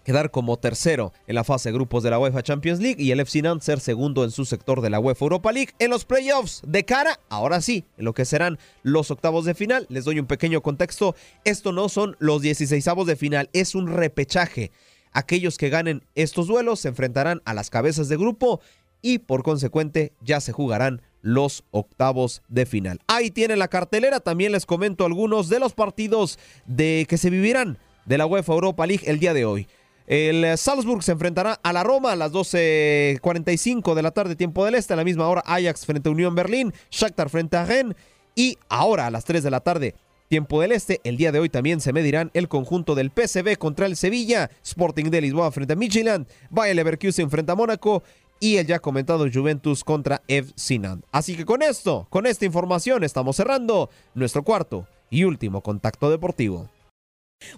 quedar 0.06 0.30
como 0.30 0.56
tercero 0.56 1.12
en 1.26 1.34
la 1.34 1.42
fase 1.42 1.68
de 1.68 1.72
grupos 1.72 2.04
de 2.04 2.10
la 2.10 2.20
UEFA 2.20 2.40
Champions 2.40 2.78
League 2.78 3.02
y 3.02 3.10
el 3.10 3.18
FC 3.18 3.42
Nantes 3.42 3.64
ser 3.64 3.80
segundo 3.80 4.22
en 4.22 4.30
su 4.30 4.44
sector 4.44 4.80
de 4.80 4.88
la 4.88 5.00
UEFA 5.00 5.24
Europa 5.24 5.50
League 5.50 5.72
en 5.80 5.90
los 5.90 6.04
playoffs 6.04 6.62
de 6.64 6.84
cara, 6.84 7.18
ahora 7.28 7.60
sí, 7.60 7.84
en 7.98 8.04
lo 8.04 8.14
que 8.14 8.24
serán 8.24 8.56
los 8.84 9.10
octavos 9.10 9.44
de 9.44 9.54
final. 9.54 9.84
Les 9.88 10.04
doy 10.04 10.20
un 10.20 10.26
pequeño 10.26 10.62
contexto, 10.62 11.16
esto 11.42 11.72
no 11.72 11.88
son 11.88 12.14
los 12.20 12.40
16 12.40 12.86
avos 12.86 13.08
de 13.08 13.16
final, 13.16 13.50
es 13.52 13.74
un 13.74 13.88
repechaje. 13.88 14.70
Aquellos 15.12 15.58
que 15.58 15.70
ganen 15.70 16.04
estos 16.14 16.46
duelos 16.46 16.78
se 16.78 16.88
enfrentarán 16.88 17.42
a 17.44 17.52
las 17.52 17.68
cabezas 17.68 18.08
de 18.08 18.16
grupo 18.16 18.60
y 19.02 19.18
por 19.18 19.42
consecuente 19.42 20.12
ya 20.20 20.40
se 20.40 20.52
jugarán 20.52 21.02
los 21.26 21.64
octavos 21.72 22.42
de 22.46 22.66
final. 22.66 23.00
Ahí 23.08 23.32
tienen 23.32 23.58
la 23.58 23.66
cartelera, 23.66 24.20
también 24.20 24.52
les 24.52 24.64
comento 24.64 25.04
algunos 25.04 25.48
de 25.48 25.58
los 25.58 25.72
partidos 25.72 26.38
de 26.66 27.04
que 27.08 27.18
se 27.18 27.30
vivirán 27.30 27.78
de 28.04 28.16
la 28.16 28.26
UEFA 28.26 28.52
Europa 28.52 28.86
League 28.86 29.02
el 29.06 29.18
día 29.18 29.34
de 29.34 29.44
hoy. 29.44 29.66
El 30.06 30.56
Salzburg 30.56 31.02
se 31.02 31.10
enfrentará 31.10 31.58
a 31.64 31.72
la 31.72 31.82
Roma 31.82 32.12
a 32.12 32.16
las 32.16 32.30
12.45 32.30 33.94
de 33.94 34.02
la 34.02 34.12
tarde, 34.12 34.36
tiempo 34.36 34.64
del 34.64 34.76
este. 34.76 34.92
A 34.92 34.96
la 34.96 35.02
misma 35.02 35.26
hora, 35.26 35.42
Ajax 35.44 35.84
frente 35.84 36.08
a 36.08 36.12
Unión 36.12 36.36
Berlín, 36.36 36.72
Shakhtar 36.92 37.28
frente 37.28 37.56
a 37.56 37.64
Rennes. 37.64 37.96
Y 38.36 38.56
ahora 38.68 39.08
a 39.08 39.10
las 39.10 39.24
3 39.24 39.42
de 39.42 39.50
la 39.50 39.58
tarde, 39.58 39.96
tiempo 40.28 40.60
del 40.60 40.70
este, 40.70 41.00
el 41.02 41.16
día 41.16 41.32
de 41.32 41.40
hoy 41.40 41.48
también 41.48 41.80
se 41.80 41.92
medirán 41.92 42.30
el 42.34 42.46
conjunto 42.46 42.94
del 42.94 43.10
PSV 43.10 43.56
contra 43.58 43.86
el 43.86 43.96
Sevilla, 43.96 44.48
Sporting 44.62 45.06
de 45.06 45.22
Lisboa 45.22 45.50
frente 45.50 45.72
a 45.72 45.76
Midtjylland, 45.76 46.28
Bayer 46.50 46.76
Leverkusen 46.76 47.30
frente 47.30 47.50
a 47.50 47.56
Mónaco 47.56 48.04
y 48.40 48.56
el 48.56 48.66
ya 48.66 48.78
comentado 48.78 49.26
Juventus 49.32 49.84
contra 49.84 50.22
FC 50.28 50.78
Nantes. 50.78 51.08
Así 51.12 51.36
que 51.36 51.44
con 51.44 51.62
esto, 51.62 52.06
con 52.10 52.26
esta 52.26 52.44
información, 52.44 53.04
estamos 53.04 53.36
cerrando 53.36 53.90
nuestro 54.14 54.42
cuarto 54.42 54.86
y 55.10 55.24
último 55.24 55.60
contacto 55.62 56.10
deportivo. 56.10 56.68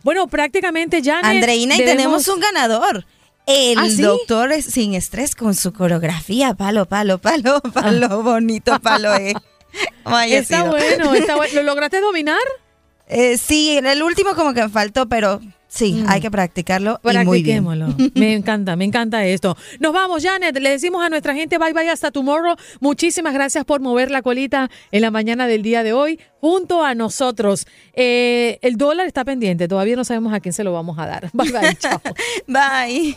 Bueno, 0.03 0.27
prácticamente 0.29 1.03
ya. 1.03 1.21
Andreina, 1.21 1.77
y 1.77 1.79
tenemos 1.79 2.29
un 2.29 2.41
ganador. 2.41 3.05
El 3.47 3.79
¿Ah, 3.79 3.89
sí? 3.89 4.03
doctor 4.03 4.53
es 4.53 4.67
sin 4.67 4.95
estrés 4.95 5.35
con 5.35 5.55
su 5.55 5.73
coreografía. 5.73 6.55
Palo, 6.55 6.87
palo, 6.87 7.19
palo, 7.19 7.61
palo, 7.61 8.23
bonito 8.23 8.79
palo. 8.81 9.15
Eh. 9.15 9.35
Está 10.31 10.65
bueno, 10.65 11.15
está 11.15 11.37
bueno. 11.37 11.55
¿Lo 11.57 11.63
lograste 11.63 12.01
dominar? 12.01 12.41
Eh, 13.07 13.37
sí, 13.37 13.77
en 13.77 13.87
el 13.87 14.03
último 14.03 14.35
como 14.35 14.55
que 14.55 14.63
me 14.63 14.69
faltó, 14.71 15.07
pero 15.09 15.41
sí, 15.69 16.05
hay 16.09 16.21
que 16.21 16.31
practicarlo 16.31 17.01
y 17.05 17.19
muy 17.19 17.43
bien. 17.43 17.65
Practiquémoslo. 17.65 18.11
Me 18.15 18.35
encanta, 18.35 18.77
me 18.77 18.85
encanta 18.85 19.25
esto. 19.25 19.57
Nos 19.81 19.93
vamos, 19.93 20.23
Janet. 20.23 20.59
Le 20.59 20.71
decimos 20.71 21.05
a 21.05 21.09
nuestra 21.09 21.35
gente 21.35 21.59
bye 21.59 21.73
bye 21.73 21.89
hasta 21.89 22.11
tomorrow. 22.11 22.57
Muchísimas 22.81 23.35
gracias 23.35 23.65
por 23.65 23.81
mover 23.81 24.11
la 24.11 24.23
colita 24.23 24.71
en 24.91 25.03
la 25.03 25.11
mañana 25.11 25.47
del 25.47 25.63
día 25.63 25.83
de 25.83 25.93
hoy 25.93 26.19
junto 26.41 26.85
a 26.85 26.95
nosotros. 26.95 27.67
Eh, 27.95 28.59
el 28.63 28.77
dólar 28.77 29.07
está 29.07 29.25
pendiente. 29.25 29.69
Todavía 29.69 29.97
no 29.97 30.05
sabemos 30.05 30.33
a 30.33 30.41
quién 30.41 30.53
se 30.53 30.65
lo 30.65 30.73
vamos 30.73 30.99
a 30.99 31.07
dar. 31.07 31.31
Bye 31.33 31.53
bye. 31.53 31.77
Chao. 31.79 32.01
Bye. 32.47 33.17